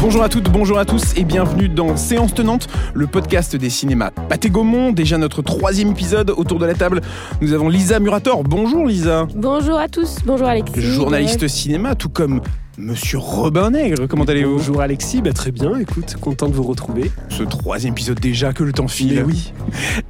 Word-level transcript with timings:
Bonjour 0.00 0.22
à 0.22 0.28
toutes, 0.28 0.50
bonjour 0.50 0.78
à 0.78 0.84
tous 0.84 1.16
et 1.16 1.24
bienvenue 1.24 1.68
dans 1.68 1.96
Séance 1.96 2.34
Tenante, 2.34 2.68
le 2.92 3.06
podcast 3.06 3.56
des 3.56 3.70
cinémas 3.70 4.10
Pathé 4.10 4.50
Gaumont. 4.50 4.92
Déjà 4.92 5.16
notre 5.16 5.42
troisième 5.42 5.92
épisode 5.92 6.30
autour 6.30 6.58
de 6.58 6.66
la 6.66 6.74
table. 6.74 7.00
Nous 7.40 7.52
avons 7.52 7.68
Lisa 7.68 8.00
Murator. 8.00 8.42
Bonjour 8.42 8.86
Lisa. 8.86 9.26
Bonjour 9.34 9.78
à 9.78 9.88
tous, 9.88 10.18
bonjour 10.26 10.48
Alexis. 10.48 10.80
Journaliste 10.82 11.48
cinéma, 11.48 11.94
tout 11.94 12.08
comme 12.08 12.40
Monsieur 12.76 13.18
Robin 13.18 13.70
Nègre. 13.70 14.08
Comment 14.08 14.24
allez-vous 14.24 14.56
Bonjour 14.56 14.80
Alexis, 14.80 15.22
bah, 15.22 15.32
très 15.32 15.52
bien, 15.52 15.78
écoute, 15.78 16.16
content 16.20 16.48
de 16.48 16.54
vous 16.54 16.64
retrouver. 16.64 17.10
Ce 17.28 17.44
troisième 17.44 17.92
épisode 17.92 18.18
déjà, 18.18 18.52
que 18.52 18.64
le 18.64 18.72
temps 18.72 18.88
file. 18.88 19.14
Mais 19.16 19.22
oui. 19.22 19.52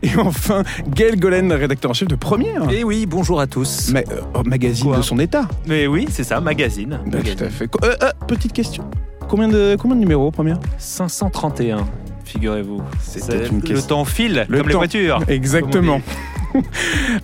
Et 0.02 0.16
enfin, 0.18 0.62
Gaël 0.88 1.18
Golen, 1.20 1.52
rédacteur 1.52 1.90
en 1.90 1.94
chef 1.94 2.08
de 2.08 2.14
Première. 2.14 2.70
Et 2.70 2.82
oui, 2.82 3.04
bonjour 3.04 3.38
à 3.38 3.46
tous. 3.46 3.90
Ma- 3.92 3.98
euh, 4.00 4.42
magazine 4.46 4.86
Quoi 4.86 4.96
de 4.96 5.02
son 5.02 5.18
état. 5.18 5.46
Mais 5.66 5.86
oui, 5.86 6.06
c'est 6.10 6.24
ça, 6.24 6.40
magazine. 6.40 7.00
Bah, 7.06 7.18
Magazine. 7.18 7.36
tout 7.36 7.44
à 7.44 7.50
fait. 7.50 7.68
Euh, 7.84 7.94
euh, 8.02 8.10
petite 8.26 8.54
question. 8.54 8.84
Combien 9.28 9.48
de, 9.48 9.76
combien 9.78 9.96
de 9.96 10.00
numéros, 10.00 10.30
Première? 10.30 10.58
531, 10.78 11.84
figurez-vous. 12.24 12.80
C'était 13.02 13.24
C'est- 13.44 13.48
une 13.50 13.56
Le 13.56 13.66
question. 13.66 13.88
temps 13.88 14.04
file, 14.06 14.46
Le 14.48 14.58
comme 14.58 14.68
les 14.68 14.74
voitures. 14.74 15.20
Exactement. 15.28 16.00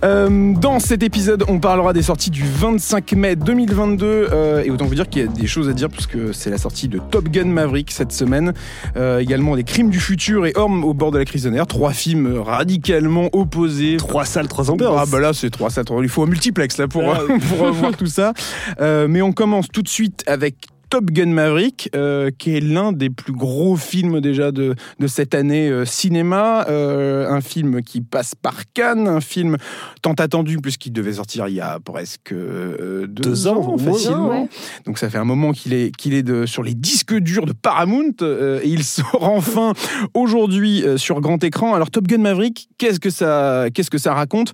Euh, 0.03 0.53
dans 0.53 0.79
cet 0.79 1.03
épisode, 1.03 1.43
on 1.47 1.59
parlera 1.59 1.93
des 1.93 2.01
sorties 2.01 2.31
du 2.31 2.43
25 2.43 3.11
mai 3.13 3.35
2022 3.35 4.05
euh, 4.05 4.63
et 4.63 4.71
autant 4.71 4.85
vous 4.85 4.95
dire 4.95 5.07
qu'il 5.07 5.21
y 5.21 5.25
a 5.25 5.27
des 5.27 5.47
choses 5.47 5.69
à 5.69 5.73
dire 5.73 5.89
puisque 5.89 6.33
c'est 6.33 6.49
la 6.49 6.57
sortie 6.57 6.87
de 6.87 6.97
Top 6.97 7.29
Gun 7.29 7.45
Maverick 7.45 7.91
cette 7.91 8.11
semaine. 8.11 8.53
Euh, 8.95 9.19
également 9.19 9.55
des 9.55 9.63
Crimes 9.63 9.89
du 9.89 9.99
futur 9.99 10.45
et 10.47 10.53
Orme 10.55 10.83
au 10.83 10.93
bord 10.93 11.11
de 11.11 11.19
la 11.19 11.25
crise 11.25 11.43
de 11.43 11.49
nerfs. 11.49 11.67
Trois 11.67 11.91
films 11.91 12.39
radicalement 12.39 13.29
opposés. 13.33 13.97
Trois 13.97 14.25
salles, 14.25 14.47
trois 14.47 14.71
ambiances. 14.71 14.97
Ah 14.97 15.05
bah 15.05 15.19
là 15.19 15.33
c'est 15.33 15.49
trois 15.49 15.69
ça 15.69 15.83
il 16.01 16.09
faut 16.09 16.23
un 16.23 16.27
multiplex 16.27 16.77
là 16.77 16.87
pour, 16.87 17.03
Ah 17.03 17.21
pour 17.49 17.71
voir 17.71 17.95
tout 17.95 18.07
ça. 18.07 18.33
Mais 18.79 19.21
on 19.21 19.33
commence 19.33 19.67
tout 19.67 19.81
de 19.81 19.89
suite 19.89 20.23
avec 20.25 20.55
Top 20.91 21.05
Gun 21.05 21.27
Maverick, 21.27 21.89
euh, 21.95 22.31
qui 22.37 22.53
est 22.57 22.59
l'un 22.59 22.91
des 22.91 23.09
plus 23.09 23.31
gros 23.31 23.77
films 23.77 24.19
déjà 24.19 24.51
de, 24.51 24.75
de 24.99 25.07
cette 25.07 25.33
année 25.33 25.69
euh, 25.69 25.85
cinéma. 25.85 26.65
Euh, 26.67 27.29
un 27.29 27.39
film 27.39 27.81
qui 27.81 28.01
passe 28.01 28.35
par 28.35 28.69
Cannes, 28.73 29.07
un 29.07 29.21
film 29.21 29.55
tant 30.01 30.11
attendu 30.11 30.57
puisqu'il 30.57 30.91
devait 30.91 31.13
sortir 31.13 31.47
il 31.47 31.53
y 31.55 31.61
a 31.61 31.79
presque 31.79 32.33
euh, 32.33 33.07
deux, 33.07 33.23
Deux 33.23 33.47
ans, 33.47 33.77
facilement. 33.77 34.29
Ouais. 34.31 34.49
Donc 34.85 34.97
ça 34.97 35.09
fait 35.09 35.17
un 35.17 35.23
moment 35.23 35.53
qu'il 35.53 35.73
est, 35.73 35.95
qu'il 35.95 36.13
est 36.13 36.23
de, 36.23 36.45
sur 36.45 36.61
les 36.61 36.73
disques 36.73 37.15
durs 37.15 37.45
de 37.45 37.53
Paramount 37.53 38.11
euh, 38.21 38.59
et 38.61 38.67
il 38.67 38.83
sort 38.91 39.23
enfin 39.23 39.71
aujourd'hui 40.13 40.83
euh, 40.83 40.97
sur 40.97 41.21
grand 41.21 41.41
écran. 41.41 41.73
Alors 41.73 41.89
Top 41.89 42.05
Gun 42.05 42.17
Maverick, 42.17 42.67
qu'est-ce 42.77 42.99
que 42.99 43.09
ça, 43.09 43.67
qu'est-ce 43.73 43.89
que 43.89 43.97
ça 43.97 44.13
raconte? 44.13 44.51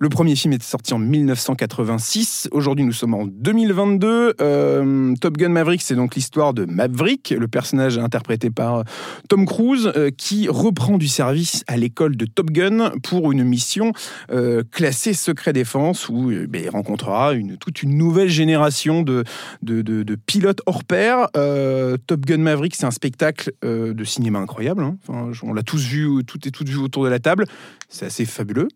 Le 0.00 0.08
premier 0.08 0.36
film 0.36 0.52
était 0.52 0.64
sorti 0.64 0.94
en 0.94 0.98
1986. 0.98 2.48
Aujourd'hui, 2.52 2.84
nous 2.84 2.92
sommes 2.92 3.14
en 3.14 3.26
2022. 3.26 4.34
Euh, 4.40 5.14
Top 5.20 5.36
Gun 5.36 5.48
Maverick, 5.48 5.82
c'est 5.82 5.96
donc 5.96 6.14
l'histoire 6.14 6.54
de 6.54 6.64
Maverick, 6.64 7.34
le 7.36 7.48
personnage 7.48 7.98
interprété 7.98 8.50
par 8.50 8.84
Tom 9.28 9.44
Cruise, 9.44 9.90
euh, 9.96 10.10
qui 10.16 10.48
reprend 10.48 10.98
du 10.98 11.08
service 11.08 11.64
à 11.66 11.76
l'école 11.76 12.16
de 12.16 12.26
Top 12.26 12.50
Gun 12.50 12.92
pour 13.02 13.32
une 13.32 13.42
mission 13.42 13.92
euh, 14.30 14.62
classée 14.70 15.14
secret 15.14 15.52
défense 15.52 16.08
où 16.08 16.30
euh, 16.30 16.46
ben, 16.48 16.62
il 16.62 16.70
rencontrera 16.70 17.32
une, 17.32 17.56
toute 17.56 17.82
une 17.82 17.96
nouvelle 17.96 18.28
génération 18.28 19.02
de, 19.02 19.24
de, 19.62 20.14
pilotes 20.26 20.60
hors 20.66 20.84
pair. 20.84 21.26
Euh, 21.36 21.96
Top 22.06 22.20
Gun 22.20 22.38
Maverick, 22.38 22.76
c'est 22.76 22.86
un 22.86 22.92
spectacle 22.92 23.52
euh, 23.64 23.94
de 23.94 24.04
cinéma 24.04 24.38
incroyable. 24.38 24.82
hein. 24.82 24.96
On 25.42 25.52
l'a 25.52 25.62
tous 25.62 25.84
vu, 25.84 26.24
tout 26.24 26.46
et 26.46 26.50
toutes 26.50 26.68
vu 26.68 26.78
autour 26.78 27.04
de 27.04 27.08
la 27.08 27.18
table. 27.18 27.46
C'est 27.88 28.06
assez 28.06 28.26
fabuleux. 28.26 28.68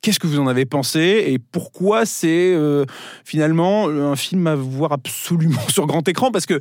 Qu'est-ce 0.00 0.18
que 0.18 0.26
vous 0.26 0.40
en 0.40 0.46
avez 0.46 0.66
pensé 0.66 1.24
et 1.28 1.38
pourquoi 1.38 2.06
c'est 2.06 2.52
euh, 2.54 2.84
finalement 3.24 3.88
un 3.88 4.16
film 4.16 4.46
à 4.46 4.54
voir 4.54 4.92
absolument 4.92 5.60
sur 5.68 5.86
grand 5.86 6.06
écran? 6.08 6.30
Parce 6.30 6.46
que 6.46 6.60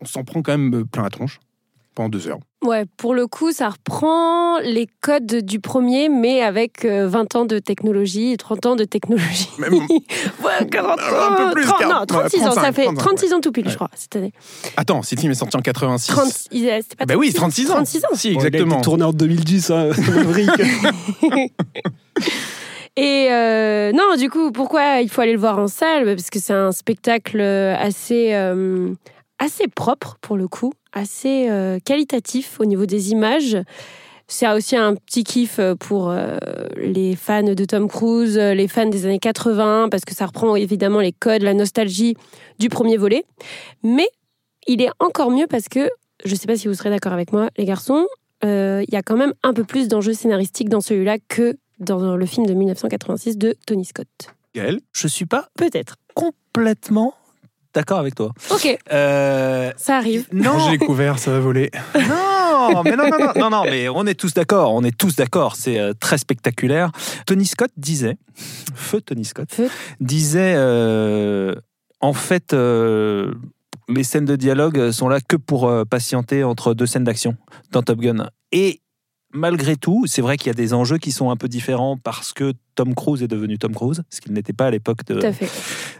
on 0.00 0.04
s'en 0.04 0.24
prend 0.24 0.42
quand 0.42 0.56
même 0.56 0.84
plein 0.86 1.02
la 1.02 1.10
tronche 1.10 1.38
pendant 1.94 2.08
deux 2.08 2.28
heures. 2.28 2.38
Ouais, 2.64 2.84
pour 2.96 3.12
le 3.12 3.26
coup, 3.26 3.50
ça 3.50 3.70
reprend 3.70 4.58
les 4.60 4.86
codes 5.00 5.44
du 5.44 5.58
premier, 5.58 6.08
mais 6.08 6.42
avec 6.42 6.84
euh, 6.84 7.08
20 7.08 7.34
ans 7.34 7.44
de 7.44 7.58
technologie, 7.58 8.36
30 8.36 8.66
ans 8.66 8.76
de 8.76 8.84
technologie. 8.84 9.48
Même- 9.58 9.74
ouais, 10.44 10.66
40 10.70 10.98
Un 11.00 11.34
peu 11.48 11.50
plus, 11.52 11.64
30 11.64 11.78
40, 11.80 12.00
non, 12.00 12.06
36 12.06 12.36
ouais, 12.38 12.46
ans, 12.46 12.50
ça 12.52 12.60
35, 12.62 12.72
fait 12.74 12.84
35, 12.84 12.98
36 13.04 13.32
ans 13.34 13.40
tout 13.40 13.50
pile, 13.52 13.64
Ouais. 13.64 13.70
je 13.70 13.76
crois, 13.76 13.90
cette 13.96 14.14
année. 14.16 14.32
Attends, 14.76 15.02
film 15.02 15.32
est 15.32 15.34
sorti 15.34 15.56
en 15.56 15.60
86. 15.60 16.12
30, 16.12 16.32
il- 16.52 16.68
euh, 16.68 16.78
c'était 16.82 16.96
pas 16.96 17.04
Ben 17.06 17.16
oui, 17.16 17.32
36 17.32 17.68
ans. 17.70 17.74
36 17.74 18.04
ans. 18.04 18.08
Si, 18.14 18.32
Bon, 18.34 18.40
il 18.40 18.44
a 18.44 18.46
exactement. 18.48 18.74
été 18.76 18.82
tourné 18.84 19.04
en 19.04 19.12
2010, 19.12 19.70
hein. 19.70 19.90
Et 22.96 23.28
euh, 23.30 23.90
non, 23.92 24.16
du 24.18 24.28
coup, 24.28 24.52
pourquoi 24.52 25.00
il 25.00 25.08
faut 25.08 25.22
aller 25.22 25.32
le 25.32 25.38
voir 25.38 25.58
en 25.58 25.66
salle? 25.66 26.04
Parce 26.04 26.28
que 26.30 26.38
c'est 26.38 26.52
un 26.52 26.72
spectacle 26.72 27.40
assez, 27.40 28.34
euh, 28.34 28.92
assez 29.38 29.66
propre, 29.66 30.18
pour 30.20 30.36
le 30.36 30.46
coup, 30.46 30.72
assez 30.92 31.48
euh, 31.50 31.78
qualitatif 31.84 32.60
au 32.60 32.64
niveau 32.64 32.86
des 32.86 33.10
images. 33.12 33.56
C'est 34.28 34.48
aussi 34.48 34.76
un 34.76 34.94
petit 34.94 35.24
kiff 35.24 35.60
pour 35.80 36.10
euh, 36.10 36.38
les 36.76 37.16
fans 37.16 37.42
de 37.42 37.64
Tom 37.64 37.88
Cruise, 37.88 38.38
les 38.38 38.68
fans 38.68 38.86
des 38.86 39.04
années 39.04 39.18
80, 39.18 39.88
parce 39.90 40.04
que 40.04 40.14
ça 40.14 40.26
reprend 40.26 40.56
évidemment 40.56 41.00
les 41.00 41.12
codes, 41.12 41.42
la 41.42 41.54
nostalgie 41.54 42.16
du 42.58 42.68
premier 42.68 42.96
volet. 42.96 43.24
Mais 43.82 44.08
il 44.66 44.80
est 44.80 44.90
encore 45.00 45.30
mieux 45.30 45.46
parce 45.46 45.68
que, 45.68 45.90
je 46.24 46.30
ne 46.30 46.36
sais 46.36 46.46
pas 46.46 46.56
si 46.56 46.68
vous 46.68 46.74
serez 46.74 46.88
d'accord 46.88 47.12
avec 47.12 47.32
moi, 47.32 47.50
les 47.58 47.64
garçons, 47.64 48.06
euh, 48.44 48.82
il 48.88 48.94
y 48.94 48.96
a 48.96 49.02
quand 49.02 49.16
même 49.16 49.34
un 49.42 49.52
peu 49.52 49.64
plus 49.64 49.88
d'enjeux 49.88 50.14
scénaristiques 50.14 50.68
dans 50.68 50.80
celui-là 50.80 51.18
que 51.28 51.56
dans 51.78 52.16
le 52.16 52.26
film 52.26 52.46
de 52.46 52.54
1986 52.54 53.36
de 53.36 53.54
Tony 53.66 53.84
Scott. 53.84 54.06
Gaël 54.54 54.80
Je 54.92 55.08
suis 55.08 55.26
pas 55.26 55.48
Peut-être. 55.56 55.96
complètement 56.14 57.14
d'accord 57.74 57.98
avec 57.98 58.14
toi. 58.14 58.32
Ok, 58.50 58.76
Euh, 58.92 59.70
ça 59.76 59.96
arrive. 59.96 60.26
non, 60.32 60.58
J'ai 60.70 60.78
découvert, 60.78 61.18
ça 61.18 61.30
va 61.30 61.40
voler. 61.40 61.70
non, 61.94 62.82
mais 62.84 62.96
non, 62.96 63.08
non, 63.08 63.18
non, 63.18 63.32
non, 63.36 63.50
non, 63.50 63.64
mais 63.64 63.88
on 63.88 64.06
est 64.06 64.14
tous 64.18 64.34
d'accord, 64.34 64.72
on 64.74 64.84
est 64.84 64.96
tous 64.96 65.16
d'accord, 65.16 65.56
c'est 65.56 65.78
euh, 65.78 65.92
très 65.98 66.18
spectaculaire. 66.18 66.90
Tony 67.26 67.46
Scott 67.46 67.70
disait, 67.76 68.16
feu 68.74 69.00
Tony 69.00 69.24
Scott, 69.24 69.48
Feu. 69.50 69.68
disait, 70.00 70.54
euh, 70.56 71.54
en 72.00 72.12
fait, 72.12 72.52
euh, 72.52 73.32
les 73.88 74.04
scènes 74.04 74.24
de 74.26 74.36
dialogue 74.36 74.90
sont 74.90 75.08
là 75.08 75.20
que 75.20 75.36
pour 75.36 75.68
euh, 75.68 75.84
patienter 75.84 76.44
entre 76.44 76.74
deux 76.74 76.86
scènes 76.86 77.04
d'action 77.04 77.36
dans 77.72 77.82
Top 77.82 77.98
Gun. 78.00 78.28
Et 78.52 78.81
malgré 79.32 79.76
tout, 79.76 80.04
c'est 80.06 80.22
vrai 80.22 80.36
qu'il 80.36 80.48
y 80.48 80.50
a 80.50 80.54
des 80.54 80.74
enjeux 80.74 80.98
qui 80.98 81.12
sont 81.12 81.30
un 81.30 81.36
peu 81.36 81.48
différents 81.48 81.96
parce 81.96 82.32
que 82.32 82.52
Tom 82.74 82.94
Cruise 82.94 83.22
est 83.22 83.28
devenu 83.28 83.58
Tom 83.58 83.74
Cruise, 83.74 84.02
ce 84.10 84.20
qu'il 84.20 84.32
n'était 84.32 84.52
pas 84.52 84.66
à 84.66 84.70
l'époque 84.70 85.04
de, 85.06 85.20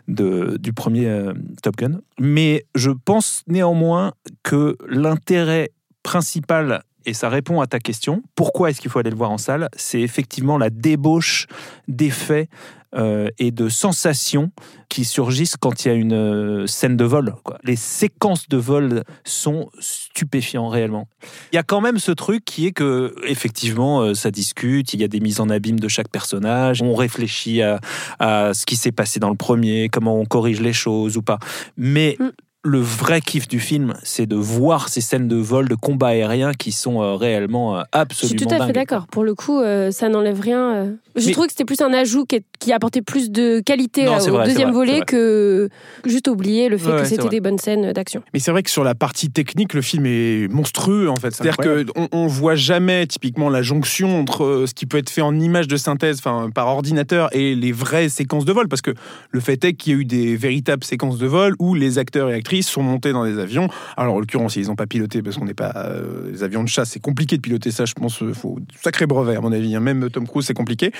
de- 0.08 0.56
du 0.58 0.72
premier 0.72 1.06
euh, 1.08 1.32
Top 1.62 1.76
Gun. 1.76 2.00
Mais 2.18 2.64
je 2.74 2.90
pense 2.90 3.42
néanmoins 3.46 4.12
que 4.42 4.76
l'intérêt 4.88 5.70
principal, 6.02 6.82
et 7.06 7.14
ça 7.14 7.28
répond 7.28 7.60
à 7.60 7.66
ta 7.66 7.78
question, 7.78 8.22
pourquoi 8.34 8.70
est-ce 8.70 8.80
qu'il 8.80 8.90
faut 8.90 8.98
aller 8.98 9.10
le 9.10 9.16
voir 9.16 9.30
en 9.30 9.38
salle? 9.38 9.68
C'est 9.76 10.00
effectivement 10.00 10.58
la 10.58 10.70
débauche 10.70 11.46
d'effets 11.88 12.48
euh, 12.94 13.28
et 13.38 13.52
de 13.52 13.70
sensations 13.70 14.50
qui 14.90 15.06
surgissent 15.06 15.56
quand 15.56 15.84
il 15.84 15.88
y 15.88 15.90
a 15.90 15.94
une 15.94 16.12
euh, 16.12 16.66
scène 16.66 16.96
de 16.98 17.04
vol. 17.04 17.34
Les 17.64 17.76
séquences 17.76 18.48
de 18.50 18.58
vol 18.58 19.04
sont 19.24 19.70
stupéfiants 19.80 20.68
réellement. 20.68 21.08
Il 21.52 21.56
y 21.56 21.58
a 21.58 21.62
quand 21.62 21.80
même 21.80 21.98
ce 21.98 22.12
truc 22.12 22.44
qui 22.44 22.66
est 22.66 22.72
que 22.72 23.14
effectivement 23.24 24.02
euh, 24.02 24.14
ça 24.14 24.30
discute, 24.30 24.92
il 24.92 25.00
y 25.00 25.04
a 25.04 25.08
des 25.08 25.20
mises 25.20 25.40
en 25.40 25.48
abîme 25.48 25.80
de 25.80 25.88
chaque 25.88 26.10
personnage, 26.10 26.82
on 26.82 26.94
réfléchit 26.94 27.62
à, 27.62 27.80
à 28.18 28.52
ce 28.52 28.66
qui 28.66 28.76
s'est 28.76 28.92
passé 28.92 29.18
dans 29.18 29.30
le 29.30 29.36
premier, 29.36 29.88
comment 29.88 30.18
on 30.18 30.26
corrige 30.26 30.60
les 30.60 30.74
choses 30.74 31.16
ou 31.16 31.22
pas. 31.22 31.38
Mais 31.78 32.16
Mm. 32.18 32.30
Le 32.64 32.78
vrai 32.78 33.20
kiff 33.20 33.48
du 33.48 33.58
film, 33.58 33.94
c'est 34.04 34.26
de 34.26 34.36
voir 34.36 34.88
ces 34.88 35.00
scènes 35.00 35.26
de 35.26 35.36
vol, 35.36 35.68
de 35.68 35.74
combat 35.74 36.08
aérien 36.08 36.52
qui 36.52 36.70
sont 36.70 37.02
euh, 37.02 37.14
réellement 37.14 37.76
euh, 37.76 37.82
Je 37.92 37.98
absolument 37.98 38.38
suis 38.38 38.46
tout 38.46 38.54
à 38.54 38.66
fait 38.66 38.72
d'accord. 38.72 39.06
Pour 39.08 39.24
le 39.24 39.34
coup, 39.34 39.60
euh, 39.60 39.90
ça 39.90 40.08
n'enlève 40.08 40.40
rien. 40.40 40.92
Je 41.16 41.26
Mais- 41.26 41.32
trouve 41.32 41.46
que 41.46 41.52
c'était 41.52 41.64
plus 41.64 41.80
un 41.80 41.92
ajout 41.92 42.24
qui, 42.24 42.40
qui 42.58 42.72
apportait 42.72 43.02
plus 43.02 43.30
de 43.30 43.60
qualité 43.60 44.04
Non, 44.04 44.14
euh, 44.14 44.28
au 44.30 44.34
vrai, 44.34 44.46
deuxième 44.46 44.70
vrai, 44.70 44.86
volet 44.86 45.00
que 45.06 45.68
juste 46.06 46.28
oublier 46.28 46.68
le 46.68 46.78
fait 46.78 46.90
Ouais, 46.90 46.98
que 47.00 47.04
c'était 47.04 47.28
des 47.28 47.40
bonnes 47.40 47.58
scènes 47.58 47.92
d'action. 47.92 48.22
Mais 48.32 48.40
c'est 48.40 48.50
vrai 48.50 48.62
que 48.62 48.70
sur 48.70 48.84
la 48.84 48.94
partie 48.94 49.30
technique, 49.30 49.74
le 49.74 49.82
film 49.82 50.06
est 50.06 50.48
monstrueux 50.50 51.08
en 51.10 51.16
fait. 51.16 51.30
C'est-à-dire 51.34 51.56
qu'on 51.56 52.08
on 52.12 52.26
voit 52.26 52.54
jamais 52.54 53.06
typiquement 53.06 53.50
la 53.50 53.62
jonction 53.62 54.18
entre 54.18 54.44
euh, 54.44 54.66
ce 54.66 54.74
qui 54.74 54.86
peut 54.86 54.98
être 54.98 55.10
fait 55.10 55.20
en 55.22 55.38
image 55.38 55.68
de 55.68 55.76
synthèse, 55.76 56.18
enfin 56.18 56.50
par 56.50 56.68
ordinateur, 56.68 57.28
et 57.34 57.54
les 57.54 57.72
vraies 57.72 58.08
séquences 58.08 58.44
de 58.44 58.52
vol. 58.52 58.68
Parce 58.68 58.82
que 58.82 58.92
le 59.30 59.40
fait 59.40 59.64
est 59.64 59.74
qu'il 59.74 59.92
y 59.92 59.96
a 59.96 59.98
eu 60.00 60.04
des 60.04 60.36
véritables 60.36 60.84
séquences 60.84 61.18
de 61.18 61.26
vol 61.26 61.54
où 61.58 61.74
les 61.74 61.98
acteurs 61.98 62.30
et 62.30 62.34
actrices 62.34 62.68
sont 62.68 62.82
montés 62.82 63.12
dans 63.12 63.24
des 63.24 63.38
avions. 63.38 63.68
Alors 63.96 64.14
en 64.14 64.20
l'occurrence, 64.20 64.56
ils 64.56 64.66
n'ont 64.68 64.76
pas 64.76 64.86
piloté 64.86 65.22
parce 65.22 65.36
qu'on 65.36 65.44
n'est 65.44 65.54
pas 65.54 65.72
euh, 65.76 66.30
les 66.32 66.42
avions 66.42 66.62
de 66.64 66.68
chasse. 66.68 66.90
C'est 66.90 67.00
compliqué 67.00 67.36
de 67.36 67.42
piloter 67.42 67.70
ça. 67.70 67.84
Je 67.84 67.94
pense, 67.94 68.22
euh, 68.22 68.32
faut 68.32 68.58
sacré 68.82 69.06
brevet 69.06 69.36
à 69.36 69.40
mon 69.40 69.52
avis. 69.52 69.74
hein. 69.74 69.80
Même 69.80 70.08
Tom 70.10 70.26
Cruise, 70.26 70.46
c'est 70.46 70.54
compliqué. 70.54 70.90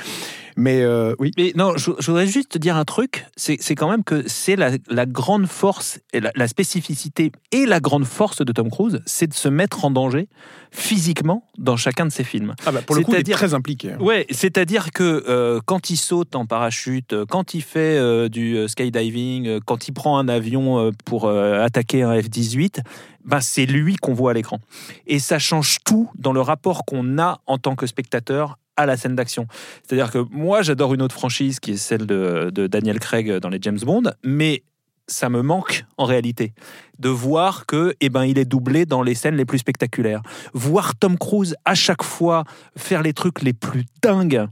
Mais 0.56 0.82
euh, 0.82 1.14
oui. 1.19 1.31
Mais 1.38 1.52
non, 1.56 1.76
je, 1.76 1.93
je 1.99 2.10
voudrais 2.10 2.26
juste 2.26 2.50
te 2.50 2.58
dire 2.58 2.76
un 2.76 2.84
truc, 2.84 3.26
c'est 3.37 3.75
quand 3.75 3.90
même 3.90 4.04
que 4.04 4.25
c'est 4.26 4.56
la, 4.56 4.72
la 4.88 5.06
grande 5.06 5.46
force, 5.46 6.00
et 6.12 6.20
la, 6.20 6.31
la 6.34 6.49
spécificité 6.49 7.32
et 7.52 7.66
la 7.66 7.81
grande 7.81 8.04
force 8.04 8.44
de 8.44 8.52
Tom 8.52 8.70
Cruise, 8.70 9.00
c'est 9.06 9.26
de 9.26 9.34
se 9.34 9.49
mettre 9.49 9.84
en 9.84 9.90
danger 9.90 10.28
physiquement 10.70 11.46
dans 11.58 11.76
chacun 11.76 12.06
de 12.06 12.12
ses 12.12 12.25
films. 12.25 12.54
Ah 12.66 12.72
bah, 12.72 12.81
pour 12.82 12.96
le 12.96 13.02
coup, 13.02 13.12
il 13.12 13.19
est 13.19 13.32
très 13.32 13.54
impliqué. 13.54 13.94
Ouais, 13.96 14.26
c'est-à-dire 14.31 14.90
que 14.90 15.25
euh, 15.28 15.60
quand 15.64 15.90
il 15.90 15.96
saute 15.96 16.34
en 16.34 16.46
parachute, 16.46 17.12
euh, 17.12 17.26
quand 17.26 17.55
il 17.55 17.62
fait 17.62 17.98
euh, 17.98 18.28
du 18.28 18.56
skydiving, 18.69 19.60
quand 19.60 19.88
il 19.88 19.93
prend 19.93 20.19
un 20.19 20.28
avion 20.28 20.90
pour 21.05 21.28
attaquer 21.28 22.02
un 22.02 22.14
F-18, 22.19 22.81
ben 23.25 23.40
c'est 23.40 23.66
lui 23.66 23.96
qu'on 23.96 24.14
voit 24.14 24.32
à 24.32 24.34
l'écran. 24.34 24.58
Et 25.06 25.19
ça 25.19 25.38
change 25.38 25.78
tout 25.84 26.10
dans 26.19 26.32
le 26.32 26.40
rapport 26.40 26.84
qu'on 26.84 27.19
a 27.19 27.40
en 27.46 27.58
tant 27.58 27.76
que 27.76 27.87
spectateur 27.87 28.58
à 28.76 28.86
la 28.86 28.96
scène 28.96 29.14
d'action. 29.14 29.46
C'est-à-dire 29.82 30.10
que 30.10 30.19
moi, 30.30 30.62
j'adore 30.62 30.94
une 30.94 31.02
autre 31.02 31.14
franchise 31.14 31.60
qui 31.60 31.72
est 31.72 31.76
celle 31.76 32.06
de, 32.06 32.50
Daniel 32.50 32.98
Craig 32.98 33.38
dans 33.38 33.48
les 33.48 33.58
James 33.60 33.78
Bond, 33.82 34.12
mais 34.24 34.64
ça 35.08 35.28
me 35.28 35.42
manque 35.42 35.84
en 35.98 36.04
réalité 36.04 36.54
de 36.98 37.08
voir 37.08 37.66
que 37.66 37.94
eh 38.00 38.08
ben 38.08 38.24
il 38.24 38.38
est 38.38 38.44
doublé 38.44 38.86
dans 38.86 39.02
les 39.02 39.14
scènes 39.14 39.34
les 39.34 39.44
plus 39.44 39.58
spectaculaires 39.58 40.22
voir 40.54 40.94
Tom 40.94 41.19
Cruise 41.19 41.56
à 41.64 41.74
chaque 41.74 42.04
fois 42.04 42.44
faire 42.76 43.02
les 43.02 43.12
trucs 43.12 43.42
les 43.42 43.52
plus 43.52 43.84
dingues 44.00 44.46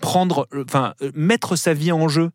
prendre 0.00 0.46
enfin 0.54 0.92
euh, 1.00 1.10
mettre 1.14 1.56
sa 1.56 1.72
vie 1.72 1.92
en 1.92 2.08
jeu 2.08 2.30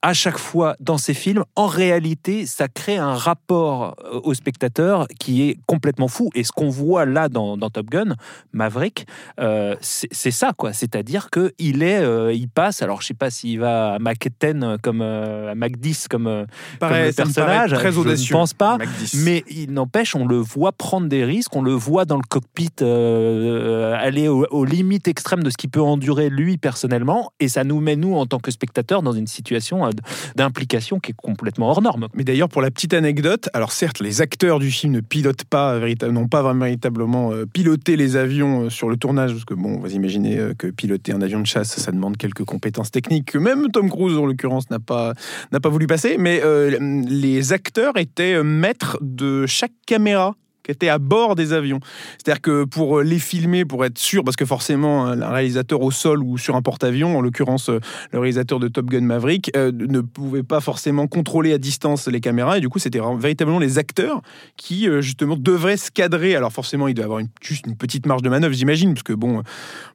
à 0.00 0.14
chaque 0.14 0.38
fois 0.38 0.76
dans 0.78 0.96
ses 0.96 1.12
films, 1.14 1.44
en 1.56 1.66
réalité, 1.66 2.46
ça 2.46 2.68
crée 2.68 2.98
un 2.98 3.14
rapport 3.14 3.96
euh, 4.04 4.20
au 4.22 4.32
spectateur 4.32 5.08
qui 5.18 5.48
est 5.48 5.58
complètement 5.66 6.06
fou. 6.06 6.30
Et 6.36 6.44
ce 6.44 6.52
qu'on 6.52 6.68
voit 6.68 7.04
là 7.04 7.28
dans, 7.28 7.56
dans 7.56 7.68
Top 7.68 7.86
Gun, 7.90 8.14
Maverick, 8.52 9.06
euh, 9.40 9.74
c'est 9.80 10.30
ça, 10.30 10.52
quoi. 10.56 10.72
C'est-à-dire 10.72 11.30
que 11.30 11.52
il 11.58 11.82
est, 11.82 11.98
euh, 11.98 12.32
il 12.32 12.48
passe. 12.48 12.80
Alors, 12.82 13.02
je 13.02 13.08
sais 13.08 13.14
pas 13.14 13.30
s'il 13.30 13.58
va 13.58 13.94
à 13.94 13.98
Mach 13.98 14.18
10 14.40 14.78
comme 14.82 15.02
euh, 15.02 15.50
à 15.50 15.54
Mach 15.56 15.72
10 15.72 16.06
comme, 16.08 16.28
le 16.28 17.12
personnage, 17.12 17.72
très 17.72 17.90
je 17.92 17.98
audacieux. 17.98 18.34
ne 18.34 18.38
pense 18.40 18.54
pas. 18.54 18.78
Mac 18.78 18.88
10. 18.98 19.24
Mais 19.24 19.42
il 19.50 19.72
n'empêche, 19.72 20.14
on 20.14 20.26
le 20.26 20.36
voit 20.36 20.70
prendre 20.70 21.08
des 21.08 21.24
risques, 21.24 21.56
on 21.56 21.62
le 21.62 21.72
voit 21.72 22.04
dans 22.04 22.16
le 22.18 22.22
cockpit 22.28 22.70
aller 22.82 24.28
au- 24.28 24.46
aux 24.50 24.64
limites 24.64 25.08
extrêmes 25.08 25.42
de 25.42 25.50
ce 25.50 25.56
qu'il 25.56 25.70
peut 25.70 25.82
endurer 25.82 26.28
lui 26.30 26.56
personnellement, 26.56 27.32
et 27.40 27.48
ça 27.48 27.64
nous 27.64 27.80
met 27.80 27.96
nous 27.96 28.14
en 28.14 28.26
tant 28.26 28.38
que 28.38 28.50
spectateurs 28.50 29.02
dans 29.02 29.12
une 29.12 29.26
situation 29.26 29.84
euh, 29.88 30.32
d'implication 30.36 30.98
qui 31.00 31.10
est 31.12 31.16
complètement 31.16 31.70
hors 31.70 31.82
norme. 31.82 32.08
Mais 32.14 32.24
d'ailleurs, 32.24 32.48
pour 32.48 32.62
la 32.62 32.70
petite 32.70 32.94
anecdote, 32.94 33.48
alors 33.52 33.72
certes, 33.72 34.00
les 34.00 34.20
acteurs 34.20 34.58
du 34.58 34.70
film 34.70 34.92
ne 34.92 35.00
pilotent 35.00 35.44
pas, 35.44 35.78
véritable- 35.78 36.12
n'ont 36.12 36.28
pas 36.28 36.42
véritablement 36.52 37.32
euh, 37.32 37.46
piloté 37.46 37.96
les 37.96 38.16
avions 38.16 38.64
euh, 38.64 38.70
sur 38.70 38.88
le 38.88 38.96
tournage, 38.96 39.32
parce 39.32 39.44
que 39.44 39.54
bon, 39.54 39.78
vous 39.78 39.92
imaginez 39.94 40.38
euh, 40.38 40.54
que 40.56 40.68
piloter 40.68 41.12
un 41.12 41.22
avion 41.22 41.40
de 41.40 41.46
chasse, 41.46 41.78
ça 41.78 41.92
demande 41.92 42.16
quelques 42.16 42.44
compétences 42.44 42.90
techniques 42.90 43.32
que 43.32 43.38
même 43.38 43.68
Tom 43.72 43.90
Cruise, 43.90 44.16
en 44.16 44.26
l'occurrence, 44.26 44.70
n'a 44.70 44.78
pas, 44.78 45.12
pas 45.50 45.68
voulu 45.68 45.86
passer. 45.86 46.16
Mais 46.18 46.40
euh, 46.44 46.78
les 47.08 47.52
acteurs 47.52 47.96
étaient 47.96 48.34
euh, 48.34 48.42
maîtres 48.42 48.98
de 49.00 49.46
chaque 49.46 49.72
caméra 49.86 50.34
qui 50.68 50.72
était 50.72 50.90
à 50.90 50.98
bord 50.98 51.34
des 51.34 51.54
avions. 51.54 51.80
C'est-à-dire 52.18 52.42
que 52.42 52.64
pour 52.64 52.98
euh, 52.98 53.02
les 53.02 53.18
filmer, 53.18 53.64
pour 53.64 53.84
être 53.86 53.98
sûr, 53.98 54.22
parce 54.22 54.36
que 54.36 54.44
forcément, 54.44 55.06
un 55.06 55.30
réalisateur 55.30 55.80
au 55.80 55.90
sol 55.90 56.22
ou 56.22 56.36
sur 56.36 56.56
un 56.56 56.62
porte-avions, 56.62 57.16
en 57.16 57.22
l'occurrence 57.22 57.70
euh, 57.70 57.80
le 58.12 58.18
réalisateur 58.18 58.60
de 58.60 58.68
Top 58.68 58.86
Gun 58.86 59.00
Maverick, 59.00 59.50
euh, 59.56 59.72
ne 59.72 60.00
pouvait 60.00 60.42
pas 60.42 60.60
forcément 60.60 61.06
contrôler 61.06 61.54
à 61.54 61.58
distance 61.58 62.06
les 62.06 62.20
caméras. 62.20 62.58
Et 62.58 62.60
du 62.60 62.68
coup, 62.68 62.78
c'était 62.78 63.00
véritablement 63.18 63.58
les 63.58 63.78
acteurs 63.78 64.20
qui, 64.56 64.88
euh, 64.88 65.00
justement, 65.00 65.36
devraient 65.36 65.78
se 65.78 65.90
cadrer. 65.90 66.36
Alors 66.36 66.52
forcément, 66.52 66.86
il 66.86 66.94
doit 66.94 67.06
avoir 67.06 67.20
une, 67.20 67.28
juste 67.40 67.66
une 67.66 67.76
petite 67.76 68.04
marge 68.04 68.22
de 68.22 68.28
manœuvre, 68.28 68.54
j'imagine, 68.54 68.92
parce 68.92 69.04
que 69.04 69.14
bon, 69.14 69.38
en 69.38 69.42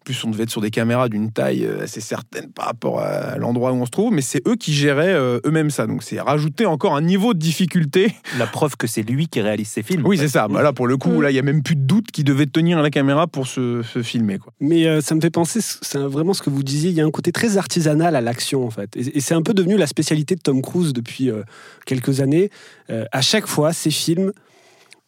plus, 0.04 0.24
on 0.24 0.31
devait 0.31 0.44
être 0.44 0.50
sur 0.50 0.62
des 0.62 0.72
caméras 0.72 1.08
d'une 1.08 1.31
taille 1.31 1.66
euh, 1.66 1.84
assez 1.84 2.02
certaine 2.02 2.52
par 2.52 2.66
rapport 2.66 3.00
à 3.00 3.38
l'endroit 3.38 3.72
où 3.72 3.75
on 3.75 3.86
se 3.86 3.92
trouve, 3.92 4.14
mais 4.14 4.22
c'est 4.22 4.46
eux 4.48 4.56
qui 4.56 4.74
géraient 4.74 5.14
euh, 5.14 5.40
eux-mêmes 5.46 5.70
ça. 5.70 5.88
Donc 5.88 6.04
c'est 6.04 6.20
rajouter 6.20 6.66
encore 6.66 6.96
un 6.96 7.02
niveau 7.02 7.34
de 7.34 7.40
difficulté. 7.40 8.14
La 8.38 8.48
preuve 8.48 8.75
que 8.78 8.88
c'est 8.88 9.04
lui 9.04 9.28
qui 9.28 9.42
réalise 9.42 9.68
ses 9.68 9.84
films. 9.84 10.04
Oui, 10.06 10.18
c'est 10.18 10.28
ça. 10.28 10.48
Bah, 10.48 10.62
là, 10.63 10.74
pour 10.74 10.88
le 10.88 10.98
coup, 10.98 11.12
Mm. 11.12 11.21
là, 11.21 11.31
il 11.31 11.36
y 11.36 11.39
a 11.39 11.44
même 11.44 11.62
plus 11.62 11.75
de 11.75 11.81
doute 11.86 12.12
qu'il 12.12 12.24
devait 12.24 12.45
tenir 12.45 12.81
la 12.81 12.89
caméra 12.89 13.27
pour 13.27 13.48
se, 13.48 13.81
se 13.83 14.01
filmer. 14.01 14.38
Quoi. 14.39 14.54
Mais 14.60 14.88
euh, 14.88 15.01
ça 15.01 15.13
me 15.15 15.21
fait 15.21 15.30
penser, 15.30 15.60
c'est 15.62 15.98
vraiment 16.00 16.33
ce 16.33 16.42
que 16.42 16.50
vous 16.50 16.63
disiez, 16.63 16.89
il 16.89 16.95
y 16.95 17.01
a 17.01 17.06
un 17.06 17.12
côté 17.12 17.31
très 17.31 17.57
artisanal 17.57 18.15
à 18.15 18.21
l'action 18.21 18.65
en 18.65 18.71
fait. 18.71 18.95
Et, 18.95 19.18
et 19.18 19.19
c'est 19.21 19.36
un 19.36 19.42
peu 19.42 19.54
devenu 19.54 19.77
la 19.77 19.88
spécialité 19.88 20.36
de 20.36 20.42
Tom 20.42 20.62
Cruise 20.62 20.94
depuis 20.94 21.30
euh, 21.30 21.44
quelques 21.86 22.21
années. 22.21 22.50
Euh, 22.89 23.06
à 23.12 23.21
chaque 23.21 23.48
fois, 23.48 23.74
ces 23.74 23.92
films 23.92 24.31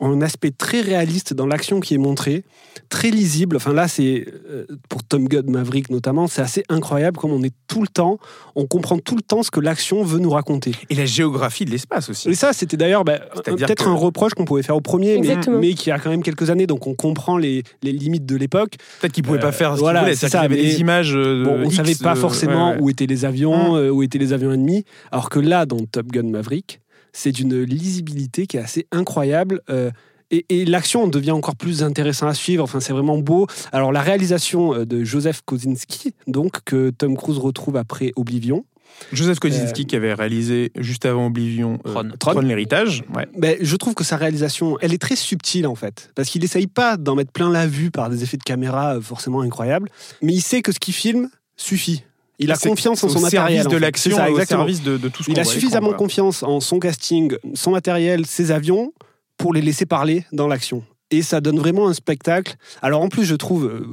ont 0.01 0.11
un 0.11 0.21
aspect 0.21 0.51
très 0.51 0.81
réaliste 0.81 1.33
dans 1.33 1.45
l'action 1.47 1.79
qui 1.79 1.93
est 1.93 1.97
montrée, 1.97 2.43
très 2.89 3.11
lisible. 3.11 3.55
Enfin 3.55 3.71
là, 3.73 3.87
c'est 3.87 4.25
euh, 4.49 4.65
pour 4.89 5.03
Tom 5.05 5.25
Gun 5.29 5.43
Maverick 5.47 5.89
notamment, 5.89 6.27
c'est 6.27 6.41
assez 6.41 6.63
incroyable 6.67 7.17
comme 7.17 7.31
on 7.31 7.41
est 7.43 7.53
tout 7.67 7.81
le 7.81 7.87
temps, 7.87 8.19
on 8.55 8.65
comprend 8.65 8.97
tout 8.99 9.15
le 9.15 9.21
temps 9.21 9.41
ce 9.41 9.51
que 9.51 9.61
l'action 9.61 10.03
veut 10.03 10.19
nous 10.19 10.31
raconter. 10.31 10.73
Et 10.89 10.95
la 10.95 11.05
géographie 11.05 11.63
de 11.63 11.71
l'espace 11.71 12.09
aussi. 12.09 12.27
Et 12.29 12.35
ça, 12.35 12.51
c'était 12.51 12.75
d'ailleurs 12.75 13.05
bah, 13.05 13.19
C'est-à-dire 13.35 13.67
peut-être 13.67 13.85
que- 13.85 13.89
un 13.89 13.93
reproche 13.95 14.33
qu'on 14.33 14.43
pouvait 14.43 14.63
faire 14.63 14.75
au 14.75 14.81
premier, 14.81 15.17
mais, 15.19 15.37
mais 15.59 15.73
qui 15.75 15.91
a 15.91 15.99
quand 15.99 16.09
même 16.09 16.23
quelques 16.23 16.49
années, 16.49 16.67
donc 16.67 16.87
on 16.87 16.93
comprend 16.93 17.37
les, 17.37 17.63
les 17.81 17.93
limites 17.93 18.25
de 18.25 18.35
l'époque. 18.35 18.73
Peut-être 18.99 19.13
qu'ils 19.13 19.23
pouvaient 19.23 19.37
Euh, 19.37 19.41
pas 19.41 19.51
faire 19.53 19.75
ce 19.75 19.79
voilà, 19.79 19.99
qu'ils 20.01 20.15
voulaient. 20.17 20.29
y 20.33 20.37
avait 20.37 20.55
ça, 20.57 20.61
des 20.73 20.79
images. 20.81 21.13
euh, 21.15 21.45
Bon, 21.45 21.53
on 21.55 21.59
ne 21.59 21.65
X, 21.67 21.75
savait 21.77 21.95
pas 21.95 22.11
euh, 22.13 22.15
forcément 22.15 22.71
ouais, 22.71 22.75
ouais. 22.75 22.81
où 22.81 22.89
étaient 22.89 23.05
les 23.05 23.23
avions, 23.23 23.77
euh, 23.77 23.89
où 23.91 24.03
étaient 24.03 24.17
les 24.19 24.33
avions 24.33 24.51
ennemis, 24.51 24.83
alors 25.11 25.29
que 25.29 25.39
là, 25.39 25.65
dans 25.65 25.77
Top 25.85 26.07
Gun 26.07 26.23
Maverick, 26.29 26.81
c'est 27.15 27.31
d'une 27.31 27.63
lisibilité 27.63 28.45
qui 28.45 28.57
est 28.57 28.61
assez 28.61 28.87
incroyable. 28.91 29.61
euh, 29.69 29.89
et, 30.31 30.45
et 30.49 30.65
l'action 30.65 31.07
devient 31.07 31.31
encore 31.31 31.55
plus 31.55 31.83
intéressant 31.83 32.27
à 32.27 32.33
suivre. 32.33 32.63
Enfin, 32.63 32.79
c'est 32.79 32.93
vraiment 32.93 33.19
beau. 33.19 33.47
Alors, 33.71 33.91
la 33.91 34.01
réalisation 34.01 34.73
euh, 34.73 34.85
de 34.85 35.03
Joseph 35.03 35.41
Kosinski, 35.45 36.13
donc 36.27 36.63
que 36.65 36.89
Tom 36.89 37.15
Cruise 37.15 37.37
retrouve 37.37 37.77
après 37.77 38.11
Oblivion, 38.15 38.65
Joseph 39.11 39.39
Kosinski 39.39 39.85
qui 39.85 39.95
avait 39.95 40.13
réalisé 40.13 40.71
juste 40.77 41.05
avant 41.05 41.27
Oblivion 41.27 41.79
euh, 41.85 41.93
Tron. 41.93 42.33
Tron, 42.33 42.39
l'héritage. 42.41 43.03
Ouais. 43.13 43.27
ben, 43.37 43.57
je 43.59 43.75
trouve 43.75 43.93
que 43.93 44.03
sa 44.03 44.17
réalisation, 44.17 44.77
elle 44.81 44.93
est 44.93 45.01
très 45.01 45.15
subtile 45.15 45.67
en 45.67 45.75
fait, 45.75 46.11
parce 46.15 46.29
qu'il 46.29 46.43
essaye 46.43 46.67
pas 46.67 46.97
d'en 46.97 47.15
mettre 47.15 47.31
plein 47.31 47.49
la 47.49 47.67
vue 47.67 47.91
par 47.91 48.09
des 48.09 48.23
effets 48.23 48.37
de 48.37 48.43
caméra 48.43 48.95
euh, 48.95 49.01
forcément 49.01 49.41
incroyables, 49.41 49.89
mais 50.21 50.33
il 50.33 50.41
sait 50.41 50.61
que 50.61 50.71
ce 50.71 50.79
qu'il 50.79 50.93
filme 50.93 51.29
suffit. 51.57 52.03
Il 52.39 52.51
a 52.51 52.57
confiance 52.57 53.03
en 53.03 53.09
son 53.09 53.19
matériel. 53.21 53.61
service 53.63 53.73
de 53.73 53.77
l'action, 53.77 54.17
au 54.33 54.43
service 54.43 54.83
de, 54.83 54.97
de 54.97 55.09
tout 55.09 55.23
ce 55.23 55.27
qu'on 55.27 55.33
Il 55.33 55.39
a 55.39 55.43
suffisamment 55.45 55.93
confiance 55.93 56.43
en 56.43 56.59
son 56.59 56.79
casting, 56.79 57.35
son 57.53 57.71
matériel, 57.71 58.25
ses 58.25 58.51
avions 58.51 58.91
pour 59.37 59.53
les 59.53 59.61
laisser 59.61 59.85
parler 59.85 60.25
dans 60.31 60.47
l'action. 60.47 60.83
Et 61.11 61.21
ça 61.21 61.39
donne 61.39 61.59
vraiment 61.59 61.87
un 61.87 61.93
spectacle. 61.93 62.55
Alors 62.81 63.01
en 63.01 63.09
plus, 63.09 63.25
je 63.25 63.35
trouve, 63.35 63.65
euh, 63.65 63.85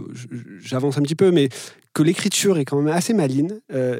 j'avance 0.61 0.99
un 0.99 1.03
petit 1.03 1.15
peu, 1.15 1.31
mais 1.31 1.49
que 1.95 2.03
l'écriture 2.03 2.59
est 2.59 2.65
quand 2.65 2.81
même 2.81 2.93
assez 2.93 3.13
maline. 3.15 3.61
euh, 3.73 3.99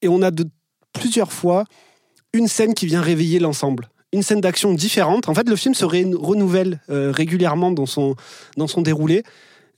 et 0.00 0.08
on 0.08 0.22
a 0.22 0.30
de 0.30 0.44
plusieurs 0.92 1.32
fois 1.32 1.64
une 2.32 2.48
scène 2.48 2.74
qui 2.74 2.86
vient 2.86 3.00
réveiller 3.00 3.38
l'ensemble. 3.38 3.88
Une 4.12 4.22
scène 4.22 4.40
d'action 4.40 4.72
différente. 4.74 5.28
En 5.28 5.34
fait, 5.34 5.48
le 5.48 5.56
film 5.56 5.74
se 5.74 5.84
ré- 5.84 6.10
renouvelle 6.14 6.80
euh, 6.90 7.10
régulièrement 7.12 7.70
dans 7.70 7.86
son, 7.86 8.14
dans 8.56 8.66
son 8.66 8.82
déroulé. 8.82 9.22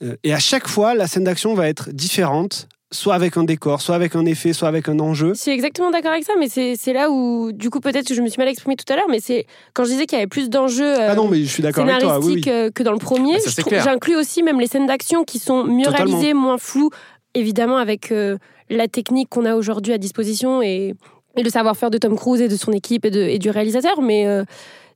Euh, 0.02 0.16
et 0.24 0.32
à 0.34 0.38
chaque 0.38 0.66
fois, 0.68 0.94
la 0.94 1.06
scène 1.06 1.24
d'action 1.24 1.54
va 1.54 1.68
être 1.68 1.90
différente, 1.92 2.68
soit 2.94 3.14
avec 3.14 3.36
un 3.36 3.44
décor, 3.44 3.80
soit 3.82 3.94
avec 3.94 4.14
un 4.16 4.24
effet, 4.24 4.52
soit 4.52 4.68
avec 4.68 4.88
un 4.88 4.98
enjeu. 5.00 5.34
Je 5.34 5.40
suis 5.40 5.50
exactement 5.50 5.90
d'accord 5.90 6.12
avec 6.12 6.24
ça, 6.24 6.32
mais 6.38 6.48
c'est 6.48 6.92
là 6.92 7.10
où, 7.10 7.52
du 7.52 7.68
coup, 7.70 7.80
peut-être 7.80 8.06
que 8.08 8.14
je 8.14 8.22
me 8.22 8.28
suis 8.28 8.38
mal 8.38 8.48
exprimée 8.48 8.76
tout 8.76 8.90
à 8.92 8.96
l'heure, 8.96 9.08
mais 9.10 9.20
c'est 9.20 9.46
quand 9.74 9.84
je 9.84 9.90
disais 9.90 10.06
qu'il 10.06 10.16
y 10.16 10.20
avait 10.20 10.28
plus 10.28 10.48
d'enjeux 10.48 10.84
euh, 11.00 11.08
Ah 11.10 11.14
non, 11.14 11.28
mais 11.28 11.40
je 11.42 11.48
suis 11.52 11.62
d'accord 11.62 11.84
avec 11.84 11.98
toi. 12.00 12.18
Oui, 12.20 12.34
oui. 12.36 12.42
scénaristiques 12.42 12.48
euh, 12.48 12.70
que 12.70 12.82
dans 12.82 12.92
le 12.92 12.98
premier. 12.98 13.36
Ah. 13.36 13.82
J'inclus 13.84 14.16
aussi 14.16 14.42
même 14.42 14.60
les 14.60 14.66
scènes 14.66 14.86
d'action 14.86 15.24
qui 15.24 15.38
sont 15.38 15.64
mieux 15.64 15.84
Totalement. 15.84 16.12
réalisées, 16.12 16.34
moins 16.34 16.58
floues, 16.58 16.90
évidemment 17.34 17.76
avec 17.78 18.12
euh, 18.12 18.38
la 18.70 18.88
technique 18.88 19.28
qu'on 19.28 19.44
a 19.44 19.54
aujourd'hui 19.56 19.92
à 19.92 19.98
disposition 19.98 20.62
et, 20.62 20.94
et 21.36 21.42
le 21.42 21.50
savoir-faire 21.50 21.90
de 21.90 21.98
Tom 21.98 22.16
Cruise 22.16 22.40
et 22.40 22.48
de 22.48 22.56
son 22.56 22.72
équipe 22.72 23.04
et, 23.04 23.10
de- 23.10 23.20
et 23.20 23.38
du 23.38 23.50
réalisateur. 23.50 24.00
Mais 24.00 24.26
euh, 24.26 24.44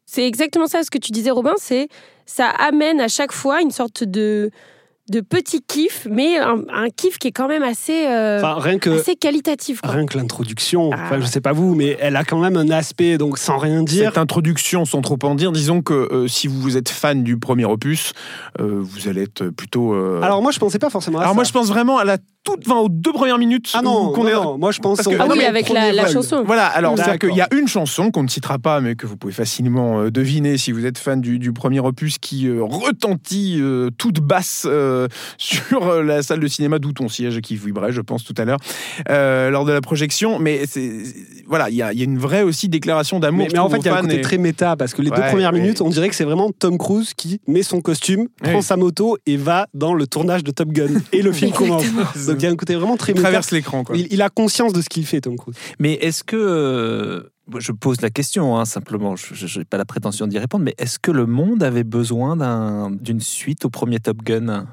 c'est 0.07 0.27
exactement 0.27 0.67
ça 0.69 0.83
ce 0.85 0.91
que 0.91 0.99
tu 0.99 1.13
disais, 1.13 1.31
Robin. 1.31 1.55
C'est 1.59 1.89
ça 2.27 2.47
amène 2.49 3.01
à 3.01 3.09
chaque 3.09 3.33
fois 3.33 3.61
une 3.61 3.71
sorte 3.71 4.05
de 4.05 4.51
de 5.11 5.21
petit 5.21 5.63
kiff, 5.63 6.07
mais 6.11 6.37
un, 6.39 6.59
un 6.73 6.89
kiff 6.91 7.19
qui 7.19 7.29
est 7.29 7.33
quand 7.33 7.49
même 7.49 7.63
assez 7.63 8.07
euh, 8.07 8.39
Enfin, 8.39 8.57
rien 8.61 8.79
que, 8.79 8.91
assez 8.91 9.17
qualitatif. 9.17 9.81
quoi. 9.81 9.91
rien 9.91 10.07
que 10.07 10.19
l'introduction, 10.19 10.91
Ah. 10.93 10.99
enfin, 11.05 11.21
je 11.21 11.27
sais 11.27 11.41
pas 11.41 11.53
vous, 11.53 11.75
mais 11.75 11.97
elle 12.01 12.17
a 12.17 12.25
quand 12.25 12.39
même 12.41 12.57
un 12.57 12.71
aspect, 12.71 13.17
donc 13.19 13.39
sans 13.39 13.59
rien 13.59 13.83
dire. 13.83 14.11
Cette 14.11 14.19
introduction, 14.19 14.85
sans 14.85 15.01
trop 15.01 15.19
en 15.23 15.35
dire, 15.35 15.53
disons 15.53 15.83
que 15.83 15.95
euh, 15.95 16.29
si 16.29 16.47
vous 16.47 16.77
êtes 16.77 16.89
fan 16.91 17.23
du 17.25 17.39
premier 17.39 17.65
opus, 17.65 18.13
euh, 18.61 18.81
vous 18.81 19.09
allez 19.09 19.23
être 19.23 19.49
plutôt. 19.49 19.95
euh, 19.95 20.21
Alors 20.23 20.43
moi, 20.43 20.53
je 20.53 20.59
pensais 20.59 20.79
pas 20.79 20.91
forcément 20.91 21.19
à 21.19 21.23
Alors 21.23 21.33
ça. 21.33 21.35
moi, 21.37 21.45
je 21.45 21.53
pense 21.53 21.69
vraiment 21.69 21.99
à 21.99 22.05
la 22.05 22.19
toute, 22.45 22.67
enfin, 22.67 22.79
aux 22.81 22.89
deux 22.89 23.13
premières 23.13 23.39
minutes. 23.39 23.71
Ah 23.75 23.83
non, 23.83 24.13
qu'on 24.13 24.25
non, 24.25 24.29
est- 24.29 24.33
non, 24.33 24.59
moi 24.59 24.71
je 24.73 24.79
pense 24.81 25.03
que- 25.03 25.11
Ah 25.19 25.27
oui, 25.29 25.45
avec 25.45 25.69
la, 25.71 26.07
chanson. 26.09 26.45
Voilà, 26.47 26.67
alors 26.67 26.97
c'est-à-dire 26.97 27.19
qu'il 27.29 27.37
y 27.37 27.41
a 27.43 27.49
une 27.55 27.69
chanson 27.69 28.11
qu'on 28.11 28.23
ne 28.23 28.29
citera 28.29 28.59
pas, 28.59 28.81
mais 28.81 28.95
que 28.95 29.07
vous 29.07 29.17
pouvez 29.17 29.33
facilement 29.33 30.01
euh, 30.01 30.11
deviner 30.11 30.57
si 30.59 30.73
vous 30.73 30.87
êtes 30.87 30.99
fan 30.99 31.21
du, 31.21 31.39
du 31.39 31.53
premier 31.53 31.81
opus 31.81 32.19
qui 32.19 32.47
euh, 32.49 32.63
retentit 32.63 33.59
euh, 33.61 33.91
toute 33.99 34.21
basse 34.21 34.65
euh, 34.67 34.98
sur 35.39 35.87
euh, 35.87 36.03
la 36.03 36.23
salle 36.23 36.41
de 36.41 36.49
cinéma 36.49 36.79
d'où 36.79 36.93
ton 36.93 37.09
siège 37.09 37.41
qui 37.41 37.55
vibrait, 37.57 37.93
je 37.93 38.01
pense, 38.01 38.25
tout 38.25 38.35
à 38.39 38.45
l'heure, 38.45 38.59
euh, 39.11 39.51
lors 39.51 39.65
de 39.65 39.73
la 39.73 39.81
projection. 39.81 40.39
Mais 40.39 40.63
c'est 40.67 40.91
voilà, 41.47 41.71
il 41.71 41.77
y 41.77 41.83
a, 41.83 41.93
il 41.93 41.99
y 41.99 42.03
a 42.03 42.05
une 42.05 42.19
vraie 42.19 42.43
aussi 42.43 42.69
déclaration 42.69 43.21
d'amour. 43.21 43.47
Mais, 43.47 43.53
mais 43.53 43.59
en 43.59 43.69
fait, 43.71 43.79
il 43.79 43.87
y 43.87 43.89
a 43.89 43.97
un 43.97 44.01
côté 44.03 44.17
et- 44.19 44.21
très 44.21 44.39
méta 44.39 44.77
parce 44.77 44.93
que 44.95 45.03
les 45.03 45.11
deux 45.11 45.17
premières 45.23 45.53
ouais. 45.53 45.61
minutes, 45.61 45.81
on 45.81 45.89
dirait 45.89 46.09
que 46.09 46.15
c'est 46.15 46.25
vraiment 46.25 46.51
Tom 46.51 46.77
Cruise 46.79 47.15
qui 47.15 47.41
met 47.47 47.63
son 47.63 47.81
costume, 47.81 48.29
prend 48.43 48.57
Oui. 48.57 48.63
sa 48.63 48.77
moto 48.77 49.17
et 49.27 49.37
va 49.37 49.67
dans 49.75 49.95
le 49.95 50.07
tournage 50.07 50.43
de 50.45 50.51
Top 50.51 50.69
Gun. 50.71 51.01
Et 51.13 51.23
le 51.23 51.33
film 51.39 51.53
commence. 51.53 51.85
Donc 52.27 52.37
Il 52.39 52.43
y 52.43 52.47
a 52.47 52.51
un 52.51 52.57
côté 52.57 52.75
vraiment 52.75 52.97
très 52.97 53.13
il 53.13 53.21
traverse 53.21 53.51
l'écran. 53.51 53.85
quoi. 53.85 53.97
Il, 53.97 54.09
il 54.11 54.23
a 54.23 54.29
conscience 54.29 54.73
de 54.73 54.83
ce 54.83 54.89
qu'il 54.89 55.07
fait, 55.07 55.21
Tom 55.21 55.37
Cruise. 55.37 55.57
Mais 55.79 55.95
est-ce 55.95 56.25
que. 56.25 56.37
euh, 56.37 57.23
je 57.59 57.73
pose 57.73 58.03
la 58.03 58.11
question, 58.11 58.59
hein, 58.59 58.67
simplement, 58.67 59.17
je 59.17 59.59
n'ai 59.59 59.65
pas 59.65 59.79
la 59.79 59.87
prétention 59.87 60.27
d'y 60.27 60.39
répondre, 60.39 60.65
mais 60.67 60.75
est-ce 60.77 60.99
que 60.99 61.11
le 61.11 61.25
monde 61.25 61.63
avait 61.63 61.83
besoin 61.83 62.37
d'un- 62.37 62.91
d'une 62.91 63.21
suite 63.21 63.65
au 63.65 63.71
premier 63.71 64.01
Top 64.01 64.19
Gun? 64.23 64.67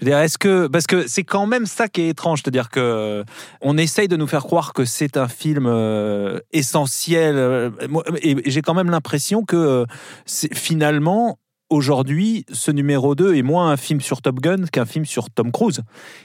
Je 0.00 0.08
est-ce 0.10 0.38
que 0.38 0.66
parce 0.66 0.86
que 0.86 1.06
c'est 1.06 1.24
quand 1.24 1.46
même 1.46 1.66
ça 1.66 1.88
qui 1.88 2.02
est 2.02 2.08
étrange, 2.08 2.42
c'est-à-dire 2.42 2.70
que 2.70 2.80
euh, 2.80 3.24
on 3.60 3.78
essaye 3.78 4.08
de 4.08 4.16
nous 4.16 4.26
faire 4.26 4.42
croire 4.42 4.72
que 4.72 4.84
c'est 4.84 5.16
un 5.16 5.28
film 5.28 5.66
euh, 5.66 6.40
essentiel, 6.52 7.36
euh, 7.36 7.70
et 8.22 8.36
j'ai 8.50 8.62
quand 8.62 8.74
même 8.74 8.90
l'impression 8.90 9.44
que 9.44 9.86
finalement 10.26 11.38
aujourd'hui, 11.70 12.44
ce 12.52 12.70
numéro 12.70 13.14
2 13.14 13.34
est 13.36 13.42
moins 13.42 13.70
un 13.70 13.76
film 13.76 14.00
sur 14.00 14.22
Top 14.22 14.40
Gun 14.40 14.64
qu'un 14.70 14.84
film 14.84 15.04
sur 15.04 15.30
Tom 15.30 15.50
Cruise 15.52 15.80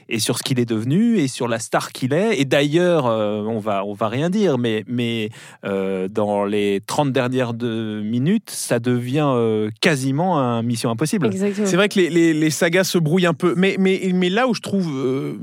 et 0.08 0.18
sur 0.18 0.38
ce 0.38 0.42
qu'il 0.42 0.60
est 0.60 0.64
devenu 0.64 1.18
et 1.18 1.28
sur 1.28 1.48
la 1.48 1.58
star 1.58 1.92
qu'il 1.92 2.12
est. 2.12 2.40
Et 2.40 2.44
d'ailleurs, 2.44 3.06
euh, 3.06 3.42
on 3.42 3.58
va 3.58 3.84
on 3.84 3.94
va 3.94 4.08
rien 4.08 4.30
dire, 4.30 4.58
mais 4.58 4.84
mais 4.86 5.30
euh, 5.64 6.08
dans 6.08 6.44
les 6.44 6.80
30 6.86 7.12
dernières 7.12 7.54
de- 7.54 8.00
minutes, 8.04 8.50
ça 8.50 8.78
devient 8.78 9.28
euh, 9.34 9.70
quasiment 9.80 10.38
un 10.38 10.62
Mission 10.62 10.90
Impossible. 10.90 11.26
C'est 11.66 11.76
vrai 11.76 11.88
que 11.88 11.98
les, 11.98 12.10
les- 12.10 12.34
les 12.34 12.50
sagas 12.50 12.84
se 12.84 12.98
brouillent 12.98 13.26
un 13.26 13.34
peu, 13.34 13.54
mais, 13.56 13.76
mais, 13.78 14.10
mais 14.14 14.28
là 14.30 14.46
où 14.48 14.54
je 14.54 14.60
trouve 14.60 14.90
euh, 14.94 15.38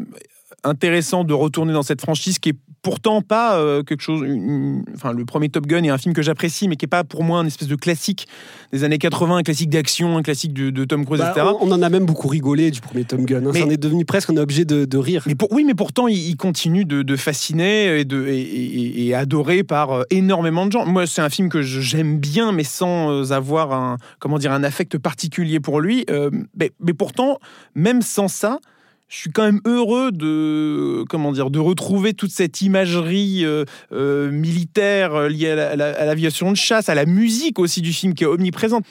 intéressant 0.68 1.24
de 1.24 1.34
retourner 1.34 1.74
dans 1.74 1.84
cette 1.84 2.02
franchise 2.02 2.40
qui 2.40 2.50
est 2.50 2.56
pourtant 2.84 3.22
pas 3.22 3.58
euh, 3.58 3.84
quelque 3.84 4.02
chose. 4.02 4.22
une- 4.22 4.34
une- 4.50 4.84
enfin, 4.96 5.12
le 5.12 5.26
premier 5.26 5.50
Top 5.50 5.66
Gun 5.66 5.84
est 5.84 5.90
un 5.90 5.98
film 5.98 6.14
que 6.14 6.22
j'apprécie, 6.22 6.68
mais 6.68 6.76
qui 6.76 6.86
est 6.86 6.88
pas 6.88 7.04
pour 7.04 7.24
moi 7.24 7.40
un 7.40 7.46
espèce 7.46 7.68
de 7.68 7.76
classique 7.76 8.28
des 8.72 8.84
années 8.84 8.98
80, 9.00 9.38
un 9.38 9.44
classique 9.44 9.70
d'action, 9.70 10.16
un 10.18 10.22
classique 10.22 10.54
de, 10.54 10.70
de 10.70 10.86
Tom 10.86 11.06
Cruise, 11.06 11.20
Bah, 11.20 11.32
etc. 11.36 11.48
on, 11.60 11.68
on 11.68 11.72
en 11.72 11.82
a 11.82 11.90
même 11.90 12.06
beaucoup 12.06 12.28
rigolé 12.28 12.72
du 12.72 12.80
premier 12.80 13.04
Tom 13.04 13.26
Gun. 13.26 13.46
hein. 13.46 13.52
Mais- 13.54 13.60
Ça 13.62 13.66
en 13.66 13.70
est 13.70 13.78
devenu 13.82 14.06
presque 14.06 14.30
un 14.30 14.38
objet 14.38 14.64
de, 14.64 14.86
de 14.86 14.98
rire. 14.98 15.24
Mais 15.28 15.36
pour, 15.36 15.52
oui, 15.52 15.64
mais 15.66 15.74
pourtant, 15.74 16.08
il, 16.08 16.18
il 16.18 16.38
continue 16.38 16.86
de, 16.86 17.02
de 17.02 17.16
fasciner 17.16 18.00
et, 18.00 18.06
de, 18.06 18.26
et, 18.28 18.40
et- 18.40 19.08
et 19.08 19.14
adoré 19.16 19.64
par 19.64 19.92
euh, 19.92 20.04
énormément 20.10 20.66
de 20.66 20.72
gens. 20.72 20.86
Moi, 20.86 21.08
c'est 21.08 21.22
un 21.22 21.30
film 21.30 21.50
que 21.50 21.62
j'aime 21.62 22.20
bien, 22.20 22.52
mais 22.52 22.64
sans 22.64 23.12
euh, 23.12 23.32
avoir 23.34 23.74
un, 23.74 23.98
comment 24.20 24.38
dire, 24.38 24.52
un 24.52 24.64
affect 24.64 24.98
particulier 24.98 25.60
pour 25.60 25.82
lui. 25.82 26.06
Euh, 26.10 26.30
mais, 26.58 26.72
mais 26.80 26.94
pourtant, 26.94 27.40
même 27.76 28.02
sans 28.02 28.28
ça, 28.28 28.60
je 29.10 29.16
suis 29.18 29.32
quand 29.32 29.44
même 29.44 29.62
heureux 29.66 30.12
de, 30.12 31.04
comment 31.10 31.32
dire, 31.32 31.50
de 31.50 31.60
retrouver 31.60 32.14
toute 32.14 32.32
cette 32.32 32.62
imagerie 32.62 33.46
euh, 33.46 33.64
euh, 33.94 34.30
militaire 34.32 35.16
euh, 35.16 35.30
liée 35.30 35.52
à 35.52 35.56
la- 35.56 35.70
à 35.72 35.76
la- 35.76 36.06
l'aviation 36.06 36.52
de 36.52 36.58
chasse, 36.58 36.90
à 36.90 36.96
la 36.96 37.06
musique 37.06 37.58
aussi 37.60 37.82
du 37.82 37.94
film 37.94 38.14
qui 38.14 38.24
est 38.26 38.28
omniprésente. 38.28 38.84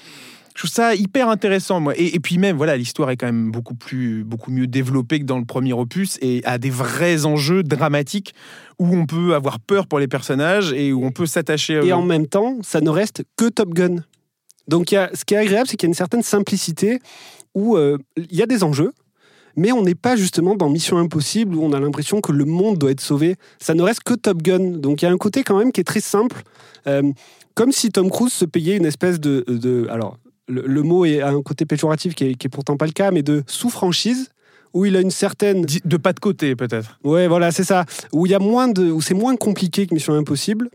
Je 0.54 0.62
trouve 0.62 0.70
ça 0.70 0.94
hyper 0.94 1.28
intéressant, 1.28 1.80
moi. 1.80 1.92
Et, 1.98 2.14
et 2.14 2.18
puis 2.20 2.38
même, 2.38 2.56
voilà, 2.56 2.78
l'histoire 2.78 3.10
est 3.10 3.18
quand 3.18 3.26
même 3.26 3.50
beaucoup 3.50 3.74
plus, 3.74 4.24
beaucoup 4.24 4.50
mieux 4.50 4.66
développée 4.66 5.18
que 5.20 5.26
dans 5.26 5.38
le 5.38 5.44
premier 5.44 5.74
opus 5.74 6.16
et 6.22 6.40
a 6.46 6.56
des 6.56 6.70
vrais 6.70 7.26
enjeux 7.26 7.62
dramatiques 7.62 8.32
où 8.78 8.86
on 8.96 9.04
peut 9.04 9.34
avoir 9.34 9.60
peur 9.60 9.86
pour 9.86 9.98
les 9.98 10.08
personnages 10.08 10.72
et 10.72 10.94
où 10.94 11.04
on 11.04 11.12
peut 11.12 11.26
s'attacher 11.26 11.76
à 11.76 11.82
Et 11.84 11.92
en 11.92 12.00
même 12.06 12.26
temps, 12.26 12.56
ça 12.62 12.80
ne 12.80 12.88
reste 12.88 13.22
que 13.36 13.50
Top 13.50 13.74
Gun. 13.74 13.96
Donc, 14.66 14.92
il 14.92 14.94
y 14.94 14.98
a, 14.98 15.10
ce 15.12 15.26
qui 15.26 15.34
est 15.34 15.36
agréable, 15.36 15.68
c'est 15.68 15.76
qu'il 15.76 15.86
y 15.86 15.90
a 15.90 15.92
une 15.92 15.94
certaine 15.94 16.22
simplicité 16.22 17.00
où 17.54 17.76
euh, 17.76 17.98
il 18.16 18.34
y 18.34 18.40
a 18.42 18.46
des 18.46 18.64
enjeux, 18.64 18.92
mais 19.56 19.72
on 19.72 19.82
n'est 19.82 19.94
pas 19.94 20.16
justement 20.16 20.54
dans 20.54 20.68
Mission 20.68 20.98
Impossible 20.98 21.54
où 21.56 21.62
on 21.64 21.72
a 21.72 21.80
l'impression 21.80 22.20
que 22.20 22.32
le 22.32 22.44
monde 22.44 22.78
doit 22.78 22.90
être 22.90 23.00
sauvé. 23.00 23.36
Ça 23.58 23.74
ne 23.74 23.82
reste 23.82 24.02
que 24.04 24.14
Top 24.14 24.42
Gun. 24.42 24.78
Donc, 24.78 25.02
il 25.02 25.06
y 25.06 25.08
a 25.08 25.10
un 25.10 25.16
côté 25.18 25.42
quand 25.42 25.58
même 25.58 25.72
qui 25.72 25.80
est 25.80 25.84
très 25.84 26.00
simple, 26.00 26.42
euh, 26.86 27.02
comme 27.54 27.72
si 27.72 27.90
Tom 27.90 28.10
Cruise 28.10 28.32
se 28.32 28.44
payait 28.44 28.76
une 28.76 28.84
espèce 28.86 29.18
de. 29.20 29.44
de- 29.48 29.86
alors, 29.90 30.18
le, 30.48 30.62
le 30.66 30.82
mot 30.82 31.04
est, 31.04 31.20
a 31.22 31.28
un 31.30 31.42
côté 31.42 31.64
péjoratif 31.64 32.14
qui 32.14 32.24
est, 32.24 32.34
qui 32.34 32.46
est 32.46 32.50
pourtant 32.50 32.76
pas 32.76 32.86
le 32.86 32.92
cas, 32.92 33.10
mais 33.10 33.22
de 33.22 33.42
sous-franchise 33.46 34.30
où 34.74 34.84
il 34.84 34.94
a 34.94 35.00
une 35.00 35.10
certaine 35.10 35.64
De 35.84 35.96
pas 35.96 36.12
de 36.12 36.20
côté, 36.20 36.54
peut-être. 36.54 36.98
Ouais, 37.02 37.28
voilà, 37.28 37.50
c'est 37.50 37.64
ça. 37.64 37.86
Où 38.12 38.26
il 38.26 38.32
y 38.32 38.34
a 38.34 38.38
moins 38.38 38.68
de, 38.68 38.90
où 38.90 39.00
c'est 39.00 39.14
moins 39.14 39.34
compliqué 39.36 39.86
que 39.86 39.94
Mission 39.94 40.12
Impossible, 40.14 40.68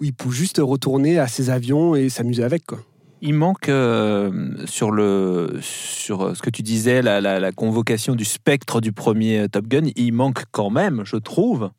où 0.00 0.04
il 0.04 0.14
peut 0.14 0.30
juste 0.30 0.58
retourner 0.62 1.18
à 1.18 1.28
ses 1.28 1.50
avions 1.50 1.94
et 1.94 2.08
s'amuser 2.08 2.42
avec, 2.42 2.64
quoi. 2.64 2.78
Il 3.26 3.32
manque 3.32 3.70
euh, 3.70 4.30
sur 4.66 4.90
le 4.90 5.56
sur 5.62 6.36
ce 6.36 6.42
que 6.42 6.50
tu 6.50 6.60
disais 6.60 7.00
la- 7.00 7.22
la 7.40 7.52
convocation 7.52 8.14
du 8.14 8.24
spectre 8.26 8.82
du 8.82 8.92
premier 8.92 9.48
Top 9.50 9.66
Gun. 9.66 9.88
Il 9.96 10.12
manque 10.12 10.44
quand 10.52 10.68
même, 10.68 11.00
je 11.06 11.16
trouve, 11.16 11.70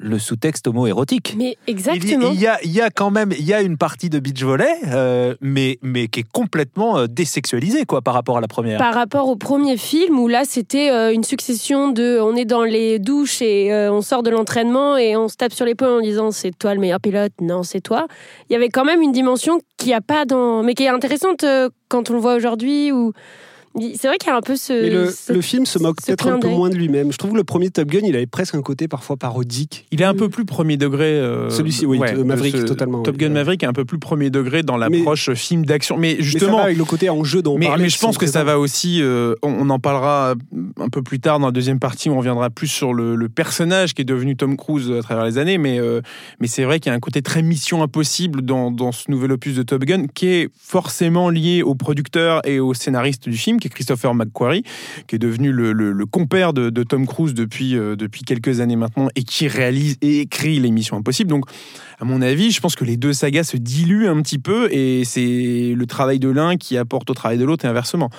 le 0.00 0.18
sous-texte 0.18 0.66
homo-érotique. 0.66 1.34
Mais 1.36 1.56
exactement. 1.66 2.30
il 2.32 2.40
y 2.40 2.46
a, 2.46 2.58
il 2.64 2.72
y 2.72 2.80
a 2.80 2.90
quand 2.90 3.10
même 3.10 3.32
il 3.38 3.44
y 3.44 3.52
a 3.52 3.60
une 3.60 3.76
partie 3.76 4.08
de 4.08 4.18
beach 4.18 4.42
volley, 4.42 4.74
euh, 4.88 5.34
mais, 5.40 5.78
mais 5.82 6.08
qui 6.08 6.20
est 6.20 6.30
complètement 6.32 6.98
euh, 6.98 7.06
désexualisée 7.06 7.84
quoi, 7.84 8.00
par 8.00 8.14
rapport 8.14 8.38
à 8.38 8.40
la 8.40 8.48
première. 8.48 8.78
Par 8.78 8.94
rapport 8.94 9.28
au 9.28 9.36
premier 9.36 9.76
film 9.76 10.18
où 10.18 10.26
là 10.26 10.42
c'était 10.46 10.90
euh, 10.90 11.12
une 11.12 11.24
succession 11.24 11.90
de 11.90 12.18
on 12.20 12.34
est 12.34 12.46
dans 12.46 12.64
les 12.64 12.98
douches 12.98 13.42
et 13.42 13.72
euh, 13.72 13.92
on 13.92 14.00
sort 14.00 14.22
de 14.22 14.30
l'entraînement 14.30 14.96
et 14.96 15.16
on 15.16 15.28
se 15.28 15.36
tape 15.36 15.52
sur 15.52 15.66
l'épaule 15.66 15.90
en 15.90 16.00
disant 16.00 16.30
c'est 16.30 16.56
toi 16.58 16.74
le 16.74 16.80
meilleur 16.80 17.00
pilote, 17.00 17.32
non 17.40 17.62
c'est 17.62 17.80
toi. 17.80 18.06
Il 18.48 18.54
y 18.54 18.56
avait 18.56 18.70
quand 18.70 18.84
même 18.84 19.02
une 19.02 19.12
dimension 19.12 19.60
qui 19.76 19.92
a 19.92 20.00
pas 20.00 20.24
dans 20.24 20.62
mais 20.62 20.74
qui 20.74 20.84
est 20.84 20.88
intéressante 20.88 21.44
quand 21.88 22.10
on 22.10 22.14
le 22.14 22.20
voit 22.20 22.34
aujourd'hui 22.34 22.90
où 22.92 23.12
c'est 23.94 24.08
vrai 24.08 24.18
qu'il 24.18 24.28
y 24.28 24.32
a 24.32 24.36
un 24.36 24.40
peu 24.40 24.56
ce 24.56 24.72
Mais 24.72 24.90
le, 24.90 25.10
ce- 25.10 25.32
le 25.32 25.40
film 25.40 25.64
se 25.64 25.78
moque 25.78 25.96
peut-être 26.04 26.26
un 26.26 26.38
peu 26.38 26.48
moins 26.48 26.70
de 26.70 26.74
lui-même. 26.74 27.12
Je 27.12 27.16
trouve 27.18 27.32
que 27.32 27.36
le 27.36 27.44
premier 27.44 27.70
Top 27.70 27.88
Gun, 27.88 28.00
il 28.02 28.16
avait 28.16 28.26
presque 28.26 28.54
un 28.56 28.62
côté 28.62 28.88
parfois 28.88 29.16
parodique. 29.16 29.86
Il 29.92 30.00
est 30.02 30.04
un 30.04 30.14
peu 30.14 30.28
plus 30.28 30.44
premier 30.44 30.76
degré. 30.76 31.04
euh, 31.04 31.50
Celui-ci, 31.50 31.86
oui, 31.86 31.98
ouais, 31.98 32.12
de 32.14 32.22
Maverick, 32.24 32.56
ce- 32.56 32.62
totalement, 32.62 33.02
Top 33.02 33.14
oui. 33.14 33.26
Gun 33.26 33.30
Maverick 33.30 33.62
est 33.62 33.66
un 33.66 33.72
peu 33.72 33.84
plus 33.84 33.98
premier 33.98 34.28
degré 34.30 34.62
dans 34.64 34.76
l'approche 34.76 35.32
film 35.34 35.64
d'action. 35.64 35.96
Mais 35.96 36.14
Mais 36.14 36.16
ça 36.16 36.22
justement, 36.22 36.56
va 36.58 36.62
avec 36.64 36.78
le 36.78 36.84
côté 36.84 37.08
en 37.10 37.22
jeu 37.22 37.42
dont 37.42 37.54
on 37.54 37.58
mais, 37.58 37.66
parlait. 37.66 37.84
mais 37.84 37.88
je 37.88 37.98
pense 37.98 38.18
que 38.18 38.26
ça 38.26 38.42
va 38.42 38.58
aussi. 38.58 39.00
euh, 39.02 39.34
on, 39.42 39.52
on 39.52 39.70
en 39.70 39.78
parlera 39.78 40.34
un 40.80 40.88
peu 40.88 41.02
plus 41.02 41.20
tard 41.20 41.38
dans 41.38 41.46
la 41.46 41.52
deuxième 41.52 41.78
partie. 41.78 42.10
où 42.10 42.14
On 42.14 42.18
reviendra 42.18 42.50
plus 42.50 42.66
sur 42.68 42.92
le, 42.92 43.14
le 43.14 43.28
personnage 43.28 43.94
qui 43.94 44.02
est 44.02 44.04
devenu 44.04 44.36
Tom 44.36 44.56
Cruise 44.56 44.90
à 44.90 45.02
travers 45.02 45.24
les 45.24 45.38
années. 45.38 45.58
Mais, 45.58 45.78
euh, 45.78 46.00
mais 46.40 46.48
c'est 46.48 46.64
vrai 46.64 46.80
qu'il 46.80 46.90
y 46.90 46.92
a 46.92 46.96
un 46.96 47.00
côté 47.00 47.22
très 47.22 47.42
mission 47.42 47.82
impossible 47.84 48.42
dans, 48.42 48.70
dans 48.72 48.90
ce 48.92 49.10
nouvel 49.10 49.30
opus 49.32 49.54
de 49.54 49.62
Top 49.62 49.84
Gun 49.84 50.06
qui 50.12 50.26
est 50.26 50.48
forcément 50.58 51.30
lié 51.30 51.62
au 51.62 51.74
producteur 51.76 52.40
et 52.46 52.58
au 52.60 52.74
scénariste 52.74 53.28
du 53.28 53.36
film, 53.36 53.58
qui 53.60 53.68
Christopher 53.74 54.14
McQuarrie, 54.14 54.62
qui 55.06 55.16
est 55.16 55.18
devenu 55.18 55.52
le, 55.52 55.72
le- 55.72 55.92
le 55.92 56.06
compère 56.06 56.52
de, 56.52 56.70
de 56.70 56.82
Tom 56.82 57.06
Cruise 57.06 57.34
depuis, 57.34 57.76
euh, 57.76 57.96
depuis 57.96 58.22
quelques 58.22 58.60
années 58.60 58.76
maintenant 58.76 59.08
et 59.16 59.22
qui 59.24 59.48
réalise 59.48 59.96
et 60.02 60.20
écrit 60.20 60.60
les 60.60 60.70
missions 60.70 60.96
impossibles. 60.96 61.30
Donc, 61.30 61.44
à 62.00 62.04
mon 62.04 62.22
avis, 62.22 62.50
je 62.50 62.60
pense 62.60 62.76
que 62.76 62.84
les 62.84 62.96
deux 62.96 63.12
sagas 63.12 63.44
se 63.44 63.56
diluent 63.56 64.08
un 64.08 64.20
petit 64.22 64.38
peu 64.38 64.72
et 64.72 65.04
c'est 65.04 65.74
le 65.76 65.84
travail 65.86 66.18
de 66.18 66.28
l'un 66.28 66.56
qui 66.56 66.76
apporte 66.76 67.10
au 67.10 67.14
travail 67.14 67.38
de 67.38 67.44
l'autre 67.44 67.64
et 67.64 67.68
inversement. 67.68 68.10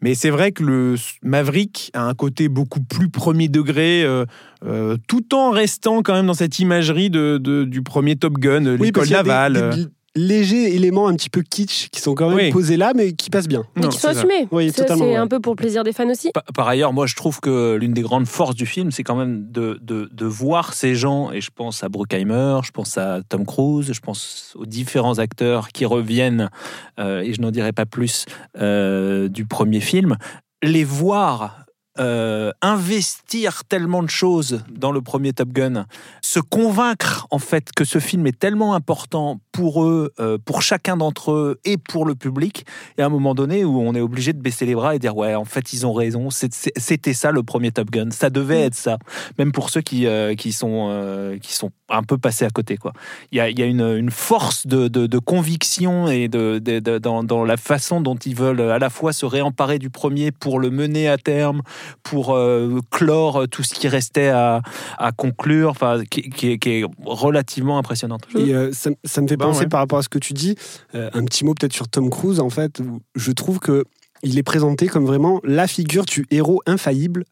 Mais 0.00 0.14
c'est 0.14 0.30
vrai 0.30 0.52
que 0.52 0.62
le 0.62 0.94
Maverick 1.22 1.90
a 1.94 2.04
un 2.04 2.14
côté 2.14 2.48
beaucoup 2.48 2.80
plus 2.80 3.08
premier 3.08 3.48
degré, 3.48 4.02
euh, 4.04 4.24
euh, 4.64 4.96
tout 5.08 5.34
en 5.34 5.50
restant 5.50 6.02
quand 6.02 6.14
même 6.14 6.26
dans 6.26 6.34
cette 6.34 6.58
imagerie 6.58 7.10
de, 7.10 7.38
de- 7.38 7.64
du 7.64 7.82
premier 7.82 8.16
Top 8.16 8.38
Gun, 8.38 8.64
Oui, 8.72 8.86
l'école 8.86 9.04
des- 9.22 9.28
des 9.76 9.86
légers 10.26 10.74
éléments 10.74 11.08
un 11.08 11.14
petit 11.14 11.30
peu 11.30 11.42
kitsch 11.42 11.88
qui 11.90 12.00
sont 12.00 12.14
quand 12.14 12.28
même 12.28 12.36
Oui. 12.38 12.50
posés 12.50 12.76
là, 12.76 12.92
mais 12.94 13.12
qui 13.12 13.30
passent 13.30 13.48
bien. 13.48 13.64
mais 13.76 13.82
Non, 13.82 13.88
qui 13.88 13.98
sont 13.98 14.08
assumés. 14.08 14.48
Oui, 14.50 14.72
c'est 14.74 14.90
ouais. 14.92 15.16
un 15.16 15.26
peu 15.28 15.40
pour 15.40 15.52
le 15.52 15.56
plaisir 15.56 15.84
des 15.84 15.92
fans 15.92 16.08
aussi. 16.10 16.30
Pa- 16.32 16.44
Par 16.54 16.66
ailleurs, 16.68 16.92
moi, 16.92 17.06
je 17.06 17.14
trouve 17.14 17.40
que 17.40 17.76
l'une 17.76 17.92
des 17.92 18.02
grandes 18.02 18.26
forces 18.26 18.54
du 18.54 18.66
film, 18.66 18.90
c'est 18.90 19.02
quand 19.04 19.16
même 19.16 19.50
de, 19.50 19.78
de, 19.82 20.08
de 20.12 20.26
voir 20.26 20.74
ces 20.74 20.94
gens, 20.94 21.30
et 21.32 21.40
je 21.40 21.50
pense 21.54 21.82
à 21.84 21.88
Bruckheimer, 21.88 22.58
je 22.64 22.70
pense 22.70 22.98
à 22.98 23.20
Tom 23.28 23.46
Cruise, 23.46 23.92
je 23.92 24.00
pense 24.00 24.54
aux 24.56 24.66
différents 24.66 25.18
acteurs 25.18 25.68
qui 25.68 25.84
reviennent, 25.84 26.50
euh, 26.98 27.20
et 27.20 27.32
je 27.34 27.40
n'en 27.40 27.50
dirai 27.50 27.72
pas 27.72 27.86
plus, 27.86 28.24
euh, 28.60 29.28
du 29.28 29.46
premier 29.46 29.80
film, 29.80 30.16
les 30.62 30.84
voir 30.84 31.64
euh, 32.00 32.52
investir 32.62 33.64
tellement 33.64 34.04
de 34.04 34.08
choses 34.10 34.62
dans 34.70 34.92
le 34.92 35.00
premier 35.02 35.32
Top 35.32 35.48
Gun, 35.48 35.86
se 36.22 36.38
convaincre 36.38 37.26
en 37.32 37.40
fait 37.40 37.70
que 37.74 37.84
ce 37.84 37.98
film 37.98 38.24
est 38.28 38.38
tellement 38.38 38.74
important 38.74 39.40
pour 39.58 39.82
eux, 39.82 40.12
euh, 40.20 40.38
pour 40.44 40.62
chacun 40.62 40.96
d'entre 40.96 41.32
eux 41.32 41.58
et 41.64 41.78
pour 41.78 42.06
le 42.06 42.14
public, 42.14 42.64
et 42.96 43.02
à 43.02 43.06
un 43.06 43.08
moment 43.08 43.34
donné 43.34 43.64
où 43.64 43.80
on 43.80 43.92
est 43.96 44.00
obligé 44.00 44.32
de 44.32 44.40
baisser 44.40 44.66
les 44.66 44.76
bras 44.76 44.94
et 44.94 45.00
dire 45.00 45.16
ouais 45.16 45.34
en 45.34 45.44
fait 45.44 45.72
ils 45.72 45.84
ont 45.84 45.92
raison. 45.92 46.28
C'était 46.30 47.12
ça 47.12 47.32
le 47.32 47.42
premier 47.42 47.72
Top 47.72 47.90
Gun. 47.90 48.10
Ça 48.12 48.30
devait 48.30 48.60
être 48.62 48.76
ça. 48.76 48.98
Même 49.36 49.50
pour 49.50 49.70
ceux 49.70 49.80
qui 49.80 50.06
euh, 50.06 50.36
qui 50.36 50.52
sont 50.52 50.86
euh, 50.90 51.38
qui 51.38 51.54
sont 51.54 51.70
un 51.88 52.02
peu 52.04 52.18
passés 52.18 52.44
à 52.44 52.50
côté 52.50 52.76
quoi. 52.76 52.92
Il 53.32 53.38
y 53.38 53.40
a, 53.40 53.48
il 53.50 53.58
y 53.58 53.62
a 53.62 53.66
une, 53.66 53.80
une 53.96 54.10
force 54.10 54.66
de, 54.66 54.86
de, 54.88 55.06
de 55.08 55.18
conviction 55.18 56.06
et 56.08 56.28
de, 56.28 56.58
de- 56.58 56.78
de- 56.78 56.98
dans, 56.98 57.24
dans 57.24 57.44
la 57.44 57.56
façon 57.56 58.00
dont 58.00 58.14
ils 58.16 58.36
veulent 58.36 58.60
à 58.60 58.78
la 58.78 58.90
fois 58.90 59.12
se 59.12 59.26
réemparer 59.26 59.78
du 59.80 59.90
premier 59.90 60.30
pour 60.30 60.60
le 60.60 60.70
mener 60.70 61.08
à 61.08 61.16
terme 61.16 61.62
pour 62.02 62.34
euh, 62.36 62.78
clore 62.90 63.48
tout 63.50 63.62
ce 63.64 63.74
qui 63.74 63.88
restait 63.88 64.28
à, 64.28 64.60
à 64.98 65.10
conclure 65.12 65.70
enfin 65.70 66.02
qui, 66.08 66.28
qui 66.30 66.52
est, 66.52 66.58
qui 66.58 66.70
est 66.70 66.84
relativement 67.04 67.78
impressionnante 67.78 68.22
Et 68.36 68.54
euh, 68.54 68.70
ça, 68.72 68.90
ça 69.04 69.20
me 69.22 69.26
fait 69.28 69.36
Ben 69.36 69.47
ouais. 69.56 69.66
par 69.66 69.80
rapport 69.80 69.98
à 69.98 70.02
ce 70.02 70.08
que 70.08 70.18
tu 70.18 70.32
dis, 70.32 70.54
euh, 70.94 71.10
un 71.12 71.24
petit 71.24 71.44
mot 71.44 71.54
peut-être 71.54 71.72
sur 71.72 71.88
Tom 71.88 72.10
Cruise, 72.10 72.40
en 72.40 72.50
fait, 72.50 72.80
où 72.80 73.00
je 73.14 73.32
trouve 73.32 73.58
que 73.58 73.84
il 74.22 74.38
est 74.38 74.42
présenté 74.42 74.88
comme 74.88 75.06
vraiment 75.06 75.40
la 75.44 75.66
figure 75.66 76.04
du 76.04 76.26
héros 76.30 76.60
infaillible, 76.66 77.24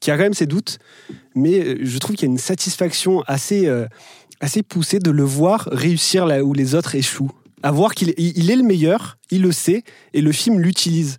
qui 0.00 0.10
a 0.10 0.16
quand 0.16 0.24
même 0.24 0.34
ses 0.34 0.46
doutes, 0.46 0.78
mais 1.34 1.60
euh, 1.60 1.78
je 1.82 1.98
trouve 1.98 2.16
qu'il 2.16 2.26
y 2.26 2.30
a 2.30 2.32
une 2.32 2.38
satisfaction 2.38 3.22
assez, 3.26 3.66
euh, 3.66 3.86
assez 4.40 4.62
poussée 4.62 4.98
de 4.98 5.10
le 5.10 5.22
voir 5.22 5.68
réussir 5.70 6.26
là 6.26 6.42
où 6.44 6.52
les 6.52 6.74
autres 6.74 6.94
échouent. 6.94 7.32
À 7.62 7.70
voir 7.70 7.94
qu'il 7.94 8.12
il 8.18 8.50
est 8.50 8.56
le 8.56 8.62
meilleur, 8.62 9.16
il 9.30 9.42
le 9.42 9.52
sait, 9.52 9.84
et 10.12 10.20
le 10.20 10.32
film 10.32 10.60
l'utilise. 10.60 11.16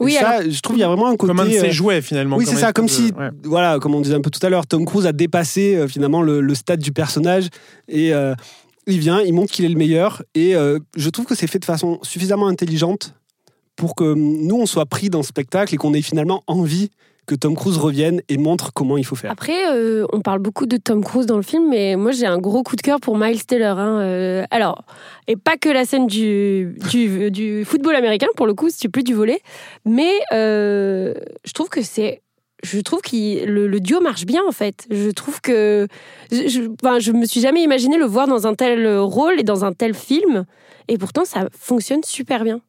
Oui, 0.00 0.14
ça, 0.14 0.48
je 0.48 0.60
trouve 0.60 0.76
il 0.76 0.80
y 0.80 0.84
a 0.84 0.88
vraiment 0.88 1.08
un 1.08 1.16
côté. 1.16 1.32
Comme 1.32 1.40
un 1.40 1.46
de 1.46 1.50
ses 1.50 1.70
jouets 1.70 2.02
finalement. 2.02 2.36
Oui, 2.36 2.46
c'est 2.46 2.56
ça, 2.56 2.72
comme 2.72 2.88
si, 2.88 3.12
ouais. 3.16 3.30
voilà, 3.44 3.78
comme 3.78 3.94
on 3.94 4.00
disait 4.00 4.14
un 4.14 4.20
peu 4.20 4.30
tout 4.30 4.44
à 4.44 4.48
l'heure, 4.48 4.66
Tom 4.66 4.84
Cruise 4.84 5.06
a 5.06 5.12
dépassé 5.12 5.76
euh, 5.76 5.86
finalement 5.86 6.22
le, 6.22 6.40
le 6.40 6.54
stade 6.54 6.80
du 6.80 6.92
personnage 6.92 7.48
et 7.88 8.12
euh, 8.12 8.34
il 8.86 8.98
vient, 8.98 9.20
il 9.20 9.32
montre 9.32 9.52
qu'il 9.52 9.64
est 9.64 9.68
le 9.68 9.76
meilleur 9.76 10.22
et 10.34 10.54
euh, 10.56 10.78
je 10.96 11.10
trouve 11.10 11.26
que 11.26 11.34
c'est 11.34 11.46
fait 11.46 11.58
de 11.58 11.64
façon 11.64 11.98
suffisamment 12.02 12.48
intelligente 12.48 13.14
pour 13.76 13.94
que 13.94 14.04
hum, 14.04 14.46
nous 14.46 14.56
on 14.56 14.66
soit 14.66 14.86
pris 14.86 15.10
dans 15.10 15.22
ce 15.22 15.28
spectacle 15.28 15.74
et 15.74 15.76
qu'on 15.76 15.94
ait 15.94 16.02
finalement 16.02 16.42
envie 16.46 16.90
que 17.24 17.36
Tom 17.36 17.54
Cruise 17.54 17.76
revienne 17.76 18.20
et 18.28 18.36
montre 18.36 18.72
comment 18.72 18.96
il 18.96 19.06
faut 19.06 19.14
faire. 19.14 19.30
Après, 19.30 19.72
euh, 19.72 20.04
on 20.12 20.20
parle 20.20 20.40
beaucoup 20.40 20.66
de 20.66 20.76
Tom 20.76 21.04
Cruise 21.04 21.26
dans 21.26 21.36
le 21.36 21.44
film, 21.44 21.68
mais 21.70 21.94
moi 21.94 22.10
j'ai 22.10 22.26
un 22.26 22.38
gros 22.38 22.64
coup 22.64 22.74
de 22.74 22.80
cœur 22.80 22.98
pour 22.98 23.16
Miles 23.16 23.46
Taylor. 23.46 23.78
hein. 23.78 24.00
Euh, 24.00 24.44
alors, 24.50 24.82
et 25.28 25.36
pas 25.36 25.56
que 25.56 25.68
la 25.68 25.84
scène 25.84 26.08
du, 26.08 26.76
du, 27.30 27.64
football 27.64 27.94
américain, 27.94 28.26
pour 28.36 28.48
le 28.48 28.54
coup, 28.54 28.70
c'est 28.70 28.88
plus 28.88 29.04
du 29.04 29.14
volet, 29.14 29.40
mais 29.84 30.10
je 30.32 31.52
trouve 31.54 31.68
que 31.68 31.82
c'est. 31.82 32.22
Je 32.62 32.80
trouve 32.80 33.00
que 33.02 33.44
le, 33.44 33.66
le 33.66 33.80
duo 33.80 34.00
marche 34.00 34.24
bien 34.24 34.42
en 34.46 34.52
fait. 34.52 34.86
Je 34.90 35.10
trouve 35.10 35.40
que. 35.40 35.88
Je, 36.30 36.48
je, 36.48 36.62
enfin, 36.82 36.98
je 37.00 37.12
me 37.12 37.26
suis 37.26 37.40
jamais 37.40 37.62
imaginé 37.62 37.98
le 37.98 38.04
voir 38.04 38.28
dans 38.28 38.46
un 38.46 38.54
tel 38.54 38.98
rôle 38.98 39.40
et 39.40 39.42
dans 39.42 39.64
un 39.64 39.72
tel 39.72 39.94
film. 39.94 40.44
Et 40.88 40.98
pourtant, 40.98 41.24
ça 41.24 41.48
fonctionne 41.58 42.02
super 42.04 42.44
bien. 42.44 42.60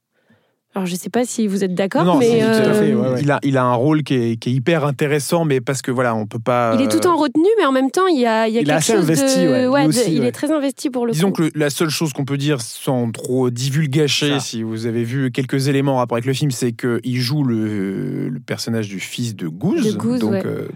Alors, 0.75 0.88
je 0.88 0.96
sais 0.96 1.10
pas 1.12 1.24
si 1.24 1.46
vous 1.46 1.63
êtes 1.63 1.75
d'accord, 1.75 2.03
Non, 2.03 2.18
mais. 2.18 2.25
si, 2.32 2.39
tout 2.39 2.46
à 2.46 2.48
euh, 2.50 2.74
fait, 2.74 2.94
ouais, 2.96 3.10
ouais. 3.10 3.22
Il, 3.22 3.30
a, 3.30 3.39
il 3.44 3.58
a 3.58 3.63
un 3.63 3.75
rôle 3.75 4.01
qui 4.01 4.15
est, 4.15 4.36
qui 4.38 4.50
est 4.50 4.53
hyper 4.53 4.86
intéressant, 4.86 5.46
mais 5.46 5.62
parce 5.62 5.84
que 5.84 5.92
voilà, 5.92 6.15
on 6.15 6.25
peut 6.25 6.39
pas. 6.39 6.75
Il 6.80 6.82
est 6.82 6.88
tout 6.88 7.06
euh, 7.08 7.12
en 7.12 7.15
retenue, 7.15 7.46
mais 7.60 7.65
en 7.65 7.72
même 7.72 7.92
temps, 7.92 8.08
il 8.08 8.20
y 8.20 8.25
a, 8.25 8.48
il 8.48 8.56
y 8.56 8.58
a 8.58 8.62
Il 8.62 8.63
est 8.63 8.65
quelque 8.65 8.77
assez 8.77 8.94
chose 8.94 9.03
investi, 9.03 9.39
de... 9.44 9.68
ouais, 9.68 9.88
de- 9.88 10.10
il 10.10 10.20
ouais. 10.22 10.27
est 10.27 10.32
très 10.32 10.51
investi 10.51 10.89
pour 10.89 11.06
le 11.06 11.12
Disons 11.12 11.27
coup. 11.32 11.44
que 11.44 11.44
le- 11.44 11.51
la 11.56 11.70
seule 11.70 11.89
chose 11.89 12.12
qu'on 12.12 12.25
peut 12.25 12.38
dire 12.38 12.60
sans 12.62 13.12
trop 13.12 13.51
divulgacher, 13.51 14.39
si 14.39 14.63
vous 14.63 14.88
avez 14.88 15.03
vu 15.03 15.32
quelques 15.32 15.68
éléments 15.68 15.94
en 15.94 15.98
rapport 15.98 16.15
avec 16.15 16.25
le 16.25 16.34
film, 16.34 16.50
c'est 16.50 16.72
qu'il 16.72 17.20
joue 17.22 17.44
le, 17.44 18.30
le 18.30 18.39
personnage 18.39 18.88
du 18.88 19.00
fils 19.00 19.36
de 19.36 19.48
Goose. 19.48 19.86
De 19.86 19.98
Goose, 19.98 20.20
donc, 20.22 20.32
ouais. 20.32 20.42
euh, 20.44 20.68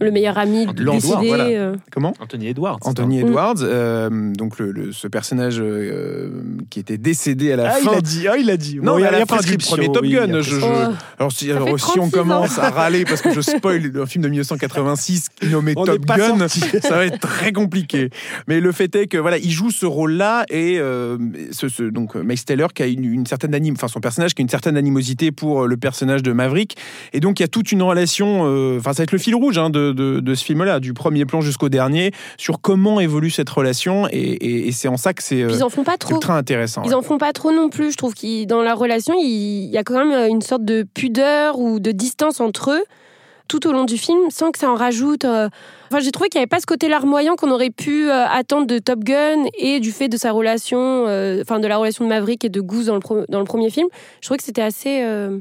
Le 0.00 0.10
meilleur 0.10 0.36
ami 0.36 0.66
Anthony 0.68 0.90
décidé. 0.90 1.06
Edwards, 1.12 1.24
voilà. 1.26 1.44
euh, 1.44 1.76
comment? 1.90 2.12
Anthony 2.20 2.48
Edwards. 2.48 2.78
Anthony 2.82 3.22
Mm. 3.22 3.26
Edwards, 3.26 3.54
euh, 3.62 4.32
donc 4.34 4.58
le, 4.58 4.70
le- 4.70 4.92
ce 4.92 5.08
personnage 5.08 5.60
euh, 5.60 6.42
qui 6.68 6.78
était 6.80 6.98
décédé 6.98 7.52
à 7.52 7.56
la 7.56 7.70
Ah, 7.72 7.76
il 7.80 7.84
fin. 7.88 7.96
a 7.96 8.00
dit, 8.02 8.28
ah, 8.28 8.36
il 8.36 8.50
a 8.50 8.58
dit. 8.58 8.76
Non, 8.82 8.92
Bon, 8.92 8.98
il 8.98 9.04
à 9.04 9.08
a 9.08 9.12
la 9.12 9.18
la 9.20 9.26
fin 9.26 9.36
du 9.46 9.56
premier 9.58 9.86
Top 9.92 10.02
oui, 10.02 10.12
Gun, 10.12 10.40
je- 10.40 10.42
je- 10.42 10.60
Oh, 10.62 10.92
Alors, 11.18 11.32
si, 11.32 11.50
alors, 11.50 11.68
on 11.68 11.76
36 11.76 12.00
ans. 12.00 12.10
commence 12.10 12.58
à 12.58 12.70
râler 12.70 13.04
parce 13.04 13.22
que 13.22 13.32
je 13.32 13.40
spoil 13.40 13.92
un 14.00 14.06
film 14.06 14.22
de 14.24 14.28
1986 14.28 15.26
nommé 15.50 15.74
On 15.76 15.84
Top 15.84 16.04
Gun, 16.04 16.48
ça 16.48 16.90
va 16.96 17.06
être 17.06 17.18
très 17.20 17.52
compliqué. 17.52 18.10
Mais 18.48 18.60
le 18.60 18.72
fait 18.72 18.94
est 18.96 19.06
que 19.06 19.18
voilà, 19.18 19.38
il 19.38 19.50
joue 19.50 19.70
ce 19.70 19.86
rôle-là 19.86 20.44
et 20.50 20.78
euh, 20.78 21.18
ce, 21.52 21.68
ce- 21.68 21.82
donc 21.82 22.14
Max 22.14 22.44
Taylor 22.44 22.72
qui 22.72 22.82
a 22.82 22.86
une, 22.86 23.04
une 23.04 23.26
certaine 23.26 23.54
anime, 23.54 23.74
enfin 23.76 23.88
son 23.88 24.00
personnage 24.00 24.34
qui 24.34 24.42
a 24.42 24.44
une 24.44 24.48
certaine 24.48 24.76
animosité 24.76 25.32
pour 25.32 25.62
euh, 25.64 25.66
le 25.66 25.76
personnage 25.76 26.22
de 26.22 26.32
Maverick. 26.32 26.76
Et 27.12 27.20
donc 27.20 27.38
il 27.40 27.42
y 27.42 27.44
a 27.44 27.48
toute 27.48 27.72
une 27.72 27.82
relation. 27.82 28.42
euh, 28.46 28.76
Enfin, 28.78 28.92
ça 28.92 28.98
va 28.98 29.04
être 29.04 29.12
le 29.12 29.18
fil 29.18 29.34
rouge 29.34 29.58
hein, 29.58 29.70
de, 29.70 29.92
de- 29.92 30.20
de 30.20 30.34
ce 30.34 30.44
film-là, 30.44 30.80
du 30.80 30.92
premier 30.94 31.24
plan 31.24 31.40
jusqu'au 31.40 31.68
dernier, 31.68 32.12
sur 32.36 32.60
comment 32.60 33.00
évolue 33.00 33.30
cette 33.30 33.48
relation. 33.50 34.06
Et, 34.10 34.18
et- 34.18 34.68
et 34.68 34.72
c'est 34.72 34.88
en 34.88 34.96
ça 34.96 35.14
que 35.14 35.22
c'est 35.22 35.42
euh, 35.42 35.46
Puis 35.48 35.56
ils 35.56 35.62
en 35.64 35.68
font 35.70 35.84
pas 35.84 35.96
trop. 35.96 36.14
ultra 36.16 36.36
intéressant. 36.36 36.82
Ils 36.84 36.94
en 36.94 37.02
font 37.02 37.18
pas 37.18 37.32
trop 37.32 37.52
non 37.52 37.68
plus. 37.68 37.92
Je 37.92 37.96
trouve 37.96 38.14
qu'il 38.14 38.46
dans 38.46 38.62
la 38.62 38.74
relation, 38.74 39.14
il 39.18 39.35
il 39.36 39.70
y 39.70 39.78
a 39.78 39.84
quand 39.84 40.04
même 40.04 40.28
une 40.30 40.42
sorte 40.42 40.64
de 40.64 40.82
pudeur 40.94 41.58
ou 41.58 41.78
de 41.80 41.92
distance 41.92 42.40
entre 42.40 42.70
eux 42.72 42.84
tout 43.48 43.64
au 43.68 43.72
long 43.72 43.84
du 43.84 43.96
film, 43.96 44.28
sans 44.30 44.50
que 44.50 44.58
ça 44.58 44.68
en 44.70 44.74
rajoute. 44.74 45.24
euh, 45.24 45.48
Enfin, 45.88 46.00
j'ai 46.00 46.10
trouvé 46.10 46.28
qu'il 46.28 46.40
n'y 46.40 46.42
avait 46.42 46.48
pas 46.48 46.58
ce 46.58 46.66
côté 46.66 46.88
larmoyant 46.88 47.36
qu'on 47.36 47.52
aurait 47.52 47.70
pu 47.70 48.10
euh, 48.10 48.26
attendre 48.26 48.66
de 48.66 48.78
Top 48.80 49.04
Gun 49.04 49.44
et 49.56 49.78
du 49.78 49.92
fait 49.92 50.08
de 50.08 50.16
sa 50.16 50.32
relation, 50.32 50.78
euh, 51.06 51.42
enfin 51.42 51.60
de 51.60 51.68
la 51.68 51.76
relation 51.76 52.04
de 52.04 52.08
Maverick 52.08 52.44
et 52.44 52.48
de 52.48 52.60
Goose 52.60 52.86
dans 52.86 52.96
le, 52.96 53.24
dans 53.28 53.38
le 53.38 53.44
premier 53.44 53.70
film. 53.70 53.86
Je 54.20 54.26
trouvais 54.26 54.38
que 54.38 54.42
c'était 54.44 54.62
assez. 54.62 55.00
euh, 55.04 55.38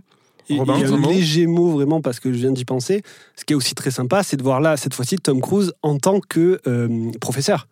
Il 0.49 0.57
y 0.57 0.59
a 0.59 0.61
un 0.61 0.97
léger 1.13 1.47
mot 1.47 1.69
vraiment 1.71 1.99
parce 2.01 2.19
que 2.19 2.31
je 2.31 2.37
viens 2.37 2.51
d'y 2.51 2.65
penser. 2.65 3.01
Ce 3.35 3.43
qui 3.43 3.53
est 3.53 3.55
aussi 3.55 3.73
très 3.73 3.89
sympa, 3.89 4.21
c'est 4.21 4.37
de 4.37 4.43
voir 4.43 4.61
là, 4.61 4.77
cette 4.77 4.93
fois-ci, 4.93 5.15
Tom 5.17 5.41
Cruise 5.41 5.73
en 5.81 5.97
tant 5.97 6.19
que 6.19 6.59
euh, 6.67 7.09
professeur. 7.19 7.67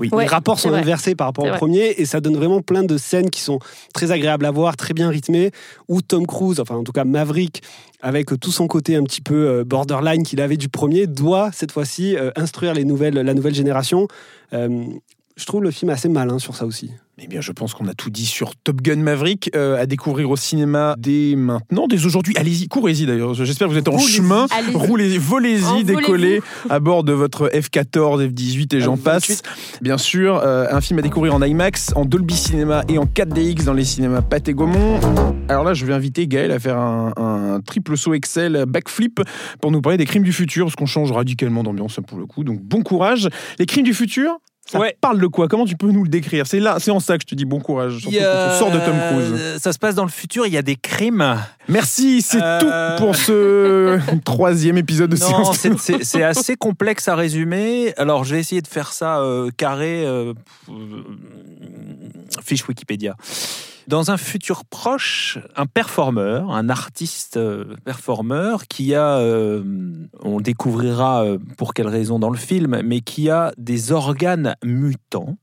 Oui. 0.00 0.08
Ouais, 0.12 0.24
les 0.24 0.28
rapports 0.28 0.58
sont 0.58 0.72
inversés 0.72 1.14
par 1.14 1.28
rapport 1.28 1.44
au 1.44 1.48
vrai. 1.48 1.58
premier 1.58 1.94
et 1.98 2.06
ça 2.06 2.20
donne 2.20 2.36
vraiment 2.36 2.60
plein 2.60 2.82
de 2.82 2.96
scènes 2.96 3.30
qui 3.30 3.40
sont 3.40 3.58
très 3.94 4.10
agréables 4.10 4.46
à 4.46 4.50
voir, 4.50 4.76
très 4.76 4.94
bien 4.94 5.08
rythmées, 5.08 5.50
où 5.88 6.02
Tom 6.02 6.26
Cruise, 6.26 6.60
enfin 6.60 6.76
en 6.76 6.84
tout 6.84 6.92
cas 6.92 7.04
Maverick, 7.04 7.62
avec 8.00 8.30
tout 8.40 8.50
son 8.50 8.66
côté 8.66 8.96
un 8.96 9.04
petit 9.04 9.20
peu 9.20 9.48
euh, 9.48 9.64
borderline 9.64 10.22
qu'il 10.22 10.40
avait 10.40 10.56
du 10.56 10.68
premier, 10.68 11.06
doit 11.06 11.50
cette 11.52 11.72
fois-ci 11.72 12.16
euh, 12.16 12.30
instruire 12.36 12.74
les 12.74 12.84
nouvelles, 12.84 13.14
la 13.14 13.34
nouvelle 13.34 13.54
génération. 13.54 14.08
Euh, 14.52 14.84
je 15.36 15.46
trouve 15.46 15.62
le 15.62 15.70
film 15.70 15.90
assez 15.90 16.08
malin 16.08 16.38
sur 16.38 16.56
ça 16.56 16.66
aussi. 16.66 16.90
Eh 17.18 17.26
bien, 17.26 17.42
je 17.42 17.52
pense 17.52 17.74
qu'on 17.74 17.86
a 17.88 17.92
tout 17.92 18.08
dit 18.08 18.24
sur 18.24 18.56
Top 18.56 18.80
Gun 18.80 18.96
Maverick 18.96 19.50
euh, 19.54 19.78
à 19.78 19.84
découvrir 19.84 20.30
au 20.30 20.36
cinéma 20.36 20.94
dès 20.98 21.34
maintenant, 21.36 21.86
dès 21.86 22.06
aujourd'hui. 22.06 22.32
Allez-y, 22.38 22.68
courez-y 22.68 23.04
d'ailleurs. 23.04 23.34
J'espère 23.34 23.68
que 23.68 23.74
vous 23.74 23.78
êtes 23.78 23.88
en 23.88 23.98
chemin. 23.98 24.46
Roulez-y, 24.72 25.18
volez-y, 25.18 25.84
décollez 25.84 26.40
à 26.70 26.80
bord 26.80 27.04
de 27.04 27.12
votre 27.12 27.48
F14, 27.48 28.30
F18 28.30 28.76
et 28.76 28.80
j'en 28.80 28.96
passe. 28.96 29.28
28. 29.28 29.42
Bien 29.82 29.98
sûr, 29.98 30.40
euh, 30.42 30.66
un 30.70 30.80
film 30.80 31.00
à 31.00 31.02
découvrir 31.02 31.34
en 31.34 31.42
IMAX, 31.42 31.92
en 31.96 32.06
Dolby 32.06 32.34
Cinema 32.34 32.82
et 32.88 32.96
en 32.96 33.04
4DX 33.04 33.64
dans 33.64 33.74
les 33.74 33.84
cinémas 33.84 34.22
Pathé 34.22 34.54
Gaumont. 34.54 34.98
Alors 35.50 35.64
là, 35.64 35.74
je 35.74 35.84
vais 35.84 35.92
inviter 35.92 36.26
Gaël 36.26 36.50
à 36.50 36.58
faire 36.58 36.78
un, 36.78 37.12
un 37.18 37.60
triple 37.60 37.98
saut 37.98 38.14
Excel 38.14 38.64
backflip 38.66 39.20
pour 39.60 39.70
nous 39.70 39.82
parler 39.82 39.98
des 39.98 40.06
crimes 40.06 40.24
du 40.24 40.32
futur, 40.32 40.64
parce 40.64 40.76
qu'on 40.76 40.86
change 40.86 41.12
radicalement 41.12 41.62
d'ambiance 41.62 42.00
pour 42.06 42.16
le 42.16 42.24
coup. 42.24 42.42
Donc 42.42 42.62
bon 42.62 42.82
courage. 42.82 43.28
Les 43.58 43.66
crimes 43.66 43.84
du 43.84 43.92
futur 43.92 44.38
ça 44.72 44.78
Ouais. 44.80 44.96
parle 45.00 45.20
de 45.20 45.26
quoi? 45.26 45.48
Comment 45.48 45.64
tu 45.66 45.76
peux 45.76 45.90
nous 45.90 46.02
le 46.02 46.08
décrire? 46.08 46.46
C'est 46.46 46.58
là, 46.60 46.76
c'est 46.80 46.90
en 46.90 46.98
ça 47.00 47.16
que 47.18 47.22
je 47.24 47.28
te 47.28 47.34
dis 47.34 47.44
bon 47.44 47.60
courage. 47.60 47.98
Surtout 47.98 48.16
a- 48.24 48.58
sort 48.58 48.70
de 48.70 48.78
Tom 48.78 48.94
Cruise. 49.10 49.32
Euh, 49.38 49.58
Ça 49.58 49.72
se 49.72 49.78
passe 49.78 49.94
dans 49.94 50.04
le 50.04 50.10
futur, 50.10 50.46
il 50.46 50.52
y 50.52 50.56
a 50.56 50.62
des 50.62 50.76
crimes. 50.76 51.36
Merci, 51.68 52.22
c'est 52.22 52.40
Euh, 52.42 52.96
tout 52.96 53.02
pour 53.04 53.14
ce 53.16 53.98
troisième 54.24 54.78
épisode 54.78 55.10
de 55.10 55.16
Non, 55.16 55.52
c'est- 55.52 56.22
assez 56.22 56.56
complexe 56.56 57.06
à 57.08 57.14
résumer. 57.14 57.92
Alors, 57.98 58.24
je 58.24 58.34
vais 58.34 58.40
essayer 58.40 58.62
de 58.62 58.66
faire 58.68 58.92
ça 58.92 59.18
euh, 59.20 59.50
carré. 59.56 60.04
euh, 60.06 60.32
fiche 62.42 62.66
Wikipédia. 62.66 63.14
Dans 63.88 64.10
un 64.10 64.16
futur 64.16 64.64
proche, 64.64 65.38
un 65.56 65.66
performeur, 65.66 66.50
un 66.50 66.68
artiste 66.68 67.36
euh, 67.36 67.76
performeur 67.84 68.66
qui 68.66 68.94
a, 68.94 69.18
euh, 69.18 69.62
on 70.22 70.40
découvrira 70.40 71.24
euh, 71.24 71.38
pour 71.56 71.74
quelle 71.74 71.88
raison 71.88 72.18
dans 72.18 72.30
le 72.30 72.38
film, 72.38 72.80
mais 72.84 73.00
qui 73.00 73.30
a 73.30 73.52
des 73.58 73.92
organes 73.92 74.54
mutants, 74.64 75.36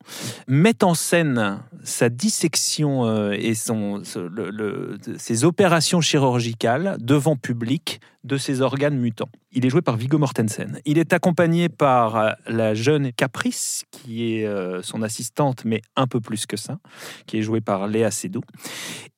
met 0.48 0.84
en 0.84 0.94
scène 0.94 1.60
sa 1.84 2.10
dissection 2.10 3.32
et 3.32 3.54
ses 3.56 5.44
opérations 5.44 6.02
chirurgicales 6.02 6.98
devant 7.00 7.36
public 7.36 8.00
de 8.24 8.38
ses 8.38 8.62
organes 8.62 8.98
mutants. 8.98 9.30
Il 9.52 9.66
est 9.66 9.70
joué 9.70 9.82
par 9.82 9.98
Viggo 9.98 10.18
Mortensen. 10.18 10.80
Il 10.86 10.98
est 10.98 11.14
accompagné 11.14 11.70
par 11.70 12.16
euh, 12.16 12.32
la 12.48 12.74
jeune 12.74 13.14
Caprice, 13.14 13.86
qui 13.92 14.34
est 14.34 14.46
euh, 14.46 14.82
son 14.82 15.02
assistante, 15.02 15.64
mais 15.66 15.82
un 15.96 16.08
peu 16.08 16.20
plus 16.20 16.46
que 16.46 16.58
ça, 16.58 16.80
qui 17.26 17.38
est 17.38 17.42
jouée 17.42 17.62
par 17.62 17.88
Léa 17.88 18.12
Seydoux. 18.12 18.44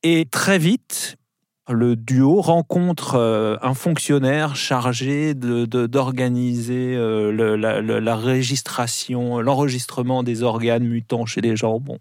Et 0.04 0.26
très 0.30 0.58
vite, 0.58 1.18
le 1.70 1.96
duo 1.96 2.42
rencontre 2.42 3.16
euh, 3.16 3.56
un 3.62 3.76
fonctionnaire 3.76 4.56
chargé 4.56 5.36
de- 5.36 5.66
de- 5.66 5.86
d'organiser 5.86 6.96
euh, 6.96 7.32
le- 7.32 7.56
la, 7.56 7.82
le- 7.82 8.00
la 8.00 8.16
l'enregistrement 9.40 10.24
des 10.24 10.42
organes 10.44 10.84
mutants 10.84 11.26
chez 11.26 11.40
les 11.40 11.56
gens. 11.56 11.80
Bon, 11.80 12.00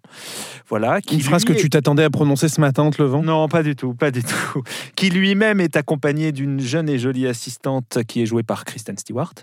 voilà. 0.69 1.01
qui 1.03 1.17
Une 1.17 1.21
phrase 1.21 1.45
que 1.45 1.53
est- 1.53 1.57
tu 1.57 1.69
t'attendais 1.69 2.05
à 2.05 2.11
prononcer 2.11 2.49
ce 2.49 2.61
matin 2.61 2.85
en 2.85 2.91
te 2.91 3.03
levant 3.03 3.23
non, 3.23 3.49
pas 3.49 3.63
du 3.63 3.77
tout, 3.77 3.93
pas 3.95 4.11
du 4.11 4.23
tout. 4.23 4.63
Qui 4.97 5.11
lui-même 5.11 5.61
est 5.61 5.77
accompagné 5.77 6.33
d'une 6.33 6.61
jeune 6.61 6.89
et 6.89 6.99
jolie 6.99 7.27
assistante 7.27 7.99
qui 8.09 8.23
est 8.23 8.27
jouée 8.27 8.43
par 8.43 8.65
Kristen 8.65 8.97
Stewart. 8.97 9.35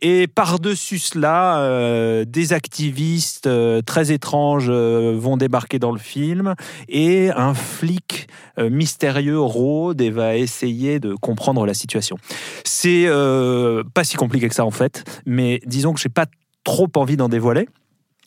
Et 0.00 0.26
par-dessus 0.28 0.98
cela, 0.98 1.58
euh, 1.58 2.24
des 2.24 2.52
activistes 2.52 3.48
très 3.84 4.12
étranges 4.12 4.70
vont 4.70 5.36
débarquer 5.36 5.78
dans 5.78 5.92
le 5.92 5.98
film 5.98 6.54
et 6.88 7.30
un 7.30 7.52
flic 7.54 8.28
mystérieux 8.58 9.40
rôde 9.40 10.00
et 10.00 10.10
va 10.10 10.36
essayer 10.36 11.00
de 11.00 11.14
comprendre 11.14 11.66
la 11.66 11.74
situation. 11.74 12.16
C'est 12.64 13.04
euh, 13.06 13.82
pas 13.94 14.04
si 14.04 14.16
compliqué 14.16 14.48
que 14.48 14.54
ça 14.54 14.64
en 14.64 14.70
fait, 14.70 15.04
mais 15.26 15.60
disons 15.66 15.92
que 15.92 16.00
j'ai 16.00 16.08
pas 16.08 16.26
trop 16.64 16.88
envie 16.96 17.16
d'en 17.16 17.28
dévoiler. 17.28 17.68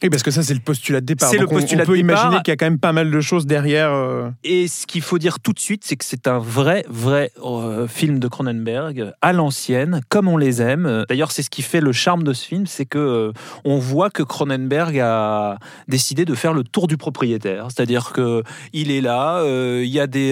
Oui, 0.01 0.09
parce 0.09 0.23
que 0.23 0.31
ça, 0.31 0.43
c'est 0.43 0.53
le 0.53 0.61
postulat 0.61 1.01
de 1.01 1.05
départ. 1.07 1.29
C'est 1.29 1.37
le 1.37 1.43
Donc, 1.43 1.51
on- 1.51 1.55
postulat 1.59 1.83
on, 1.83 1.85
peut 1.85 1.97
de 1.97 2.01
départ. 2.01 2.19
imaginer 2.23 2.41
qu'il 2.43 2.51
y 2.51 2.53
a 2.53 2.55
quand 2.55 2.65
même 2.67 2.79
pas 2.79 2.93
mal 2.93 3.11
de 3.11 3.19
choses 3.19 3.45
derrière. 3.45 3.91
euh, 3.91 4.29
Et 4.45 4.69
ce 4.69 4.87
qu'il 4.87 5.01
faut 5.01 5.17
dire 5.19 5.41
tout 5.41 5.51
de 5.51 5.59
suite, 5.59 5.83
c'est 5.85 5.97
que 5.97 6.05
c'est 6.05 6.25
un 6.27 6.39
vrai, 6.39 6.85
vrai 6.87 7.31
euh, 7.43 7.85
film 7.87 8.19
de 8.19 8.27
Cronenberg 8.29 9.11
à 9.21 9.33
l'ancienne, 9.33 9.99
comme 10.07 10.29
on 10.29 10.37
les 10.37 10.61
aime. 10.61 11.03
D'ailleurs, 11.09 11.31
c'est 11.33 11.43
ce 11.43 11.49
qui 11.49 11.61
fait 11.63 11.81
le 11.81 11.91
charme 11.91 12.23
de 12.23 12.31
ce 12.31 12.45
film, 12.47 12.65
c'est 12.65 12.85
que 12.85 12.97
euh, 12.97 13.31
on 13.65 13.77
voit 13.77 14.09
que 14.09 14.23
Cronenberg 14.23 14.97
a 14.99 15.57
décidé 15.89 16.23
de 16.23 16.33
faire 16.33 16.53
le 16.53 16.63
tour 16.63 16.87
du 16.87 16.95
propriétaire. 16.95 17.67
C'est-à-dire 17.69 18.13
que 18.13 18.43
il 18.71 18.91
est 18.91 19.01
là, 19.01 19.43
il 19.45 19.89
y 19.89 19.99
a 19.99 20.07
des, 20.07 20.29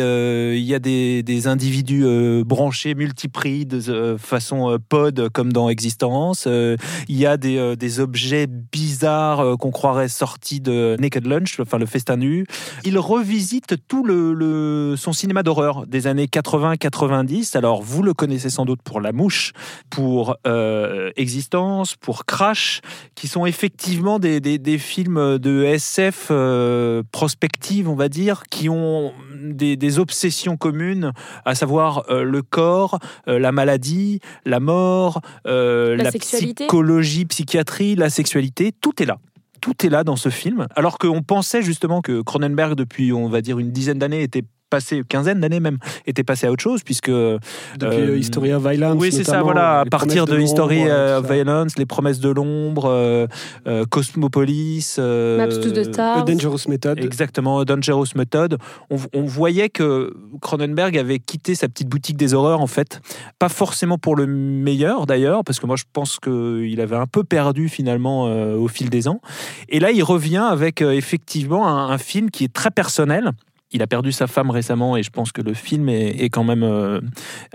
il 0.56 0.63
y 0.63 0.75
a 0.75 0.80
des, 0.80 1.23
des 1.23 1.47
individus 1.47 2.06
branchés, 2.45 2.95
multipris 2.95 3.65
de 3.65 4.15
façon 4.17 4.77
pod, 4.88 5.27
comme 5.34 5.51
dans 5.51 5.67
Existence. 5.69 6.47
Il 6.47 7.17
y 7.17 7.25
a 7.25 7.36
des, 7.36 7.75
des 7.75 7.99
objets 7.99 8.47
bizarres 8.47 9.57
qu'on 9.58 9.72
croirait 9.72 10.08
sorti 10.10 10.60
de 10.62 10.96
Naked 11.00 11.26
Lunch, 11.26 11.60
enfin 11.60 11.78
le 11.78 11.86
festin 11.86 12.17
nu. 12.17 12.46
Il 12.86 12.98
revisite 12.98 13.76
tout 13.88 14.04
le, 14.06 14.34
le- 14.34 14.96
son 14.98 15.13
cinéma 15.13 15.43
d'horreur 15.43 15.86
des 15.88 16.08
années 16.08 16.28
80-90. 16.28 17.58
Alors 17.58 17.82
vous 17.82 18.04
le 18.04 18.13
connaissez 18.13 18.50
sans 18.50 18.65
doute 18.65 18.82
pour 18.84 19.02
La 19.02 19.12
Mouche, 19.12 19.54
pour 19.89 20.36
euh, 20.46 21.12
Existence, 21.15 21.96
pour 21.96 22.26
Crash, 22.26 22.82
qui 23.15 23.28
sont 23.28 23.46
effectivement 23.46 24.20
des, 24.20 24.39
des- 24.39 24.58
des 24.60 24.78
films 24.78 25.38
de 25.38 25.63
SF 25.63 26.28
euh, 26.32 27.04
prospective, 27.12 27.89
on 27.89 27.96
va 27.96 28.10
dire, 28.10 28.43
qui 28.50 28.70
ont 28.70 29.13
des, 29.36 29.76
des 29.76 30.00
obsessions 30.00 30.58
communes, 30.58 31.12
à 31.46 31.56
savoir 31.56 32.04
euh, 32.10 32.24
le 32.24 32.41
corps, 32.41 33.00
euh, 33.28 33.39
la 33.39 33.52
maladie, 33.52 34.20
la 34.46 34.60
mort, 34.60 35.22
La 35.46 35.96
la, 35.96 36.12
sexualité. 36.12 36.65
psychologie, 36.65 37.26
psychiatrie, 37.26 37.96
la 37.96 38.10
sexualité, 38.10 38.72
tout 38.80 39.02
est 39.02 39.06
là. 39.06 39.17
Tout 39.62 39.86
est 39.86 39.89
là 39.89 40.04
dans 40.04 40.15
ce 40.15 40.30
film. 40.30 40.67
Alors 40.76 40.98
qu'on 40.98 41.22
pensait 41.22 41.62
justement 41.62 42.02
que 42.02 42.22
Cronenberg, 42.22 42.76
depuis, 42.76 43.12
on 43.13 43.30
va 43.30 43.41
dire, 43.41 43.60
une 43.60 43.72
dizaine 43.72 44.00
d'années, 44.00 44.24
était 44.24 44.43
passé, 44.69 45.03
quinzaine 45.08 45.39
d'années 45.39 45.60
même, 45.60 45.77
était 46.06 46.23
passé 46.23 46.47
à 46.47 46.51
autre 46.51 46.63
chose, 46.63 46.84
puisque 46.84 47.10
Depuis 47.10 47.38
Euh, 47.84 48.12
euh, 48.12 48.17
Historia 48.17 48.60
Violence. 48.60 48.97
oui, 48.99 49.12
c'est 49.12 49.23
ça, 49.23 49.41
voilà. 49.41 49.80
À 49.82 49.86
partir 49.86 50.25
de, 50.25 50.32
ça. 50.45 51.21
Violence, 51.21 51.77
Les 51.77 51.86
Promesses 51.86 52.19
de 52.19 52.30
l'Ombre, 52.30 52.86
euh, 52.86 53.27
euh, 53.67 53.86
Cosmopolis. 53.89 54.95
euh, 54.99 55.38
Maps 55.38 55.47
to 55.60 55.71
the 55.71 55.84
Stars. 55.91 56.25
Dangerous 56.25 56.67
Method. 56.67 56.99
Exactement, 57.03 57.63
Dangerous 57.63 58.08
Method. 58.15 58.58
On, 58.89 58.97
on 59.13 59.23
voyait 59.23 59.69
que 59.69 60.13
Cronenberg 60.41 60.97
avait 60.97 61.19
quitté 61.19 61.56
sa 61.56 61.67
petite 61.67 61.88
boutique 61.89 62.17
des 62.17 62.34
horreurs, 62.34 62.62
en 62.62 62.67
fait. 62.67 62.99
Pas 63.39 63.49
forcément 63.49 63.97
pour 63.97 64.15
le 64.15 64.27
meilleur, 64.27 65.06
d'ailleurs, 65.06 65.43
parce 65.43 65.60
que 65.60 65.65
moi, 65.65 65.75
je 65.75 65.84
pense 65.93 66.19
qu'il 66.19 66.80
avait 66.82 66.95
un 66.95 67.06
peu 67.08 67.23
perdu, 67.23 67.69
finalement, 67.69 68.27
euh, 68.27 68.56
au 68.56 68.67
fil 68.67 68.89
des 68.89 69.08
ans. 69.08 69.21
Et 69.69 69.80
là, 69.80 69.91
il 69.91 70.03
revient 70.03 70.45
avec, 70.49 70.82
euh, 70.82 70.91
effectivement, 70.91 71.67
un, 71.67 71.89
un 71.89 71.97
film 71.97 72.30
qui 72.32 72.43
est 72.43 72.53
très 72.53 72.71
personnel. 72.71 73.32
Il 73.71 73.82
a 73.82 73.88
perdu 73.88 74.12
sa 74.12 74.27
femme 74.27 74.49
récemment 74.49 74.95
et 74.95 75.03
je 75.03 75.10
pense 75.10 75.32
que 75.32 75.41
le 75.41 75.53
film 75.53 75.89
est, 75.89 76.30
quand 76.30 76.43
même 76.43 76.63
euh, 76.63 77.01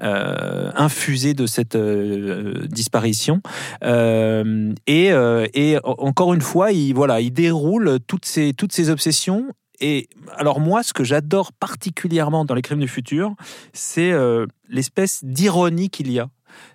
euh, 0.03 0.70
infusé 0.75 1.33
de 1.33 1.46
cette 1.46 1.75
euh, 1.75 2.66
disparition. 2.68 3.40
Et, 3.83 5.07
et 5.55 5.79
en- 5.85 5.94
encore 5.98 6.35
une 6.35 6.40
fois, 6.40 6.72
il, 6.72 6.92
voilà, 6.94 7.20
il 7.20 7.33
déroule 7.33 7.98
toutes 8.07 8.27
ces, 8.27 8.53
toutes 8.53 8.72
ces 8.72 8.90
obsessions. 8.90 9.46
Et 9.81 10.09
alors 10.37 10.61
moi, 10.61 10.83
ce 10.83 10.92
que 10.92 11.03
j'adore 11.03 11.53
particulièrement 11.53 12.44
dans 12.44 12.55
les 12.55 12.62
crimes 12.62 12.79
du 12.81 12.88
futur, 12.88 13.35
c'est 13.72 14.12
l'espèce 14.68 15.25
d'ironie 15.25 15.90
qu'il 15.90 16.11
y 16.12 16.18
a. 16.20 16.29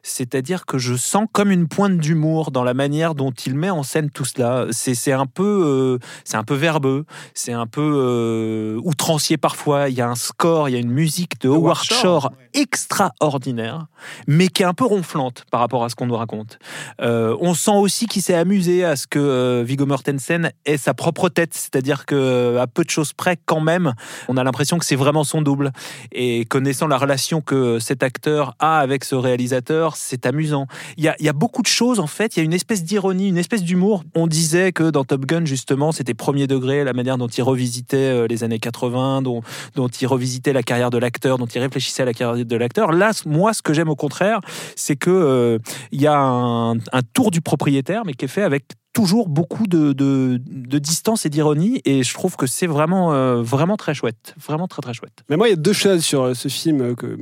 C'est-à-dire 0.03 0.65
que 0.65 0.77
je 0.77 0.95
sens 0.95 1.27
comme 1.31 1.51
une 1.51 1.67
pointe 1.67 1.97
d'humour 1.97 2.51
dans 2.51 2.63
la 2.63 2.73
manière 2.73 3.15
dont 3.15 3.31
il 3.31 3.55
met 3.55 3.69
en 3.69 3.83
scène 3.83 4.09
tout 4.09 4.25
cela. 4.25 4.67
C'est 4.71 5.11
un 5.11 5.25
peu, 5.25 5.43
euh, 5.65 6.05
c'est 6.23 6.37
un 6.37 6.43
peu 6.43 6.55
verbeux, 6.55 7.05
c'est 7.33 7.53
un 7.53 7.67
peu 7.67 7.81
euh, 7.81 8.79
outrancier 8.83 9.37
parfois. 9.37 9.89
Il 9.89 9.95
y 9.95 10.01
a 10.01 10.09
un 10.09 10.15
score, 10.15 10.69
il 10.69 10.73
y 10.73 10.75
a 10.75 10.79
une 10.79 10.91
musique 10.91 11.39
de 11.41 11.49
Howard 11.49 11.83
Shore 11.83 12.31
extraordinaire, 12.53 13.87
mais 14.27 14.47
qui 14.47 14.63
est 14.63 14.65
un 14.65 14.73
peu 14.73 14.85
ronflante 14.85 15.45
par 15.51 15.59
rapport 15.59 15.83
à 15.83 15.89
ce 15.89 15.95
qu'on 15.95 16.07
nous 16.07 16.15
raconte. 16.15 16.59
Euh, 17.01 17.35
on 17.39 17.53
sent 17.53 17.75
aussi 17.75 18.07
qu'il 18.07 18.21
s'est 18.21 18.33
amusé 18.33 18.83
à 18.83 18.95
ce 18.95 19.07
que 19.07 19.63
Viggo 19.65 19.85
Mortensen 19.85 20.51
ait 20.65 20.77
sa 20.77 20.93
propre 20.93 21.29
tête, 21.29 21.53
c'est-à-dire 21.53 22.05
que 22.05 22.57
à 22.57 22.67
peu 22.67 22.83
de 22.83 22.89
choses 22.89 23.13
près, 23.13 23.37
quand 23.45 23.61
même, 23.61 23.93
on 24.27 24.37
a 24.37 24.43
l'impression 24.43 24.77
que 24.77 24.85
c'est 24.85 24.95
vraiment 24.95 25.23
son 25.23 25.41
double. 25.41 25.71
Et 26.11 26.45
connaissant 26.45 26.87
la 26.87 26.97
relation 26.97 27.41
que 27.41 27.79
cet 27.79 28.03
acteur 28.03 28.55
a 28.59 28.79
avec 28.79 29.03
ce 29.03 29.15
réalisateur, 29.15 29.66
c'est 29.95 30.25
amusant. 30.25 30.67
Il 30.97 31.03
y, 31.03 31.07
a, 31.07 31.15
il 31.19 31.25
y 31.25 31.29
a 31.29 31.33
beaucoup 31.33 31.61
de 31.61 31.67
choses 31.67 31.99
en 31.99 32.07
fait. 32.07 32.35
Il 32.35 32.39
y 32.39 32.41
a 32.41 32.45
une 32.45 32.53
espèce 32.53 32.83
d'ironie, 32.83 33.29
une 33.29 33.37
espèce 33.37 33.63
d'humour. 33.63 34.03
On 34.15 34.27
disait 34.27 34.71
que 34.71 34.89
dans 34.89 35.03
Top 35.03 35.25
Gun 35.25 35.45
justement, 35.45 35.91
c'était 35.91 36.13
premier 36.13 36.47
degré, 36.47 36.83
la 36.83 36.93
manière 36.93 37.17
dont 37.17 37.27
il 37.27 37.41
revisitait 37.43 37.97
euh, 37.97 38.27
les 38.27 38.43
années 38.43 38.59
80, 38.59 39.21
dont, 39.21 39.41
dont 39.75 39.87
il 39.87 40.07
revisitait 40.07 40.53
la 40.53 40.63
carrière 40.63 40.89
de 40.89 40.97
l'acteur, 40.97 41.37
dont 41.37 41.45
il 41.45 41.59
réfléchissait 41.59 42.03
à 42.03 42.05
la 42.05 42.13
carrière 42.13 42.45
de 42.45 42.55
l'acteur. 42.55 42.91
Là, 42.91 43.11
moi, 43.25 43.53
ce 43.53 43.61
que 43.61 43.73
j'aime 43.73 43.89
au 43.89 43.95
contraire, 43.95 44.39
c'est 44.75 44.95
que 44.95 45.09
euh, 45.09 45.59
il 45.91 46.01
y 46.01 46.07
a 46.07 46.17
un, 46.17 46.73
un 46.77 47.01
tour 47.13 47.31
du 47.31 47.41
propriétaire, 47.41 48.03
mais 48.05 48.13
qui 48.13 48.25
est 48.25 48.29
fait 48.29 48.43
avec 48.43 48.65
toujours 48.97 49.29
beaucoup 49.29 49.67
de, 49.67 49.93
de, 49.93 50.79
distance 50.79 51.27
et 51.27 51.29
d'ironie, 51.29 51.81
et 51.85 52.01
je 52.01 52.13
trouve 52.15 52.35
que 52.35 52.47
c'est 52.47 52.65
vraiment, 52.65 53.13
euh, 53.13 53.43
vraiment 53.43 53.77
très 53.77 53.93
chouette, 53.93 54.33
vraiment 54.43 54.67
très 54.67 54.81
très 54.81 54.95
chouette. 54.95 55.23
Mais 55.29 55.37
moi, 55.37 55.47
il 55.47 55.51
y 55.51 55.53
a 55.53 55.55
deux 55.57 55.71
choses 55.73 56.03
sur 56.03 56.23
euh, 56.23 56.33
ce 56.33 56.47
film 56.47 56.81
euh, 56.81 56.95
que, 56.95 57.15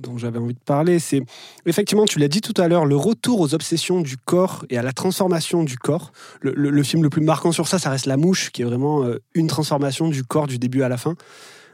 dont 0.00 0.16
j'avais 0.16 0.38
envie 0.38 0.54
de 0.54 0.60
parler. 0.60 1.00
C'est 1.00 1.24
effectivement, 1.66 2.04
tu 2.04 2.20
l'as 2.20 2.28
dit 2.28 2.40
tout 2.40 2.54
à 2.56 2.68
l'heure, 2.68 2.86
le 2.86 2.94
retour 2.94 3.40
aux 3.40 3.52
obsessions 3.52 4.00
du 4.00 4.16
corps 4.16 4.64
et 4.70 4.78
à 4.78 4.82
la 4.82 4.92
transformation 4.92 5.64
du 5.64 5.76
corps. 5.76 6.12
Le, 6.40 6.52
le- 6.52 6.82
film 6.84 7.02
le 7.02 7.10
plus 7.10 7.22
marquant 7.22 7.50
sur 7.50 7.66
ça, 7.66 7.80
ça 7.80 7.90
reste 7.90 8.06
La 8.06 8.16
Mouche, 8.16 8.50
qui 8.52 8.62
est 8.62 8.64
vraiment 8.64 9.04
une 9.34 9.48
transformation 9.48 10.08
du 10.08 10.22
corps 10.22 10.46
du 10.46 10.58
début 10.58 10.82
à 10.82 10.88
la 10.88 10.98
fin. 10.98 11.16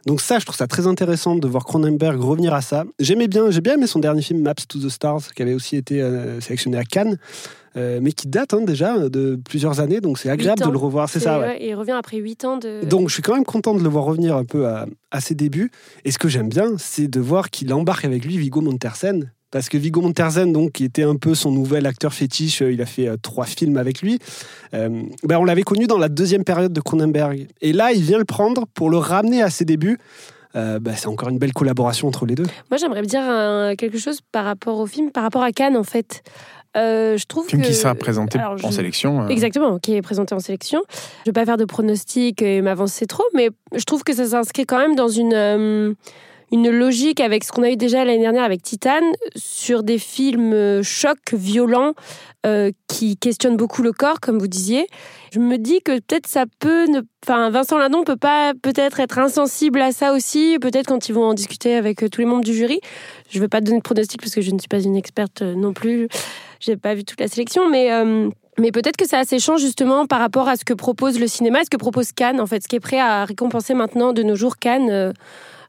Donc 0.06 0.20
ça, 0.20 0.38
je 0.38 0.44
trouve 0.44 0.56
ça 0.56 0.66
très 0.66 0.86
intéressant 0.86 1.34
de 1.36 1.48
voir 1.48 1.64
Cronenberg 1.64 2.20
revenir 2.20 2.52
à 2.52 2.60
ça. 2.60 2.84
J'aimais 2.98 3.28
bien, 3.28 3.50
j'ai 3.50 3.60
bien 3.60 3.74
aimé 3.74 3.86
son 3.86 3.98
dernier 3.98 4.22
film 4.22 4.42
Maps 4.42 4.54
to 4.68 4.78
the 4.78 4.88
Stars, 4.88 5.32
qui 5.34 5.42
avait 5.42 5.54
aussi 5.54 5.76
été 5.76 6.02
euh, 6.02 6.40
sélectionné 6.40 6.76
à 6.76 6.84
Cannes, 6.84 7.18
euh, 7.76 8.00
mais 8.02 8.12
qui 8.12 8.28
date 8.28 8.52
hein, 8.52 8.60
déjà 8.60 9.08
de 9.08 9.40
plusieurs 9.48 9.80
années. 9.80 10.00
Donc 10.00 10.18
c'est 10.18 10.28
agréable 10.28 10.62
de 10.62 10.70
le 10.70 10.76
revoir. 10.76 11.08
C'est 11.08 11.20
ça. 11.20 11.38
ouais. 11.40 11.46
ouais, 11.46 11.66
Il 11.66 11.74
revient 11.74 11.92
après 11.92 12.18
8 12.18 12.44
ans 12.44 12.56
de. 12.58 12.84
Donc 12.84 13.08
je 13.08 13.14
suis 13.14 13.22
quand 13.22 13.34
même 13.34 13.44
content 13.44 13.74
de 13.74 13.82
le 13.82 13.88
voir 13.88 14.04
revenir 14.04 14.36
un 14.36 14.44
peu 14.44 14.66
à, 14.66 14.86
à 15.10 15.20
ses 15.20 15.34
débuts. 15.34 15.70
Et 16.04 16.10
ce 16.10 16.18
que 16.18 16.28
j'aime 16.28 16.48
bien, 16.48 16.72
c'est 16.76 17.08
de 17.08 17.20
voir 17.20 17.50
qu'il 17.50 17.72
embarque 17.72 18.04
avec 18.04 18.24
lui 18.24 18.36
Viggo 18.36 18.60
Mortensen. 18.60 19.30
Parce 19.54 19.68
que 19.68 19.78
Viggo 19.78 20.00
Mortensen, 20.00 20.52
donc, 20.52 20.72
qui 20.72 20.82
était 20.84 21.04
un 21.04 21.14
peu 21.14 21.36
son 21.36 21.52
nouvel 21.52 21.86
acteur 21.86 22.12
fétiche, 22.12 22.60
euh, 22.60 22.72
il 22.72 22.82
a 22.82 22.86
fait 22.86 23.06
euh, 23.06 23.16
trois 23.16 23.44
films 23.44 23.76
avec 23.76 24.02
lui. 24.02 24.18
Euh, 24.74 24.88
ben, 25.22 25.38
on 25.38 25.44
l'avait 25.44 25.62
connu 25.62 25.86
dans 25.86 25.96
la 25.96 26.08
deuxième 26.08 26.42
période 26.42 26.72
de 26.72 26.80
Cronenberg. 26.80 27.46
Et 27.60 27.72
là, 27.72 27.92
il 27.92 28.02
vient 28.02 28.18
le 28.18 28.24
prendre 28.24 28.64
pour 28.74 28.90
le 28.90 28.96
ramener 28.96 29.42
à 29.42 29.50
ses 29.50 29.64
débuts. 29.64 29.98
Euh, 30.56 30.80
ben, 30.80 30.94
c'est 30.96 31.06
encore 31.06 31.28
une 31.28 31.38
belle 31.38 31.52
collaboration 31.52 32.08
entre 32.08 32.26
les 32.26 32.34
deux. 32.34 32.46
Moi, 32.68 32.78
j'aimerais 32.78 33.02
dire 33.02 33.22
quelque 33.78 33.96
chose 33.98 34.18
par 34.32 34.44
rapport 34.44 34.80
au 34.80 34.86
film, 34.86 35.12
par 35.12 35.22
rapport 35.22 35.44
à 35.44 35.52
Cannes, 35.52 35.76
en 35.76 35.84
fait. 35.84 36.24
Euh, 36.76 37.16
je 37.16 37.24
trouve 37.26 37.46
Film 37.46 37.62
que... 37.62 37.68
qui 37.68 37.74
sera 37.74 37.94
présenté 37.94 38.36
Alors, 38.40 38.54
en 38.64 38.70
je- 38.70 38.74
sélection. 38.74 39.22
euh, 39.22 39.28
Exactement, 39.28 39.78
qui 39.78 39.94
est 39.94 40.02
présenté 40.02 40.34
en 40.34 40.40
sélection. 40.40 40.82
Je 40.88 40.96
ne 41.20 41.24
vais 41.26 41.32
pas 41.40 41.44
faire 41.46 41.56
de 41.56 41.64
pronostics 41.64 42.42
et 42.42 42.60
m'avancer 42.60 43.06
trop, 43.06 43.22
mais 43.34 43.50
je 43.72 43.84
trouve 43.84 44.02
que 44.02 44.12
ça 44.12 44.26
s'inscrit 44.26 44.66
quand 44.66 44.78
même 44.78 44.96
dans 44.96 45.06
une, 45.06 45.32
euh, 45.34 45.94
une 46.54 46.70
logique 46.70 47.18
avec 47.18 47.42
ce 47.42 47.50
qu'on 47.50 47.64
a 47.64 47.70
eu 47.70 47.76
déjà 47.76 48.04
l'année 48.04 48.20
dernière 48.20 48.44
avec 48.44 48.62
Titan, 48.62 49.00
sur 49.34 49.82
des 49.82 49.98
films 49.98 50.52
euh, 50.52 50.82
chocs, 50.84 51.32
violents, 51.32 51.94
euh, 52.46 52.70
qui 52.86 53.16
questionnent 53.16 53.56
beaucoup 53.56 53.82
le 53.82 53.92
corps, 53.92 54.20
comme 54.20 54.38
vous 54.38 54.46
disiez. 54.46 54.86
Je 55.32 55.40
me 55.40 55.58
dis 55.58 55.80
que 55.82 55.98
peut-être 55.98 56.28
ça 56.28 56.44
peut 56.60 56.86
ne... 56.86 57.00
Enfin, 57.24 57.50
Vincent 57.50 57.76
Lindon 57.76 58.04
peut 58.04 58.16
pas 58.16 58.52
peut-être 58.62 59.00
être 59.00 59.18
insensible 59.18 59.80
à 59.80 59.90
ça 59.90 60.12
aussi, 60.12 60.58
peut-être 60.60 60.86
quand 60.86 61.08
ils 61.08 61.12
vont 61.12 61.24
en 61.24 61.34
discuter 61.34 61.74
avec 61.74 62.04
euh, 62.04 62.08
tous 62.08 62.20
les 62.20 62.26
membres 62.26 62.44
du 62.44 62.54
jury. 62.54 62.78
Je 63.30 63.38
ne 63.38 63.42
veux 63.42 63.48
pas 63.48 63.60
donner 63.60 63.78
de 63.78 63.82
pronostics 63.82 64.20
parce 64.20 64.34
que 64.34 64.40
je 64.40 64.52
ne 64.52 64.58
suis 64.60 64.68
pas 64.68 64.80
une 64.80 64.94
experte 64.94 65.42
non 65.42 65.72
plus. 65.72 66.06
J'ai 66.60 66.76
pas 66.76 66.94
vu 66.94 67.02
toute 67.02 67.18
la 67.18 67.26
sélection, 67.26 67.68
mais... 67.68 67.90
mais 68.60 68.70
peut-être 68.70 68.96
que 68.96 69.08
ça 69.08 69.18
a 69.18 69.24
ses 69.24 69.38
justement 69.58 70.06
par 70.06 70.20
rapport 70.20 70.48
à 70.48 70.54
ce 70.54 70.64
que 70.64 70.72
propose 70.72 71.18
le 71.18 71.26
cinéma, 71.26 71.64
ce 71.64 71.70
que 71.70 71.76
propose 71.76 72.12
Cannes, 72.12 72.40
en 72.40 72.46
fait, 72.46 72.62
ce 72.62 72.68
qui 72.68 72.76
est 72.76 72.80
prêt 72.80 73.00
à 73.00 73.24
récompenser 73.24 73.74
maintenant 73.74 74.12
de 74.12 74.22
nos 74.22 74.36
jours 74.36 74.56
Cannes 74.56 75.12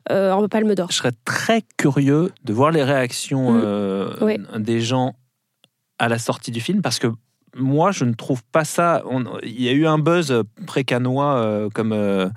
en 0.10 0.48
Palme 0.48 0.76
d'Or. 0.76 0.88
Je 0.92 0.98
serais 0.98 1.14
très 1.26 1.64
curieux 1.78 2.32
de 2.44 2.54
voir 2.54 2.72
les 2.72 2.84
réactions 2.84 3.52
Mm. 3.54 3.62
euh, 3.64 4.38
des 4.60 4.82
gens 4.82 5.16
à 6.00 6.10
la 6.10 6.18
sortie 6.20 6.52
du 6.52 6.60
film 6.62 6.82
parce 6.82 7.00
que 7.00 7.08
moi, 7.58 7.94
je 7.94 8.04
ne 8.04 8.12
trouve 8.14 8.44
pas 8.52 8.66
ça. 8.66 9.02
on- 9.10 9.24
Il 9.42 9.62
y 9.62 9.70
a 9.70 9.72
eu 9.72 9.88
un 9.88 9.98
buzz 9.98 10.44
pré-canois, 10.68 11.38
euh, 11.38 11.70
comme, 11.74 11.94
euh, 11.94 12.28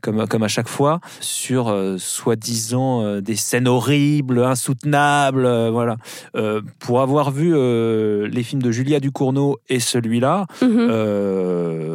comme, 0.00 0.26
comme 0.26 0.42
à 0.42 0.48
chaque 0.48 0.66
fois, 0.68 1.00
sur 1.20 1.68
euh, 1.68 1.96
soi-disant 1.98 3.02
euh, 3.04 3.20
des 3.20 3.36
scènes 3.36 3.68
horribles, 3.68 4.42
insoutenables. 4.42 5.44
euh, 5.44 5.70
voilà. 5.70 5.96
Euh, 6.36 6.62
pour 6.78 7.02
avoir 7.02 7.30
vu 7.30 7.52
euh, 7.54 8.26
les 8.28 8.42
films 8.42 8.62
de 8.62 8.72
Julia 8.72 8.98
Ducournau 8.98 9.58
et 9.68 9.78
celui-là, 9.78 10.46
Mhm. 10.62 10.86
euh, 10.88 11.91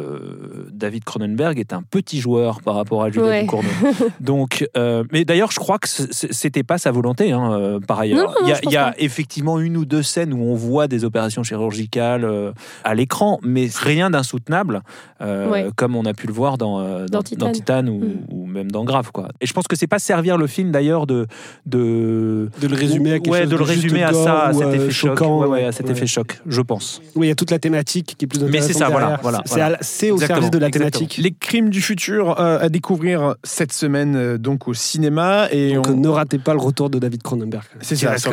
David 0.78 1.04
Cronenberg 1.04 1.58
est 1.58 1.72
un 1.72 1.82
petit 1.82 2.20
joueur 2.20 2.62
par 2.62 2.74
rapport 2.76 3.02
à 3.02 3.10
Julia 3.10 3.26
Ouais. 3.26 3.42
Ducournau. 3.42 3.68
Donc, 4.20 4.66
euh, 4.76 5.04
mais 5.12 5.24
d'ailleurs, 5.24 5.50
je 5.50 5.58
crois 5.58 5.78
que 5.78 5.88
c'était 5.88 6.62
pas 6.62 6.78
sa 6.78 6.90
volonté, 6.90 7.32
hein, 7.32 7.52
euh, 7.52 7.80
par 7.80 8.00
ailleurs. 8.00 8.18
Non, 8.18 8.24
non, 8.42 8.48
non, 8.48 8.54
il 8.64 8.70
y 8.72 8.76
a, 8.76 8.94
y 8.98 9.04
effectivement 9.04 9.58
une 9.60 9.76
ou 9.76 9.84
deux 9.84 10.02
scènes 10.02 10.32
où 10.32 10.40
on 10.42 10.54
voit 10.54 10.88
des 10.88 11.04
opérations 11.04 11.42
chirurgicales 11.42 12.24
euh, 12.24 12.52
à 12.84 12.94
l'écran, 12.94 13.38
mais 13.42 13.68
rien 13.80 14.10
d'insoutenable, 14.10 14.82
euh, 15.20 15.48
Ouais. 15.50 15.66
comme 15.76 15.96
on 15.96 16.04
a 16.06 16.14
pu 16.14 16.26
le 16.26 16.32
voir 16.32 16.58
dans, 16.58 16.80
euh, 16.80 17.06
dans, 17.06 17.18
Dans 17.18 17.22
Titan. 17.22 17.46
dans 17.46 17.52
Titan 17.52 17.86
ou, 17.88 18.02
ou 18.30 18.46
même 18.46 18.70
dans 18.70 18.84
Grave. 18.84 19.10
Quoi. 19.12 19.28
Et 19.40 19.46
je 19.46 19.52
pense 19.52 19.66
que 19.66 19.76
c'est 19.76 19.86
pas 19.86 19.98
servir 19.98 20.38
le 20.38 20.46
film 20.46 20.70
d'ailleurs 20.70 21.06
de, 21.06 21.26
de 21.66 22.50
De 22.60 22.66
le 22.68 22.74
résumer 22.76 23.12
à 23.12 23.18
quelque 23.18 23.30
ouais, 23.32 23.40
chose 23.42 23.50
de 23.50 23.56
le 23.56 23.64
résumer 23.64 24.02
à 24.02 24.12
ça, 24.12 24.46
à 24.46 24.52
cet 24.52 24.68
effet 24.74 24.90
choc, 24.90 25.10
choquant. 25.18 25.40
ouais, 25.40 25.46
ouais, 25.48 25.64
à 25.64 25.72
cet 25.72 25.86
Ouais. 25.86 25.92
effet 25.92 26.06
choc, 26.06 26.40
je 26.46 26.60
pense. 26.60 27.00
Oui, 27.14 27.26
il 27.26 27.28
y 27.30 27.32
a 27.32 27.34
toute 27.34 27.50
la 27.50 27.58
thématique 27.58 28.14
qui 28.18 28.24
est 28.24 28.28
plus 28.28 28.38
Mais 28.40 28.46
intéressante. 28.48 28.72
c'est 28.72 28.78
ça, 28.78 28.88
voilà, 28.88 29.06
derrière. 29.06 29.22
voilà, 29.22 29.42
C'est 29.80 30.10
voilà. 30.10 30.24
au 30.24 30.26
service 30.26 30.50
de 30.50 30.58
la 30.58 30.67
Thématique. 30.70 31.16
Les 31.22 31.32
crimes 31.32 31.70
du 31.70 31.80
futur 31.80 32.40
euh, 32.40 32.58
à 32.60 32.68
découvrir 32.68 33.34
cette 33.44 33.72
semaine 33.72 34.36
donc 34.36 34.48
donc 34.48 34.66
au 34.66 34.74
cinéma 34.74 35.46
et 35.52 35.74
Donc 35.74 35.88
on- 35.88 35.96
ne 35.96 36.08
ratez 36.08 36.38
pas 36.38 36.52
le 36.54 36.58
retour 36.58 36.88
de 36.90 36.98
David 36.98 37.22
Cronenberg. 37.22 37.64
C'est 37.80 37.96
ça, 37.96 38.16
sur. 38.18 38.32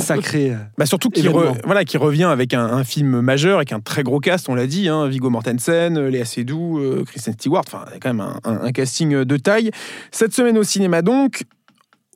Sacré. 0.00 0.50
euh, 0.52 0.56
Bah 0.78 0.86
surtout 0.86 1.10
qui, 1.10 1.20
voilà, 1.64 1.84
qui 1.84 1.96
revient 1.98 2.24
avec 2.24 2.54
un, 2.54 2.64
un 2.64 2.82
film 2.82 3.20
majeur, 3.20 3.56
avec 3.58 3.72
un 3.72 3.80
très 3.80 4.02
gros 4.02 4.20
cast, 4.20 4.48
on 4.48 4.54
l'a 4.54 4.66
dit, 4.66 4.88
hein, 4.88 5.06
Viggo 5.06 5.28
Mortensen, 5.30 5.96
euh, 5.98 6.08
Léa 6.10 6.24
Seydoux, 6.24 6.78
euh, 6.78 7.04
Kristen 7.06 7.34
Stewart, 7.34 7.62
enfin 7.66 7.84
quand 8.00 8.08
même 8.08 8.20
un, 8.20 8.40
un- 8.44 8.64
un 8.64 8.72
casting 8.72 9.22
de 9.24 9.36
taille. 9.36 9.70
Cette 10.10 10.32
semaine 10.32 10.56
au 10.58 10.64
cinéma 10.64 11.02
donc, 11.02 11.44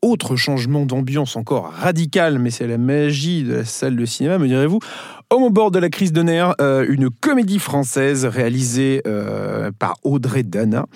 autre 0.02 0.36
changement 0.36 0.84
d'ambiance 0.84 1.34
encore 1.36 1.70
radical, 1.72 2.38
mais 2.38 2.50
c'est 2.50 2.66
la 2.66 2.76
magie 2.78 3.42
de 3.42 3.54
la 3.56 3.64
salle 3.64 3.96
de 3.96 4.04
cinéma, 4.04 4.38
me 4.38 4.46
direz-vous. 4.48 4.78
Homme 5.34 5.42
au 5.42 5.50
bord 5.50 5.72
de 5.72 5.80
la 5.80 5.90
crise 5.90 6.12
de 6.12 6.22
nerfs, 6.22 6.54
euh, 6.60 6.86
une 6.88 7.10
comédie 7.10 7.58
française 7.58 8.24
réalisée 8.24 9.02
euh, 9.04 9.72
par 9.76 9.96
Audrey 10.04 10.44
Dana. 10.44 10.86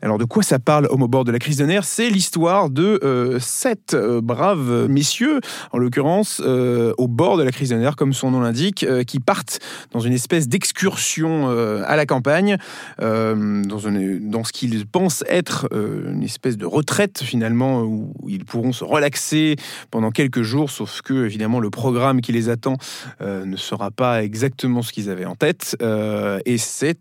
Alors 0.00 0.16
de 0.16 0.24
quoi 0.24 0.44
ça 0.44 0.60
parle 0.60 0.86
Homme 0.90 1.02
au 1.02 1.08
bord 1.08 1.24
de 1.24 1.32
la 1.32 1.40
crise 1.40 1.56
de 1.56 1.66
nerfs? 1.66 1.82
C'est 1.82 2.08
l'histoire 2.08 2.70
de 2.70 3.00
euh, 3.02 3.40
sept 3.40 3.96
braves 4.22 4.86
messieurs, 4.88 5.40
en 5.72 5.78
l'occurrence 5.78 6.38
au 6.38 7.08
bord 7.08 7.36
de 7.36 7.42
la 7.42 7.50
crise 7.50 7.70
de 7.70 7.74
nerfs, 7.74 7.96
comme 7.96 8.12
son 8.12 8.30
nom 8.30 8.38
l'indique, 8.38 8.86
qui 9.08 9.18
partent 9.18 9.58
dans 9.90 9.98
une 9.98 10.12
espèce 10.12 10.46
d'excursion 10.46 11.48
à 11.84 11.96
la 11.96 12.06
campagne, 12.06 12.58
dans, 12.98 13.64
dans 13.64 14.44
ce 14.44 14.52
qu'ils 14.52 14.86
pensent 14.86 15.24
être 15.28 15.68
une 15.72 16.22
espèce 16.22 16.56
de 16.56 16.66
retraite 16.66 17.22
finalement, 17.24 17.82
où 17.82 18.14
ils 18.28 18.44
pourront 18.44 18.72
se 18.72 18.84
relaxer 18.84 19.56
pendant 19.90 20.12
quelques 20.12 20.42
jours, 20.42 20.70
sauf 20.70 21.02
que 21.02 21.26
évidemment 21.26 21.58
le 21.58 21.70
programme 21.70 22.20
qui 22.20 22.30
les 22.30 22.48
attend 22.48 22.76
ne 23.20 23.56
sera 23.56 23.79
pas 23.88 24.22
exactement 24.22 24.82
ce 24.82 24.92
qu'ils 24.92 25.08
avaient 25.08 25.24
en 25.24 25.36
tête, 25.36 25.76
Euh, 25.80 26.40
et 26.44 26.58
c'est 26.58 26.98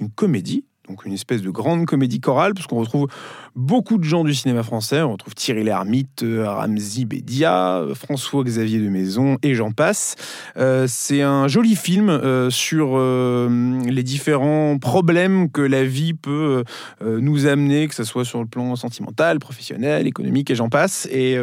une 0.00 0.10
comédie. 0.10 0.64
Donc 0.88 1.04
une 1.04 1.12
espèce 1.12 1.42
de 1.42 1.50
grande 1.50 1.86
comédie 1.86 2.18
chorale, 2.18 2.54
parce 2.54 2.66
qu'on 2.66 2.80
retrouve 2.80 3.08
beaucoup 3.54 3.98
de 3.98 4.04
gens 4.04 4.24
du 4.24 4.34
cinéma 4.34 4.62
français. 4.62 5.00
On 5.02 5.12
retrouve 5.12 5.34
Thierry 5.34 5.62
Lhermitte, 5.62 6.22
euh, 6.22 6.48
Ramzi 6.48 7.04
Bédia, 7.04 7.78
euh, 7.78 7.94
François-Xavier 7.94 8.80
de 8.80 8.88
Maison, 8.88 9.36
et 9.42 9.54
j'en 9.54 9.72
passe. 9.72 10.16
Euh, 10.56 10.86
c'est 10.88 11.22
un 11.22 11.48
joli 11.48 11.76
film 11.76 12.20
sur 12.50 12.98
les 12.98 14.02
différents 14.02 14.78
problèmes 14.78 15.50
que 15.50 15.60
la 15.60 15.84
vie 15.84 16.14
peut 16.14 16.64
nous 17.00 17.46
amener, 17.46 17.88
que 17.88 17.94
ce 17.94 18.04
soit 18.04 18.24
sur 18.24 18.40
le 18.40 18.46
plan 18.46 18.74
sentimental, 18.76 19.38
professionnel, 19.38 20.06
économique, 20.06 20.50
et 20.50 20.54
j'en 20.54 20.68
passe. 20.68 21.08
Et, 21.10 21.38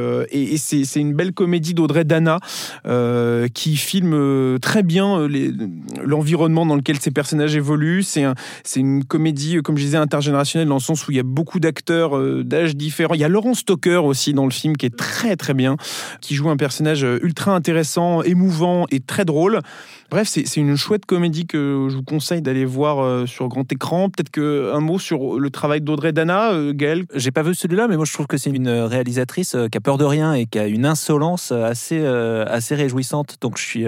c'est 0.57 0.99
une 0.99 1.13
belle 1.13 1.33
comédie 1.33 1.73
d'Audrey 1.73 2.03
Dana 2.03 2.39
qui 3.53 3.77
filme 3.77 4.59
très 4.59 4.83
bien 4.83 5.27
l'environnement 6.03 6.65
dans 6.65 6.75
lequel 6.75 6.99
ces 6.99 7.11
personnages 7.11 7.55
évoluent. 7.55 8.03
C'est 8.03 8.25
une 8.75 9.03
comédie, 9.03 9.28
euh, 9.31 9.61
comme 9.61 9.77
je 9.77 9.83
disais, 9.83 9.97
intergénérationnelle 9.97 10.67
dans 10.67 10.75
le 10.75 10.81
sens 10.81 11.07
où 11.07 11.11
il 11.11 11.17
y 11.17 11.19
a 11.19 11.23
beaucoup 11.23 11.59
d'acteurs 11.59 12.17
euh, 12.17 12.43
d'âges 12.43 12.75
différents. 12.75 13.13
Il 13.13 13.21
y 13.21 13.23
a 13.23 13.27
Laurent 13.27 13.53
Stoker 13.53 14.05
aussi 14.05 14.33
dans 14.33 14.45
le 14.45 14.51
film 14.51 14.77
qui 14.77 14.85
est 14.85 14.95
très 14.95 15.35
très 15.35 15.53
bien, 15.53 15.77
qui 16.21 16.35
joue 16.35 16.49
un 16.49 16.57
personnage 16.57 17.03
euh, 17.03 17.19
ultra 17.21 17.55
intéressant, 17.55 18.21
émouvant 18.23 18.85
et 18.91 18.99
très 18.99 19.25
drôle. 19.25 19.61
Bref, 20.11 20.27
c'est 20.27 20.57
une 20.57 20.75
chouette 20.75 21.05
comédie 21.05 21.45
que 21.45 21.87
je 21.89 21.95
vous 21.95 22.03
conseille 22.03 22.41
d'aller 22.41 22.65
voir 22.65 22.99
euh, 22.99 23.27
sur 23.27 23.47
grand 23.47 23.71
écran. 23.71 24.09
Peut-être 24.09 24.31
que 24.31 24.71
un 24.73 24.79
mot 24.79 24.97
sur 24.97 25.37
le 25.39 25.49
travail 25.51 25.81
d'Audrey 25.81 26.13
Dana, 26.13 26.51
euh, 26.53 26.73
Gaël. 26.73 27.05
J'ai 27.13 27.29
pas 27.29 27.43
vu 27.43 27.53
celui-là, 27.53 27.87
mais 27.87 27.95
moi 27.95 28.05
je 28.05 28.13
trouve 28.13 28.25
que 28.25 28.37
c'est 28.37 28.49
une 28.49 28.69
réalisatrice 28.69 29.53
euh, 29.53 29.67
qui 29.67 29.77
a 29.77 29.81
peur 29.81 29.99
de 29.99 30.05
rien 30.05 30.33
et 30.33 30.47
qui 30.47 30.57
a 30.57 30.65
une 30.67 30.85
insolence 30.87 31.51
assez, 31.51 32.03
assez 32.05 32.73
réjouissante. 32.75 33.37
Donc 33.41 33.57
je 33.57 33.63
suis 33.63 33.85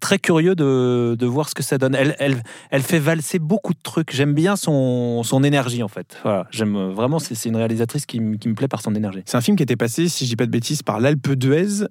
très 0.00 0.18
curieux 0.18 0.54
de, 0.54 1.16
de 1.18 1.26
voir 1.26 1.48
ce 1.48 1.54
que 1.54 1.62
ça 1.62 1.78
donne. 1.78 1.94
Elle, 1.94 2.14
elle, 2.18 2.42
elle 2.70 2.82
fait 2.82 2.98
valser 2.98 3.38
beaucoup 3.38 3.72
de 3.72 3.78
trucs. 3.82 4.14
J'aime 4.14 4.34
bien 4.34 4.56
son, 4.56 5.22
son 5.22 5.42
énergie 5.42 5.82
en 5.82 5.88
fait. 5.88 6.18
Voilà, 6.22 6.46
j'aime 6.50 6.90
vraiment. 6.90 7.18
C'est 7.18 7.34
c'est 7.34 7.48
une 7.48 7.56
réalisatrice 7.56 8.04
qui, 8.06 8.20
me- 8.20 8.36
qui 8.36 8.48
me 8.48 8.54
plaît 8.54 8.68
par 8.68 8.82
son 8.82 8.94
énergie. 8.94 9.22
C'est 9.24 9.36
un 9.36 9.40
film 9.40 9.56
qui 9.56 9.62
était 9.62 9.76
passé, 9.76 10.08
si 10.08 10.24
je 10.24 10.30
dis 10.30 10.36
pas 10.36 10.46
de 10.46 10.50
bêtises, 10.50 10.82
par 10.82 11.00
l'Alpe 11.00 11.32
d'Huez, 11.32 11.86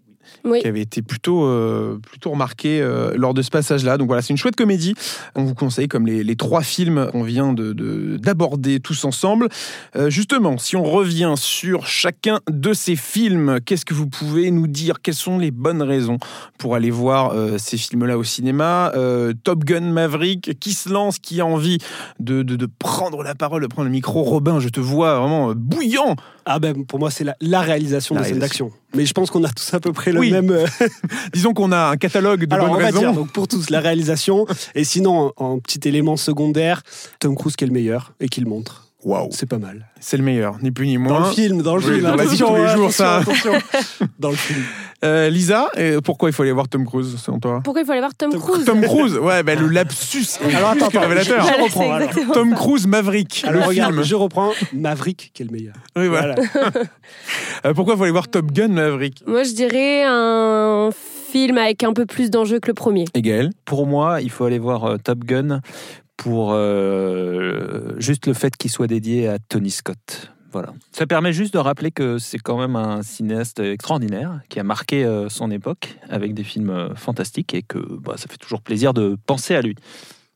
Oui. 0.46 0.62
qui 0.62 0.68
avait 0.68 0.82
été 0.82 1.02
plutôt, 1.02 1.46
euh, 1.46 2.00
plutôt 2.00 2.32
remarqué 2.32 2.82
euh, 2.82 3.14
lors 3.16 3.34
de 3.34 3.42
ce 3.42 3.50
passage-là. 3.50 3.98
Donc 3.98 4.08
voilà, 4.08 4.22
c'est 4.22 4.30
une 4.32 4.38
chouette 4.38 4.56
comédie. 4.56 4.94
On 5.36 5.44
vous 5.44 5.56
conseille, 5.56 5.88
comme 5.88 6.06
les, 6.08 6.24
les 6.24 6.36
trois 6.36 6.62
films 6.62 7.10
qu'on 7.12 7.24
vient 7.24 7.54
de- 7.54 7.74
de- 7.74 8.18
d'aborder 8.18 8.80
tous 8.80 9.06
ensemble. 9.06 9.50
Euh, 9.96 10.10
justement, 10.10 10.58
si 10.58 10.76
on 10.76 10.84
revient 10.84 11.34
sur 11.38 11.88
chacun 11.88 12.40
de 12.50 12.74
ces 12.74 12.96
films, 12.96 13.60
qu'est-ce 13.66 13.86
que 13.86 13.94
vous 13.94 14.08
pouvez 14.08 14.52
nous 14.52 14.68
dire? 14.68 15.02
Quelles 15.02 15.14
sont 15.14 15.38
les 15.40 15.52
bonnes 15.52 15.82
raisons 15.82 16.18
pour 16.58 16.76
aller 16.76 16.92
voir 16.92 17.32
euh, 17.34 17.58
ces 17.58 17.78
films-là 17.78 18.18
au 18.18 18.24
cinéma? 18.24 18.92
Euh, 18.96 19.34
Top 19.44 19.64
Gun 19.64 19.82
Maverick, 19.82 20.60
qui 20.60 20.74
se 20.74 20.90
lance, 20.90 21.20
qui 21.20 21.42
a 21.42 21.46
envie 21.46 21.78
de, 22.20 22.44
de- 22.44 22.56
de 22.56 22.68
prendre 22.80 23.24
la 23.24 23.36
parole, 23.36 23.62
de 23.62 23.68
prendre 23.68 23.86
le 23.88 23.92
micro? 23.92 24.24
Robin, 24.24 24.60
je 24.60 24.70
te 24.70 24.80
vois 24.80 25.20
vraiment 25.20 25.54
bouillant 25.56 26.16
Ah 26.46 26.60
ben 26.60 26.86
pour 26.86 27.00
moi 27.00 27.10
c'est 27.12 27.24
la, 27.24 27.36
la 27.42 27.62
réalisation 27.62 28.16
La 28.16 28.22
de 28.22 28.26
scènes 28.26 28.34
réalisation. 28.36 28.66
d'action. 28.68 28.80
Mais 28.96 29.06
je 29.06 29.14
pense 29.14 29.32
qu'on 29.32 29.44
a 29.44 29.50
tous 29.50 29.74
à 29.74 29.80
peu 29.80 29.92
près 29.94 30.12
le 30.12 30.20
Oui. 30.20 30.32
même. 30.32 30.52
euh, 30.52 30.66
Disons 31.34 31.54
qu'on 31.54 31.72
a 31.72 31.90
un 31.90 31.98
catalogue 31.98 32.46
de 32.46 32.54
Alors 32.54 32.68
bonnes 32.68 32.76
on 32.76 32.80
va 32.80 32.86
raisons. 32.88 33.00
dire 33.00 33.14
donc 33.14 33.32
pour 33.32 33.48
tous 33.48 33.70
la 33.70 33.80
réalisation 33.80 34.46
et 34.76 34.84
sinon 34.84 35.34
en, 35.38 35.44
en 35.46 35.60
petit 35.60 35.88
élément 35.88 36.16
secondaire 36.18 36.84
Tom 37.20 37.36
Cruise 37.36 37.56
qui 37.56 37.64
est 37.64 37.68
le 37.68 37.74
meilleur 37.74 38.14
et 38.20 38.30
qui 38.30 38.42
le 38.42 38.48
montre. 38.50 38.83
Waouh, 39.04 39.30
C'est 39.32 39.46
pas 39.50 39.58
mal. 39.58 39.88
c'est 40.00 40.18
le 40.18 40.24
meilleur, 40.24 40.58
ni 40.62 40.72
plus 40.72 40.88
ni 40.88 40.94
Dans 40.96 41.02
moins. 41.02 41.28
le 41.28 41.34
film, 41.36 41.62
dans 41.62 41.76
le 41.76 41.84
Oui, 41.84 41.94
film. 41.96 42.04
dans 42.04 42.16
la 42.16 42.26
vie 42.26 42.38
tous 42.38 42.56
les 42.56 42.62
hein, 42.62 42.76
jours, 42.76 42.92
ça. 42.92 43.18
attention. 43.18 43.52
dans 44.20 44.30
le 44.30 44.36
film. 44.36 44.62
Euh, 45.04 45.30
Lisa, 45.30 45.68
et 45.76 45.98
pourquoi 46.02 46.30
il 46.30 46.34
faut 46.34 46.44
aller 46.44 46.54
voir 46.54 46.70
Tom 46.70 46.86
Cruise 46.86 47.18
selon 47.18 47.38
toi? 47.40 47.60
Pourquoi 47.62 47.82
il 47.82 47.86
faut 47.86 47.92
aller 47.92 48.00
voir 48.00 48.16
Tom, 48.16 48.32
Tom 48.32 48.40
Cruise? 48.42 48.64
Tom 48.66 48.82
Cruise, 48.82 49.18
ouais, 49.18 49.44
bah, 49.44 49.56
le 49.56 49.68
lapsus 49.68 50.26
Alors, 50.56 50.70
attends, 50.70 50.88
attends, 50.88 51.02
révélateur. 51.02 51.44
je- 51.44 51.48
Voilà, 51.50 51.64
reprends, 51.64 51.92
alors. 51.92 52.34
Tom. 52.34 52.54
Cruise 52.56 52.88
Maverick, 52.88 53.44
Alors 53.46 53.62
le 53.64 53.68
regarde, 53.68 53.92
film. 53.94 54.04
je 54.06 54.16
reprends 54.16 54.52
Maverick 54.72 55.32
qui 55.34 55.44
est 55.44 55.46
le 55.46 55.52
meilleur. 55.52 55.76
Oui, 55.98 56.08
voilà. 56.08 56.36
Voilà. 56.54 56.72
Euh, 57.66 57.74
pourquoi 57.74 57.94
il 57.94 57.98
faut 57.98 58.04
aller 58.04 58.12
voir 58.12 58.28
Top 58.28 58.52
Gun 58.52 58.70
Maverick? 58.70 59.24
Moi, 59.28 59.44
je 59.44 59.52
dirais 59.54 60.04
un 60.06 60.90
film 61.32 61.58
avec 61.58 61.84
un 61.84 61.94
peu 61.94 62.06
plus 62.06 62.30
d'enjeux 62.30 62.60
que 62.60 62.68
le 62.68 62.74
premier. 62.74 63.06
Et 63.14 63.22
Gaël? 63.22 63.52
Pour 63.66 63.88
moi, 63.88 64.22
il 64.22 64.30
faut 64.30 64.44
aller 64.46 64.60
voir 64.60 64.84
euh, 64.86 64.98
Top 64.98 65.20
Gun 65.24 65.62
pour 66.24 66.54
euh, 66.54 67.96
juste 67.98 68.28
le 68.28 68.34
fait 68.34 68.56
qu'il 68.56 68.72
soit 68.72 68.88
dédié 68.88 69.28
à 69.28 69.40
Tony 69.40 69.70
Scott. 69.70 70.32
Voilà. 70.54 70.74
Ça 70.94 71.06
permet 71.06 71.34
juste 71.34 71.54
de 71.54 71.60
rappeler 71.60 71.92
que 71.92 72.18
c'est 72.18 72.38
quand 72.38 72.58
même 72.58 72.78
un 72.78 73.02
cinéaste 73.02 73.60
extraordinaire 73.60 74.40
qui 74.48 74.58
a 74.58 74.64
marqué 74.64 75.04
euh, 75.04 75.28
son 75.28 75.52
époque 75.52 75.98
avec 76.10 76.34
des 76.34 76.46
films 76.46 76.70
euh, 76.70 76.96
fantastiques 76.96 77.54
et 77.54 77.62
que 77.62 77.78
bah, 77.78 78.14
ça 78.16 78.28
fait 78.30 78.38
toujours 78.38 78.62
plaisir 78.62 78.94
de 78.94 79.18
penser 79.26 79.54
à 79.54 79.62
lui. 79.62 79.76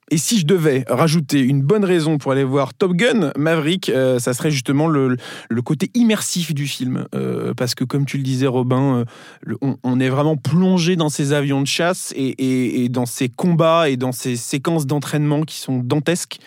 Et 0.10 0.18
si 0.18 0.40
je 0.40 0.46
devais 0.46 0.86
rajouter 0.88 1.42
une 1.42 1.62
bonne 1.62 1.84
raison 1.84 2.18
pour 2.18 2.32
aller 2.32 2.46
voir 2.46 2.74
Top 2.74 2.94
Gun 2.94 3.32
Maverick, 3.38 3.90
euh, 3.90 4.20
ça 4.20 4.34
serait 4.34 4.52
justement 4.52 4.88
le, 4.88 5.18
côté 5.66 5.92
immersif 5.96 6.54
du 6.54 6.66
film. 6.66 7.06
Euh, 7.14 7.54
parce 7.54 7.76
que 7.76 7.84
comme 7.84 8.06
tu 8.06 8.16
le 8.16 8.24
disais 8.24 8.48
Robin, 8.48 9.06
euh, 9.52 9.76
on, 9.84 10.00
est 10.00 10.08
vraiment 10.08 10.38
plongé 10.38 10.96
dans 10.96 11.10
ces 11.10 11.34
avions 11.34 11.60
de 11.60 11.68
chasse 11.68 12.14
et, 12.16 12.88
dans 12.90 13.06
ces 13.06 13.28
combats 13.28 13.90
et 13.90 13.98
dans 13.98 14.14
ces 14.14 14.38
séquences 14.38 14.86
d'entraînement 14.86 15.42
qui 15.42 15.58
sont 15.58 15.80
dantesques. 15.80 16.38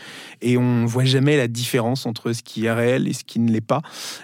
Et 0.41 0.57
on 0.57 0.83
ne 0.83 0.87
voit 0.87 1.05
jamais 1.05 1.37
la 1.37 1.47
différence 1.47 2.07
entre 2.07 2.33
ce 2.33 2.43
qui 2.43 2.65
est 2.65 2.73
réel 2.73 3.09
et 3.09 3.13
ce 3.13 3.25
qui 3.25 3.41
ne 3.41 3.53
l'est 3.53 3.61
pas. 3.61 3.83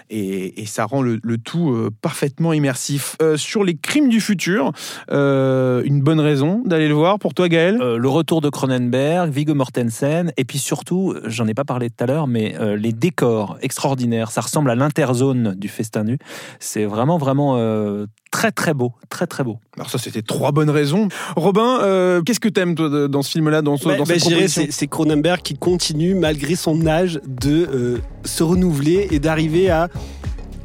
Et, 0.09 0.65
ça 0.65 0.85
rend 0.85 1.01
le, 1.01 1.19
le 1.21 1.37
tout 1.37 1.89
parfaitement 2.01 2.53
immersif. 2.53 3.15
Sur 3.35 3.63
les 3.63 3.77
crimes 3.77 4.09
du 4.09 4.19
futur, 4.19 4.71
une 5.09 6.01
bonne 6.01 6.19
raison 6.19 6.63
d'aller 6.65 6.87
le 6.87 6.95
voir 6.95 7.19
pour 7.19 7.35
toi 7.35 7.47
Gaël? 7.47 7.77
Le 7.77 8.09
retour 8.09 8.41
de 8.41 8.49
Cronenberg, 8.49 9.26
Viggo 9.29 9.53
Mortensen, 9.53 10.31
et 10.37 10.45
puis 10.45 10.59
surtout, 10.59 11.15
j'en 11.25 11.47
ai 11.47 11.53
pas 11.53 11.63
parlé 11.63 11.89
tout 11.89 12.03
à 12.03 12.07
l'heure, 12.07 12.27
mais 12.27 12.55
euh, 12.59 12.75
les 12.75 12.93
décors 12.93 13.57
extraordinaires. 13.61 14.31
Ça 14.31 14.41
ressemble 14.41 14.69
à 14.69 14.75
l'interzone 14.75 15.55
du 15.55 15.67
Festin 15.67 16.03
nu. 16.03 16.17
C'est 16.59 16.85
vraiment, 16.85 17.17
vraiment 17.17 17.57
euh, 17.57 18.05
très, 18.31 18.51
très 18.51 18.73
beau, 18.73 18.93
très, 19.09 19.27
très 19.27 19.43
beau. 19.43 19.59
Alors 19.75 19.89
ça, 19.89 19.97
c'était 19.97 20.21
trois 20.21 20.51
bonnes 20.51 20.69
raisons. 20.69 21.07
Robin, 21.35 21.79
euh, 21.81 22.21
qu'est-ce 22.21 22.39
que 22.39 22.49
t'aimes 22.49 22.75
toi 22.75 23.07
dans 23.07 23.21
ce 23.21 23.31
film-là, 23.31 23.61
dans, 23.61 23.77
ce, 23.77 23.87
Ouais, 23.87 23.97
dans 23.97 24.03
bah, 24.03 24.13
cette 24.13 24.23
je 24.23 24.27
dirais, 24.27 24.35
proposition 24.41 24.63
c'est 24.65 24.71
c'est 24.71 24.87
Cronenberg 24.87 25.41
qui 25.41 25.57
continue, 25.57 26.15
malgré 26.15 26.55
son 26.55 26.85
âge, 26.87 27.19
de 27.25 27.67
euh, 27.73 27.97
se 28.25 28.43
renouveler 28.43 29.07
et 29.11 29.19
d'arriver 29.19 29.69
à 29.69 29.89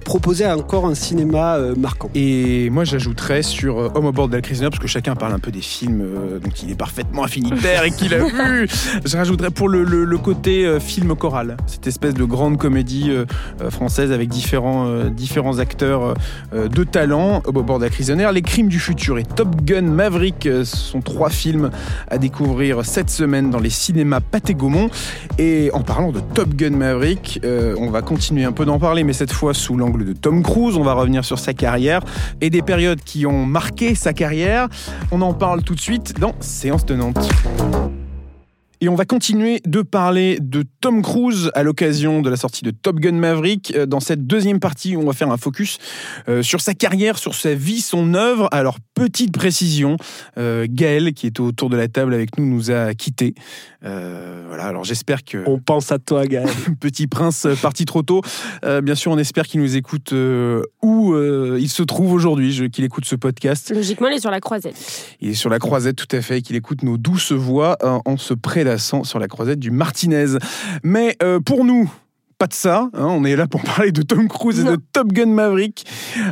proposer 0.02 0.46
encore 0.46 0.86
un 0.86 0.94
cinéma 0.94 1.56
euh, 1.56 1.74
marquant. 1.76 2.10
Et 2.14 2.70
moi, 2.70 2.84
j'ajouterais 2.84 3.42
sur 3.42 3.78
euh, 3.78 3.88
Homme 3.94 4.06
au 4.06 4.12
bord 4.12 4.28
de 4.28 4.34
la 4.36 4.42
crise 4.42 4.60
parce 4.60 4.78
que 4.78 4.86
chacun 4.88 5.14
parle 5.14 5.32
un 5.32 5.38
peu 5.38 5.50
des 5.50 5.60
films 5.60 6.00
euh, 6.02 6.38
dont 6.38 6.50
il 6.62 6.70
est 6.70 6.74
parfaitement 6.76 7.22
affinitaire 7.24 7.84
et 7.84 7.90
qu'il 7.90 8.14
a 8.14 8.18
vu. 8.24 8.68
Je 9.04 9.16
rajouterais 9.16 9.50
pour 9.50 9.68
le, 9.68 9.84
le- 9.84 10.04
le 10.04 10.18
côté 10.18 10.78
film 10.80 11.14
choral, 11.14 11.56
cette 11.66 11.86
espèce 11.86 12.14
de 12.14 12.24
grande 12.24 12.58
comédie 12.58 13.10
française 13.70 14.12
avec 14.12 14.28
différents, 14.28 15.04
différents 15.06 15.58
acteurs 15.58 16.14
de 16.52 16.84
talent. 16.84 17.42
Homme 17.44 17.56
au 17.56 17.62
bord 17.62 17.78
de 17.78 17.86
la 17.86 18.14
nerfs, 18.16 18.32
Les 18.32 18.42
Crimes 18.42 18.68
du 18.68 18.78
futur 18.78 19.18
et 19.18 19.24
Top 19.24 19.62
Gun 19.64 19.82
Maverick 19.82 20.48
sont 20.64 21.00
trois 21.00 21.30
films 21.30 21.70
à 22.08 22.18
découvrir 22.18 22.84
cette 22.84 23.10
semaine 23.10 23.50
dans 23.50 23.60
les 23.60 23.70
cinémas 23.70 24.20
Pathé 24.20 24.54
Gaumont. 24.54 24.90
Et 25.38 25.70
en 25.72 25.80
parlant 25.82 26.12
de 26.12 26.20
Top 26.34 26.50
Gun 26.54 26.70
Maverick, 26.76 27.40
on 27.78 27.90
va 27.90 28.02
continuer 28.02 28.44
un 28.44 28.52
peu 28.52 28.64
d'en 28.64 28.78
parler, 28.78 29.04
mais 29.04 29.12
cette 29.12 29.32
fois 29.32 29.54
sous 29.54 29.76
l'angle 29.76 30.01
de 30.04 30.12
Tom 30.12 30.42
Cruise. 30.42 30.76
On 30.76 30.82
va 30.82 30.94
revenir 30.94 31.24
sur 31.24 31.38
sa 31.38 31.54
carrière 31.54 32.00
et 32.40 32.50
des 32.50 32.62
périodes 32.62 33.02
qui 33.02 33.26
ont 33.26 33.46
marqué 33.46 33.94
sa 33.94 34.12
carrière. 34.12 34.68
On 35.10 35.22
en 35.22 35.34
parle 35.34 35.62
tout 35.62 35.74
de 35.74 35.80
suite 35.80 36.18
dans 36.18 36.34
Séance 36.40 36.86
tenante. 36.86 37.28
Et 38.82 38.88
on 38.88 38.96
va 38.96 39.04
continuer 39.04 39.60
de 39.64 39.80
parler 39.80 40.38
de 40.40 40.64
Tom 40.80 41.02
Cruise 41.02 41.52
à 41.54 41.62
l'occasion 41.62 42.20
de 42.20 42.28
la 42.28 42.36
sortie 42.36 42.64
de 42.64 42.72
Top 42.72 42.98
Gun 42.98 43.12
Maverick. 43.12 43.72
Euh, 43.76 43.86
Dans 43.86 44.00
cette 44.00 44.26
deuxième 44.26 44.58
partie, 44.58 44.96
on 44.96 45.04
va 45.04 45.12
faire 45.12 45.30
un 45.30 45.36
focus 45.36 45.78
euh, 46.28 46.42
sur 46.42 46.60
sa 46.60 46.74
carrière, 46.74 47.16
sur 47.16 47.36
sa 47.36 47.54
vie, 47.54 47.80
son 47.80 48.14
œuvre. 48.14 48.48
Alors, 48.50 48.78
petite 48.94 49.32
précision, 49.32 49.98
euh, 50.36 50.66
Gaël, 50.68 51.14
qui 51.14 51.26
est 51.28 51.38
autour 51.38 51.70
de 51.70 51.76
la 51.76 51.86
table 51.86 52.12
avec 52.12 52.36
nous, 52.38 52.44
nous 52.44 52.72
a 52.72 52.92
quittés. 52.94 53.36
Euh, 53.84 54.44
voilà, 54.48 54.64
alors 54.64 54.84
j'espère 54.84 55.24
que 55.24 55.38
On 55.46 55.58
pense 55.58 55.90
à 55.92 55.98
toi, 55.98 56.26
Gaël. 56.26 56.48
Petit 56.80 57.06
Prince 57.06 57.46
parti 57.60 57.84
trop 57.84 58.02
tôt. 58.02 58.20
Euh, 58.64 58.80
bien 58.80 58.94
sûr, 58.94 59.12
on 59.12 59.18
espère 59.18 59.46
qu'il 59.46 59.60
nous 59.60 59.76
écoute 59.76 60.12
euh, 60.12 60.62
où 60.82 61.14
euh, 61.14 61.58
il 61.60 61.68
se 61.68 61.82
trouve 61.82 62.12
aujourd'hui, 62.12 62.70
qu'il 62.70 62.84
écoute 62.84 63.04
ce 63.04 63.16
podcast. 63.16 63.72
Logiquement, 63.74 64.08
elle 64.08 64.14
est 64.14 64.20
sur 64.20 64.30
la 64.30 64.40
croisette. 64.40 64.76
Il 65.20 65.30
est 65.30 65.34
sur 65.34 65.50
la 65.50 65.58
croisette, 65.58 65.96
tout 65.96 66.16
à 66.16 66.20
fait, 66.20 66.42
qu'il 66.42 66.56
écoute 66.56 66.82
nos 66.82 66.96
douces 66.96 67.32
voix 67.32 67.76
euh, 67.82 67.98
en 68.04 68.16
se 68.16 68.34
sur 68.78 69.18
la 69.18 69.28
croisette 69.28 69.58
du 69.58 69.70
Martinez. 69.70 70.36
Mais 70.82 71.16
euh, 71.22 71.40
pour 71.40 71.64
nous, 71.64 71.92
pas 72.38 72.46
de 72.46 72.54
ça. 72.54 72.88
hein, 72.94 73.06
on 73.08 73.24
est 73.24 73.36
là 73.36 73.46
pour 73.46 73.62
parler 73.76 73.92
de 73.92 74.02
Tom 74.02 74.28
Cruise 74.28 74.60
et 74.60 74.64
Non. 74.64 74.72
de 74.72 74.80
Top 74.92 75.12
Gun 75.12 75.26
Maverick. 75.26 75.84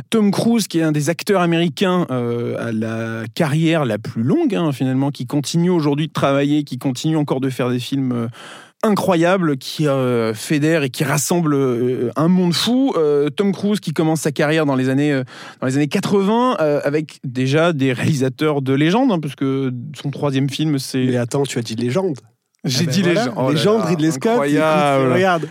Tom 0.09 0.31
Cruise, 0.31 0.67
qui 0.67 0.79
est 0.79 0.83
un 0.83 0.91
des 0.91 1.09
acteurs 1.09 1.41
américains 1.41 2.05
euh, 2.11 2.55
à 2.59 2.71
la 2.71 3.23
carrière 3.33 3.85
la 3.85 3.97
plus 3.97 4.23
longue, 4.23 4.53
hein, 4.55 4.71
finalement, 4.71 5.09
qui 5.11 5.25
continue 5.25 5.69
aujourd'hui 5.69 6.07
de 6.07 6.13
travailler, 6.13 6.63
qui 6.63 6.77
continue 6.77 7.15
encore 7.17 7.39
de 7.39 7.49
faire 7.49 7.69
des 7.69 7.79
films. 7.79 8.11
euh, 8.11 8.27
incroyables, 8.83 9.57
qui 9.57 9.87
euh, 9.87 10.33
fédère 10.33 10.81
et 10.81 10.89
qui 10.89 11.03
rassemble 11.03 11.53
euh, 11.53 12.09
un 12.15 12.27
monde 12.27 12.53
fou. 12.55 12.93
Euh, 12.97 13.29
Tom 13.29 13.51
Cruise 13.51 13.79
qui 13.79 13.93
commence 13.93 14.21
sa 14.21 14.31
carrière 14.31 14.65
dans 14.65 14.75
les 14.75 14.89
années 14.89 15.11
euh, 15.13 15.23
dans 15.59 15.67
les 15.67 15.75
années 15.75 15.87
80 15.87 16.57
euh, 16.59 16.81
avec 16.83 17.19
déjà 17.23 17.73
des 17.73 17.93
réalisateurs 17.93 18.63
de 18.63 18.73
légende, 18.73 19.11
hein, 19.11 19.19
parce 19.19 19.35
que 19.35 19.71
son 20.01 20.09
troisième 20.09 20.49
film 20.49 20.71
Mais 20.71 20.79
c'est. 20.79 21.15
attends, 21.17 21.43
tu 21.43 21.59
as 21.59 21.61
dit 21.61 21.75
légende. 21.75 22.17
J'ai 22.63 22.83
Ah 22.83 22.85
ben 22.85 22.91
dit 22.91 23.01
voilà, 23.01 23.21
légende. 23.21 23.33
Oh 23.37 23.41
là 23.47 23.53
légende, 23.53 23.79
là, 23.79 23.85
Ridley 23.85 24.11
Scott. 24.11 24.31
incroyable. 24.31 25.13
Regarde, 25.13 25.47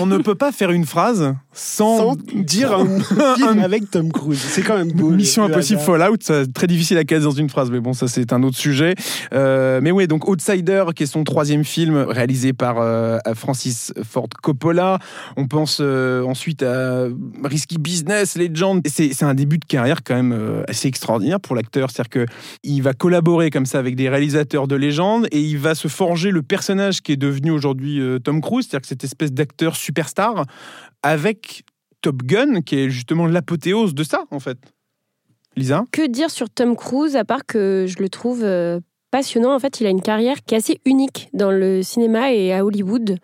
on 0.00 0.06
ne 0.06 0.18
peut 0.18 0.34
pas 0.34 0.50
faire 0.50 0.72
une 0.72 0.86
phrase 0.86 1.34
sans, 1.52 1.98
Sans 1.98 2.16
dire 2.34 2.72
un 2.72 2.86
film 3.36 3.60
avec 3.62 3.90
Tom 3.90 4.10
Cruise. 4.10 4.40
C'est 4.40 4.62
quand 4.62 4.76
même 4.76 4.90
beau. 4.90 5.10
Mission 5.10 5.46
le 5.46 5.52
Impossible. 5.52 5.80
Fallout, 5.80 6.16
très 6.52 6.66
difficile 6.66 6.98
à 6.98 7.04
caser 7.04 7.24
dans 7.24 7.30
une 7.30 7.48
phrase, 7.48 7.70
mais 7.70 7.78
bon, 7.78 7.92
ça 7.92 8.08
c'est 8.08 8.32
un 8.32 8.42
autre 8.42 8.56
sujet. 8.56 8.94
Euh, 9.32 9.80
mais 9.80 9.92
oui, 9.92 10.08
donc 10.08 10.28
Outsider, 10.28 10.84
qui 10.96 11.04
est 11.04 11.06
son 11.06 11.22
troisième 11.22 11.62
film 11.62 11.96
réalisé 12.08 12.52
par 12.52 12.80
euh, 12.80 13.18
Francis 13.34 13.92
Ford 14.02 14.28
Coppola. 14.42 14.98
On 15.36 15.46
pense 15.46 15.78
euh, 15.80 16.24
ensuite 16.24 16.64
à 16.64 17.06
Risky 17.44 17.78
Business, 17.78 18.36
Legend. 18.36 18.82
C'est 18.88 19.22
un 19.22 19.34
début 19.34 19.58
de 19.58 19.64
carrière 19.64 20.02
quand 20.02 20.14
même 20.16 20.64
assez 20.66 20.88
extraordinaire 20.88 21.38
pour 21.38 21.54
l'acteur, 21.54 21.90
c'est-à-dire 21.90 22.26
qu'il 22.62 22.82
va 22.82 22.94
collaborer 22.94 23.50
comme 23.50 23.66
ça 23.66 23.78
avec 23.78 23.94
des 23.94 24.08
réalisateurs 24.08 24.66
de 24.66 24.74
légende 24.74 25.28
et 25.30 25.40
il 25.40 25.58
va 25.58 25.76
se 25.76 25.86
forger 25.86 26.31
le 26.32 26.42
personnage 26.42 27.02
qui 27.02 27.12
est 27.12 27.16
devenu 27.16 27.50
aujourd'hui 27.50 28.00
euh, 28.00 28.18
Tom 28.18 28.40
Cruise, 28.40 28.66
c'est-à-dire 28.68 28.88
cette 28.88 29.04
espèce 29.04 29.32
d'acteur 29.32 29.76
superstar 29.76 30.44
avec 31.02 31.64
Top 32.00 32.22
Gun, 32.22 32.62
qui 32.62 32.78
est 32.78 32.90
justement 32.90 33.26
l'apothéose 33.26 33.94
de 33.94 34.02
ça, 34.02 34.24
en 34.30 34.40
fait. 34.40 34.58
Lisa? 35.56 35.84
Que 35.92 36.06
dire 36.06 36.30
sur 36.30 36.50
Tom 36.50 36.76
Cruise, 36.76 37.14
à 37.14 37.24
part 37.24 37.46
que 37.46 37.86
je 37.86 38.02
le 38.02 38.08
trouve 38.08 38.42
euh, 38.42 38.80
passionnant. 39.10 39.54
En 39.54 39.58
fait, 39.58 39.80
il 39.80 39.86
a 39.86 39.90
une 39.90 40.02
carrière 40.02 40.42
qui 40.42 40.54
est 40.54 40.58
assez 40.58 40.80
unique 40.84 41.28
dans 41.32 41.50
le 41.50 41.82
cinéma 41.82 42.32
et 42.32 42.52
à 42.52 42.64
Hollywood. 42.64 43.18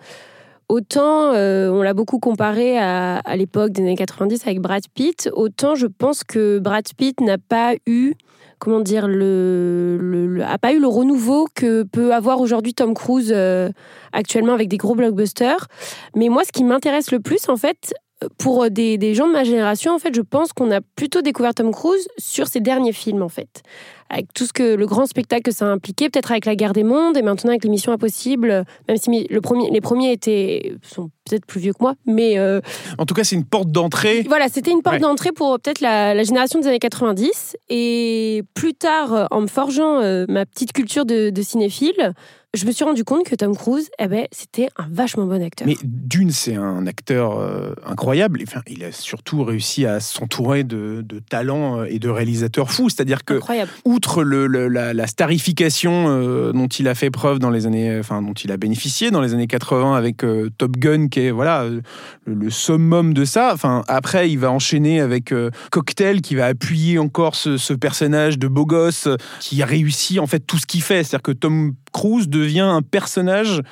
Autant 0.69 1.33
euh, 1.33 1.71
on 1.71 1.81
l'a 1.81 1.95
beaucoup 1.95 2.19
comparé 2.19 2.79
à 2.79 3.37
l'époque 3.37 3.73
des 3.73 3.81
années 3.81 3.97
90 3.97 4.47
avec 4.47 4.61
Brad 4.61 4.83
Pitt, 4.95 5.31
autant 5.33 5.75
je 5.75 5.87
pense 5.87 6.25
que 6.25 6.59
Brad 6.59 6.85
Pitt 6.95 7.19
n'a 7.23 7.39
pas 7.39 7.75
eu, 7.87 8.13
comment 8.59 8.81
dire, 8.81 9.07
le, 9.09 9.99
le- 10.01 10.45
a 10.45 10.59
pas 10.59 10.73
eu 10.73 10.81
le 10.81 10.87
renouveau 10.87 11.49
que 11.55 11.83
peut 11.83 12.13
avoir 12.15 12.41
aujourd'hui 12.41 12.75
Tom 12.75 12.95
Cruise 12.95 13.33
euh, 13.35 13.71
actuellement 14.13 14.53
avec 14.55 14.69
des 14.69 14.77
gros 14.77 14.95
blockbusters. 14.95 15.67
Mais 16.15 16.29
moi, 16.29 16.43
ce 16.45 16.53
qui 16.53 16.65
m'intéresse 16.65 17.11
le 17.11 17.21
plus, 17.21 17.49
en 17.49 17.57
fait, 17.57 17.95
pour 18.39 18.69
des, 18.71 18.99
des 18.99 19.15
gens 19.15 19.29
de 19.29 19.33
ma 19.33 19.45
génération, 19.45 19.93
en 19.95 19.99
fait, 19.99 20.15
je 20.15 20.23
pense 20.23 20.53
qu'on 20.53 20.71
a 20.71 20.81
plutôt 20.97 21.23
découvert 21.23 21.55
Tom 21.55 21.71
Cruise 21.73 22.09
sur 22.19 22.47
ses 22.49 22.61
derniers 22.61 22.93
films, 22.93 23.23
en 23.23 23.29
fait. 23.29 23.63
Avec 24.11 24.33
tout 24.35 24.47
ce 24.47 24.53
que 24.55 24.75
le 24.75 24.87
grand 24.87 25.05
spectacle 25.07 25.43
que 25.43 25.51
ça 25.53 25.67
a 25.67 25.69
impliqué, 25.69 26.09
peut-être 26.09 26.31
avec 26.31 26.47
La 26.47 26.57
Guerre 26.57 26.73
des 26.73 26.83
Mondes 26.83 27.17
et 27.19 27.23
maintenant 27.23 27.51
avec 27.51 27.63
l'émission 27.63 27.93
Impossible, 27.93 28.65
même 28.89 28.97
si 28.97 29.27
le 29.29 29.41
premier, 29.43 29.71
les 29.71 29.81
premiers 29.83 30.13
étaient, 30.13 30.73
sont 30.83 31.11
peut-être 31.29 31.45
plus 31.45 31.61
vieux 31.61 31.73
que 31.75 31.79
moi, 31.83 31.95
mais 32.07 32.39
euh, 32.39 32.61
En 32.97 33.05
tout 33.05 33.13
cas, 33.15 33.23
c'est 33.23 33.37
une 33.37 33.45
porte 33.45 33.71
d'entrée. 33.71 34.25
voilà, 34.27 34.49
c'était 34.49 34.71
une 34.71 34.81
porte 34.83 34.95
Ouais. 34.97 35.01
d'entrée 35.03 35.33
pour 35.33 35.53
euh, 35.53 35.59
peut-être 35.59 35.81
la, 35.83 36.15
la 36.15 36.23
génération 36.23 36.59
des 36.59 36.67
années 36.69 36.79
90. 36.79 37.57
Et 37.69 38.43
plus 38.55 38.73
tard, 38.75 39.13
euh, 39.13 39.27
en 39.31 39.43
me 39.43 39.47
forgeant 39.47 40.01
euh, 40.01 40.25
ma 40.29 40.47
petite 40.47 40.73
culture 40.73 41.05
de, 41.05 41.29
de 41.31 41.43
cinéphile, 41.43 42.15
je 42.55 42.65
me 42.65 42.73
suis 42.73 42.83
rendu 42.85 43.05
compte 43.05 43.25
que 43.27 43.35
Tom 43.35 43.55
Cruise, 43.55 43.91
eh 43.99 44.09
ben, 44.09 44.27
c'était 44.33 44.69
un 44.79 44.87
vachement 44.91 45.27
bon 45.27 45.43
acteur. 45.43 45.69
Mais 45.69 45.77
d'une, 45.85 46.31
c'est 46.31 46.55
un 46.57 46.87
acteur 46.87 47.39
euh, 47.39 47.75
incroyable. 47.85 48.41
Enfin, 48.49 48.63
il 48.67 48.83
a 48.85 48.91
surtout 48.91 49.45
réussi 49.45 49.85
à 49.85 50.01
s'entourer 50.01 50.65
de, 50.65 51.03
de 51.07 51.19
talents 51.19 51.81
euh, 51.81 51.85
et 51.91 51.99
de 51.99 52.09
réalisateurs 52.09 52.71
fous. 52.71 52.89
C'est-à-dire 52.89 53.27
que, 53.27 53.35
Incroyable. 53.35 53.71
outre 53.85 54.23
le- 54.23 54.47
le- 54.47 54.69
la, 54.69 54.95
la 54.95 55.07
starification 55.07 56.07
euh, 56.09 56.53
dont 56.53 56.69
il 56.69 56.89
a 56.89 56.95
fait 56.95 57.11
preuve 57.11 57.39
dans 57.39 57.51
les 57.51 57.67
années, 57.67 57.99
enfin, 57.99 58.23
dont 58.23 58.33
il 58.33 58.51
a 58.51 58.57
bénéficié 58.57 59.11
dans 59.11 59.21
les 59.21 59.35
années 59.35 59.47
80 59.47 59.95
avec 59.95 60.25
euh, 60.25 60.49
Top 60.57 60.73
Gun, 60.79 61.09
qui 61.09 61.21
est 61.21 61.31
voilà 61.31 61.65
le, 61.67 61.83
le 62.25 62.49
summum 62.51 63.13
de 63.13 63.27
ça. 63.27 63.51
Enfin, 63.53 63.85
après, 63.89 64.31
il 64.31 64.39
va 64.39 64.51
enchaîner 64.51 65.01
avec 65.03 65.35
Cocktail, 65.71 66.23
qui 66.23 66.35
va 66.35 66.47
appuyer 66.47 66.99
encore 66.99 67.35
ce, 67.35 67.59
ce 67.59 67.75
personnage 67.75 68.39
de 68.39 68.49
beau 68.49 68.65
gosse 68.65 69.07
qui 69.41 69.63
a 69.63 69.67
réussi 69.67 70.19
en 70.19 70.27
fait 70.27 70.41
tout 70.41 70.57
ce 70.57 70.65
qu'il 70.65 70.83
fait. 70.83 71.05
C'est-à-dire 71.05 71.23
que 71.23 71.33
Tom 71.33 71.75
Cruise 71.93 72.29
devient 72.29 72.61
un 72.61 72.83
personnage 72.83 73.63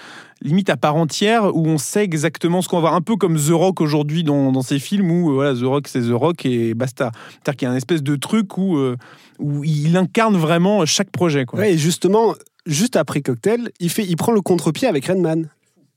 limite 0.42 0.68
à 0.70 0.76
part 0.76 0.96
entière 0.96 1.54
où 1.56 1.66
on 1.66 1.78
sait 1.78 2.04
exactement 2.04 2.62
ce 2.62 2.68
qu'on 2.68 2.76
va 2.76 2.82
voir. 2.82 2.94
Un 2.94 3.00
peu 3.00 3.16
comme 3.16 3.36
The 3.36 3.50
Rock 3.50 3.80
aujourd'hui 3.80 4.22
dans, 4.22 4.62
ses 4.62 4.78
films 4.78 5.10
où 5.10 5.30
euh, 5.30 5.34
voilà, 5.34 5.54
The 5.54 5.64
Rock 5.64 5.88
c'est 5.88 6.02
The 6.02 6.12
Rock 6.12 6.44
et 6.44 6.74
basta. 6.74 7.10
C'est-à-dire 7.30 7.56
qu'il 7.56 7.68
y 7.68 7.70
a 7.70 7.74
un 7.74 7.76
espèce 7.76 8.02
de 8.02 8.16
truc 8.16 8.58
où, 8.58 8.76
euh, 8.76 8.96
où 9.38 9.64
il 9.64 9.96
incarne 9.96 10.36
vraiment 10.36 10.84
chaque 10.86 11.10
projet. 11.10 11.46
Ouais, 11.52 11.74
et 11.74 11.78
justement, 11.78 12.34
juste 12.66 12.96
après 12.96 13.20
Cocktail, 13.20 13.70
il, 13.80 13.90
fait, 13.90 14.04
il 14.04 14.16
prend 14.16 14.32
le 14.32 14.40
contre-pied 14.40 14.88
avec 14.88 15.06
Redman. 15.06 15.48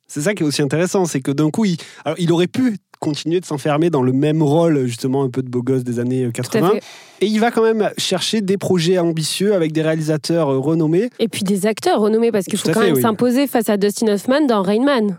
C'est 0.09 0.21
ça 0.21 0.33
qui 0.33 0.43
est 0.43 0.45
aussi 0.45 0.61
intéressant, 0.61 1.05
c'est 1.05 1.21
que 1.21 1.31
d'un 1.31 1.51
coup, 1.51 1.65
il, 1.65 1.77
alors, 2.03 2.17
il 2.19 2.31
aurait 2.31 2.47
pu 2.47 2.77
continuer 2.99 3.39
de 3.39 3.45
s'enfermer 3.45 3.89
dans 3.89 4.01
le 4.01 4.11
même 4.11 4.43
rôle, 4.43 4.85
justement, 4.85 5.23
un 5.23 5.29
peu 5.29 5.41
de 5.41 5.49
beau 5.49 5.61
gosse 5.61 5.83
des 5.83 5.99
années 5.99 6.23
Tout 6.33 6.41
à 6.41 6.43
80. 6.43 6.69
fait. 6.71 6.83
Et 7.21 7.27
il 7.27 7.39
va 7.39 7.51
quand 7.51 7.61
même 7.61 7.91
chercher 7.97 8.41
des 8.41 8.57
projets 8.57 8.97
ambitieux 8.97 9.53
avec 9.53 9.71
des 9.71 9.81
réalisateurs 9.81 10.49
euh, 10.49 10.57
renommés. 10.57 11.09
Et 11.19 11.27
puis 11.27 11.43
des 11.43 11.65
acteurs 11.65 11.99
renommés, 12.01 12.31
parce 12.31 12.45
qu'il 12.45 12.57
faut 12.57 12.69
quand 12.71 12.81
fait, 12.81 12.87
même 12.87 12.95
oui. 12.95 13.01
s'imposer 13.01 13.47
face 13.47 13.69
à 13.69 13.77
Dustin 13.77 14.07
Hoffman 14.09 14.45
dans 14.47 14.63
Rain 14.63 14.83
Man. 14.83 15.17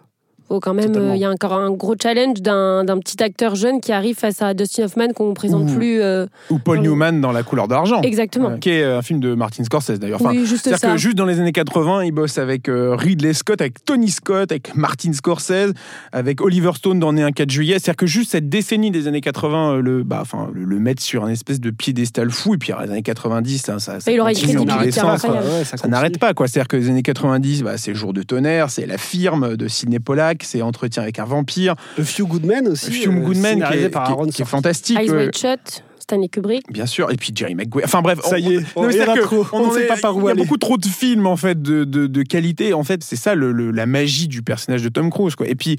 Faut 0.50 0.58
quand 0.58 0.74
même, 0.74 0.96
euh, 0.96 1.14
il 1.14 1.20
y 1.20 1.24
a 1.24 1.30
encore 1.30 1.52
un 1.52 1.70
gros 1.70 1.94
challenge 2.02 2.42
d'un 2.42 2.84
petit 2.98 3.22
acteur 3.22 3.54
jeune 3.54 3.80
qui 3.80 3.92
arrive 3.92 4.16
face 4.16 4.42
à 4.42 4.52
Dustin 4.52 4.82
Hoffman 4.86 5.12
qu'on 5.14 5.28
ne 5.28 5.32
présente 5.34 5.72
plus 5.76 6.00
euh, 6.00 6.26
Ou 6.50 6.58
Paul 6.58 6.78
Dans- 6.78 6.82
Newman 6.82 7.20
dans 7.20 7.30
La 7.30 7.44
couleur 7.44 7.68
d'argent. 7.68 8.02
exactement. 8.02 8.50
euh, 8.50 8.56
qui 8.56 8.70
est 8.70 8.82
un 8.82 9.00
film 9.00 9.20
de 9.20 9.34
Martin 9.34 9.62
Scorsese 9.62 10.00
d'ailleurs. 10.00 10.20
Enfin, 10.20 10.30
oui, 10.32 10.44
juste 10.46 10.64
C'est-à-dire 10.64 10.80
ça. 10.80 10.90
que 10.92 10.96
juste 10.98 11.16
dans 11.16 11.24
les 11.26 11.38
années 11.38 11.52
80, 11.52 12.02
il 12.04 12.10
bosse 12.10 12.36
avec 12.36 12.68
euh, 12.68 12.96
Ridley 12.96 13.32
Scott, 13.32 13.60
avec 13.60 13.84
Tony 13.84 14.10
Scott, 14.10 14.50
avec 14.50 14.74
Martin 14.74 15.12
Scorsese, 15.12 15.72
avec 16.10 16.40
Oliver 16.40 16.72
Stone 16.74 16.98
dans 16.98 17.12
Né 17.12 17.22
un 17.22 17.30
4 17.30 17.48
juillet. 17.48 17.74
C'est-à-dire 17.78 17.94
que 17.96 18.06
juste 18.06 18.32
cette 18.32 18.48
décennie 18.48 18.90
des 18.90 19.06
années 19.06 19.20
80, 19.20 19.74
euh, 19.76 19.80
le, 19.80 20.02
bah, 20.02 20.18
enfin, 20.20 20.48
le, 20.52 20.64
le 20.64 20.78
mettre 20.80 21.00
sur 21.00 21.24
un 21.24 21.28
espèce 21.28 21.60
de 21.60 21.70
piédestal 21.70 22.28
fou. 22.32 22.54
Et 22.54 22.58
puis 22.58 22.72
les 22.84 22.90
années 22.90 23.02
90, 23.02 23.58
ça, 23.62 23.78
ça, 23.78 24.00
ça 24.00 24.10
Et 24.10 24.14
il 24.14 24.20
aura 24.20 24.32
une 24.32 24.36
continue 24.36 24.54
dans 24.56 24.62
tous 24.64 24.68
les 24.68 24.90
crédibilité 24.90 25.00
sens, 25.00 25.20
quoi. 25.20 25.30
incroyable. 25.36 25.58
Ouais, 25.60 25.64
Ça 25.64 25.86
n'arrête 25.86 26.18
pas, 26.18 26.34
quoi. 26.34 26.48
C'est-à-dire 26.48 26.66
que 26.66 26.76
les 26.76 26.88
années 26.88 27.02
90, 27.02 27.62
bah, 27.62 27.76
c'est 27.76 27.94
Jour 27.94 28.12
de 28.12 28.24
tonnerre, 28.24 28.68
c'est 28.70 28.86
La 28.86 28.98
firme 28.98 29.56
de 29.56 29.68
Sidney 29.68 30.00
Pollack, 30.00 30.39
c'est 30.44 30.62
Entretien 30.62 31.02
avec 31.02 31.18
un 31.18 31.24
vampire, 31.24 31.74
A 31.98 32.02
Few 32.04 32.26
Good 32.26 32.44
Men 32.44 32.68
aussi. 32.68 32.90
Few 32.92 33.10
euh, 33.10 33.14
Good 33.14 33.36
Men 33.36 33.54
qui 33.54 33.60
scénarisé 33.60 33.84
est, 33.84 33.88
par 33.90 34.04
qui 34.04 34.10
est- 34.10 34.14
Aaron 34.14 34.26
qui 34.28 34.42
est 34.42 34.44
fantastique. 34.46 34.98
Eyes. 34.98 35.10
Wide 35.10 35.36
Shut, 35.36 35.84
Stanley 35.98 36.28
Kubrick. 36.28 36.72
Bien 36.72 36.86
sûr, 36.86 37.10
et 37.10 37.16
puis 37.16 37.32
Jerry 37.34 37.54
Maguire. 37.54 37.84
Enfin 37.84 38.02
bref, 38.02 38.18
Ça 38.22 38.38
est, 38.38 38.46
on- 38.46 38.50
y. 38.50 38.64
On 38.76 38.86
ne 38.86 38.92
sait 38.92 38.98
est- 38.98 39.86
pas 39.86 39.96
par 39.96 40.14
Il 40.16 40.24
y 40.24 40.26
a 40.26 40.30
aller. 40.30 40.42
beaucoup 40.42 40.56
trop 40.58 40.76
de 40.76 40.86
films 40.86 41.26
en 41.26 41.36
fait 41.36 41.60
de, 41.62 41.84
de, 41.84 42.06
de 42.06 42.22
qualité. 42.22 42.72
En 42.74 42.82
fait, 42.84 43.02
c'est 43.04 43.16
ça 43.16 43.34
le, 43.34 43.52
le- 43.52 43.70
la 43.70 43.86
magie 43.86 44.28
du 44.28 44.42
personnage 44.42 44.82
de 44.82 44.88
Tom 44.88 45.10
Cruise. 45.10 45.34
Quoi. 45.36 45.46
Et 45.48 45.54
puis 45.54 45.76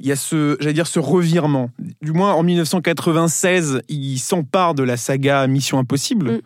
il 0.00 0.06
y 0.06 0.12
a 0.12 0.16
ce, 0.16 0.56
j'allais 0.58 0.72
dire, 0.72 0.86
ce 0.86 0.98
revirement. 0.98 1.70
Du 2.00 2.12
moins 2.12 2.32
en 2.32 2.42
1996, 2.42 3.82
il 3.88 4.18
s'empare 4.18 4.74
de 4.74 4.82
la 4.82 4.96
saga 4.96 5.46
Mission 5.46 5.78
Impossible. 5.78 6.32
Mm. 6.32 6.40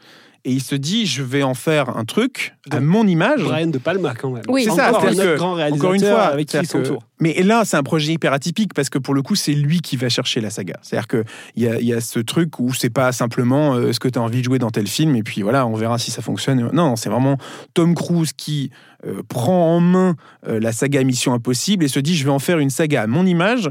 Et 0.49 0.53
il 0.53 0.63
se 0.63 0.77
dit, 0.77 1.07
je 1.07 1.25
vais 1.25 1.43
en 1.43 1.55
faire 1.55 1.97
un 1.97 2.05
truc 2.05 2.55
à 2.71 2.79
mon 2.79 3.05
image. 3.05 3.43
Brian 3.43 3.67
De 3.67 3.79
Palma, 3.79 4.15
quand 4.15 4.31
même. 4.31 4.45
Oui. 4.49 4.63
C'est 4.63 4.71
ça, 4.71 4.93
que, 4.93 5.37
grand 5.37 5.55
réalisateur 5.55 5.91
Encore 5.91 5.95
une 5.95 6.01
fois, 6.01 6.23
avec 6.23 6.47
qui 6.47 6.57
il 6.57 6.61
que- 6.61 6.67
s'entoure. 6.69 7.03
Mais 7.19 7.43
là, 7.43 7.65
c'est 7.65 7.77
un 7.77 7.83
projet 7.83 8.13
hyper 8.13 8.33
atypique 8.33 8.73
parce 8.73 8.89
que 8.89 8.99
pour 8.99 9.13
le 9.15 9.23
coup, 9.23 9.35
c'est 9.35 9.55
lui 9.55 9.81
qui 9.81 9.97
va 9.97 10.09
chercher 10.09 10.41
la 10.41 10.51
saga. 10.51 10.75
C'est-à-dire 10.83 11.09
qu'il 11.09 11.25
y 11.57 11.67
a, 11.67 11.81
il 11.81 11.87
y 11.87 11.93
a 11.93 12.01
ce 12.01 12.21
truc 12.21 12.61
où 12.61 12.73
c'est 12.75 12.91
pas 12.91 13.11
simplement 13.11 13.75
euh, 13.75 13.93
ce 13.93 13.99
que 13.99 14.07
tu 14.09 14.19
as 14.21 14.23
envie 14.23 14.39
de 14.39 14.45
jouer 14.45 14.61
dans 14.61 14.71
tel 14.71 14.87
film 14.87 15.17
et 15.17 15.25
puis 15.25 15.43
voilà, 15.43 15.67
on 15.67 15.75
verra 15.75 15.99
si 15.99 16.13
ça 16.13 16.23
fonctionne. 16.23 16.71
Non, 16.73 16.95
c'est 16.95 17.09
vraiment 17.11 17.39
Tom 17.75 17.95
Cruise 17.97 18.33
qui 18.33 18.71
euh, 19.07 19.23
prend 19.29 19.77
en 19.77 19.81
main 19.81 20.17
euh, 20.49 20.61
la 20.61 20.73
saga 20.73 21.03
Mission 21.05 21.33
Impossible 21.33 21.85
et 21.85 21.89
se 21.89 22.01
dit 22.01 22.17
je 22.17 22.25
vais 22.25 22.31
en 22.31 22.39
faire 22.39 22.59
une 22.59 22.71
saga 22.71 23.03
à 23.03 23.07
mon 23.07 23.25
image 23.27 23.69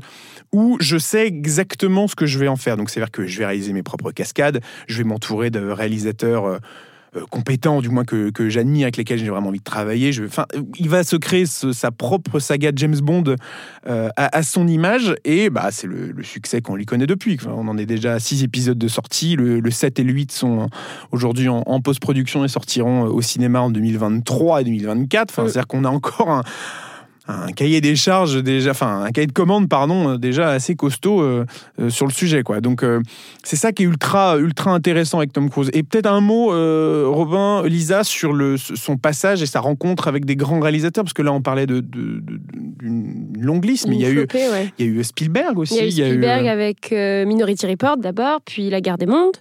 où 0.51 0.77
je 0.79 0.97
sais 0.97 1.27
exactement 1.27 2.07
ce 2.07 2.15
que 2.15 2.25
je 2.25 2.39
vais 2.39 2.47
en 2.47 2.55
faire. 2.55 2.77
Donc 2.77 2.89
c'est-à-dire 2.89 3.11
que 3.11 3.25
je 3.27 3.39
vais 3.39 3.45
réaliser 3.45 3.73
mes 3.73 3.83
propres 3.83 4.11
cascades, 4.11 4.61
je 4.87 4.97
vais 4.97 5.03
m'entourer 5.03 5.49
de 5.49 5.67
réalisateurs. 5.67 6.59
Euh, 7.15 7.19
euh, 7.19 7.25
compétents, 7.29 7.81
du 7.81 7.89
moins 7.89 8.03
que, 8.05 8.29
que 8.29 8.49
j'admire, 8.49 8.85
avec 8.85 8.97
lesquels 8.97 9.19
j'ai 9.19 9.29
vraiment 9.29 9.49
envie 9.49 9.59
de 9.59 9.63
travailler. 9.63 10.11
Je, 10.11 10.23
enfin, 10.25 10.45
il 10.77 10.89
va 10.89 11.03
se 11.03 11.15
créer 11.15 11.45
ce- 11.45 11.71
sa 11.73 11.91
propre 11.91 12.39
saga 12.39 12.71
James 12.75 12.99
Bond 13.01 13.35
euh, 13.87 14.09
à, 14.15 14.37
à 14.37 14.43
son 14.43 14.67
image, 14.67 15.15
et 15.23 15.49
bah, 15.49 15.69
c'est 15.71 15.87
le, 15.87 16.11
le 16.11 16.23
succès 16.23 16.61
qu'on 16.61 16.75
lui 16.75 16.85
connaît 16.85 17.07
depuis. 17.07 17.37
Enfin, 17.39 17.53
on 17.55 17.67
en 17.67 17.77
est 17.77 17.85
déjà 17.85 18.13
à 18.13 18.19
six 18.19 18.43
épisodes 18.43 18.77
de 18.77 18.87
sortie. 18.87 19.35
Le, 19.35 19.59
le 19.59 19.71
7 19.71 19.99
et 19.99 20.03
le 20.03 20.13
8 20.13 20.31
sont 20.31 20.69
aujourd'hui 21.11 21.47
en, 21.49 21.63
en 21.65 21.81
post-production 21.81 22.43
et 22.43 22.47
sortiront 22.47 23.03
au 23.03 23.21
cinéma 23.21 23.61
en 23.61 23.69
2023 23.69 24.61
et 24.61 24.63
2024. 24.65 25.31
Enfin. 25.31 25.43
C'est-à-dire 25.47 25.67
qu'on 25.67 25.83
a 25.85 25.89
encore 25.89 26.29
un, 26.31 26.43
un 27.27 27.51
cahier 27.51 27.81
des 27.81 27.95
charges 27.95 28.43
déjà, 28.43 28.71
enfin 28.71 29.03
un 29.03 29.11
cahier 29.11 29.27
de 29.27 29.31
commandes 29.31 29.67
pardon 29.67 30.09
euh, 30.09 30.17
déjà 30.17 30.49
assez 30.49 30.75
costaud 30.75 31.21
euh, 31.21 31.45
euh, 31.79 31.89
sur 31.89 32.05
le 32.05 32.11
sujet 32.11 32.43
quoi. 32.43 32.61
Donc 32.61 32.83
euh, 32.83 33.01
c'est 33.43 33.55
ça 33.55 33.71
qui 33.71 33.83
est 33.83 33.85
ultra 33.85 34.37
ultra 34.37 34.71
intéressant 34.71 35.17
avec 35.17 35.33
Tom 35.33 35.49
Cruise. 35.49 35.69
Et 35.73 35.83
peut-être 35.83 36.05
un 36.07 36.21
mot 36.21 36.49
Robin, 37.11 37.63
Lisa 37.65 38.03
sur 38.03 38.33
le 38.33 38.57
son 38.57 38.97
passage 38.97 39.41
et 39.41 39.45
sa 39.45 39.59
rencontre 39.59 40.07
avec 40.07 40.25
des 40.25 40.35
grands 40.35 40.59
réalisateurs 40.59 41.03
parce 41.03 41.13
que 41.13 41.21
là 41.21 41.33
on 41.33 41.41
parlait 41.41 41.65
de 41.65 41.79
d'une 41.79 43.33
longue 43.39 43.65
liste 43.65 43.87
mais 43.87 43.95
il 43.95 44.01
y 44.01 44.05
a 44.05 44.09
eu 44.09 44.19
ouais. 44.19 44.73
il 44.77 44.85
y 44.85 44.89
a 44.89 44.91
eu 44.91 45.03
Spielberg 45.03 45.57
aussi. 45.57 45.77
Il 45.77 45.97
y 45.97 46.03
a 46.03 46.07
eu 46.07 46.11
Spielberg 46.11 46.47
avec 46.47 46.91
Minority 46.91 47.65
Report 47.67 47.97
d'abord, 47.97 48.41
puis 48.41 48.69
La 48.69 48.81
Guerre 48.81 48.97
des 48.97 49.07
Mondes. 49.07 49.37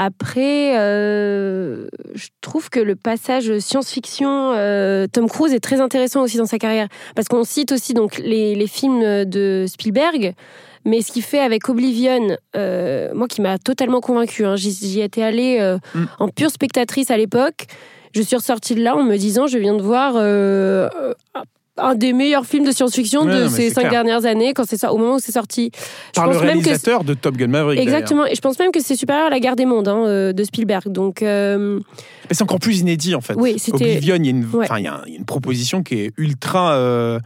Après, 0.00 0.78
euh, 0.78 1.88
je 2.14 2.28
trouve 2.40 2.70
que 2.70 2.78
le 2.78 2.94
passage 2.94 3.58
science-fiction, 3.58 4.52
euh, 4.54 5.08
Tom 5.12 5.28
Cruise 5.28 5.52
est 5.52 5.58
très 5.58 5.80
intéressant 5.80 6.22
aussi 6.22 6.36
dans 6.36 6.46
sa 6.46 6.58
carrière, 6.58 6.86
parce 7.16 7.26
qu'on 7.26 7.42
cite 7.42 7.72
aussi 7.72 7.94
donc 7.94 8.16
les, 8.18 8.54
les 8.54 8.66
films 8.68 9.24
de 9.24 9.64
Spielberg, 9.66 10.34
mais 10.84 11.02
ce 11.02 11.10
qu'il 11.10 11.24
fait 11.24 11.40
avec 11.40 11.68
Oblivion, 11.68 12.36
euh, 12.56 13.12
moi 13.12 13.26
qui 13.26 13.40
m'a 13.42 13.58
totalement 13.58 14.00
convaincu, 14.00 14.44
j'y 14.54 14.70
j'y 14.70 15.00
étais 15.00 15.24
allée 15.24 15.58
Mm. 15.94 16.04
en 16.20 16.28
pure 16.28 16.50
spectatrice 16.50 17.10
à 17.10 17.16
l'époque. 17.16 17.66
Je 18.14 18.22
suis 18.22 18.36
ressortie 18.36 18.76
de 18.76 18.82
là 18.82 18.96
en 18.96 19.02
me 19.02 19.16
disant, 19.16 19.48
je 19.48 19.58
viens 19.58 19.74
de 19.74 19.82
voir 19.82 20.14
un 21.78 21.94
des 21.94 22.12
meilleurs 22.12 22.44
films 22.46 22.64
de 22.66 22.72
science-fiction 22.72 23.22
Ouais, 23.22 23.42
de 23.44 23.48
ces 23.48 23.70
cinq 23.70 23.82
clair. 23.82 23.90
dernières 23.92 24.24
années, 24.26 24.52
quand 24.54 24.64
c'est 24.66 24.76
ça, 24.76 24.92
au 24.92 24.98
moment 24.98 25.14
où 25.16 25.18
c'est 25.20 25.32
sorti. 25.32 25.70
Je 25.74 26.12
par 26.20 26.26
le 26.26 26.32
pense 26.34 26.42
même 26.42 26.58
que 26.58 26.64
réalisateur 26.64 27.04
de 27.04 27.14
Top 27.14 27.36
Gun 27.36 27.48
Maverick. 27.48 27.80
Exactement, 27.80 28.26
et 28.26 28.34
je 28.34 28.40
pense 28.40 28.58
même 28.58 28.72
que 28.72 28.80
c'est 28.80 28.96
supérieur 28.96 29.26
à 29.26 29.30
la 29.30 29.40
guerre 29.40 29.56
des 29.56 29.66
mondes 29.66 29.88
hein, 29.88 30.04
euh, 30.06 30.32
de 30.32 30.44
Spielberg. 30.44 30.88
Donc, 30.90 31.22
euh, 31.22 31.78
Mais 32.28 32.34
c'est 32.34 32.42
encore 32.42 32.58
plus 32.60 32.80
inédit 32.80 33.14
en 33.14 33.20
fait. 33.20 33.34
Oui, 33.36 33.54
c'était- 33.58 33.96
Oblivion, 33.96 34.16
il 34.16 34.24
y 34.24 34.28
a 34.28 34.30
une, 34.30 34.44
Ouais. 34.52 34.64
enfin, 34.64 34.78
il 34.78 34.84
y 34.84 34.88
a 34.88 35.02
une 35.06 35.24
proposition 35.24 35.82
qui 35.82 35.94
est 35.96 36.12
ultra 36.16 36.74
euh, 36.74 37.18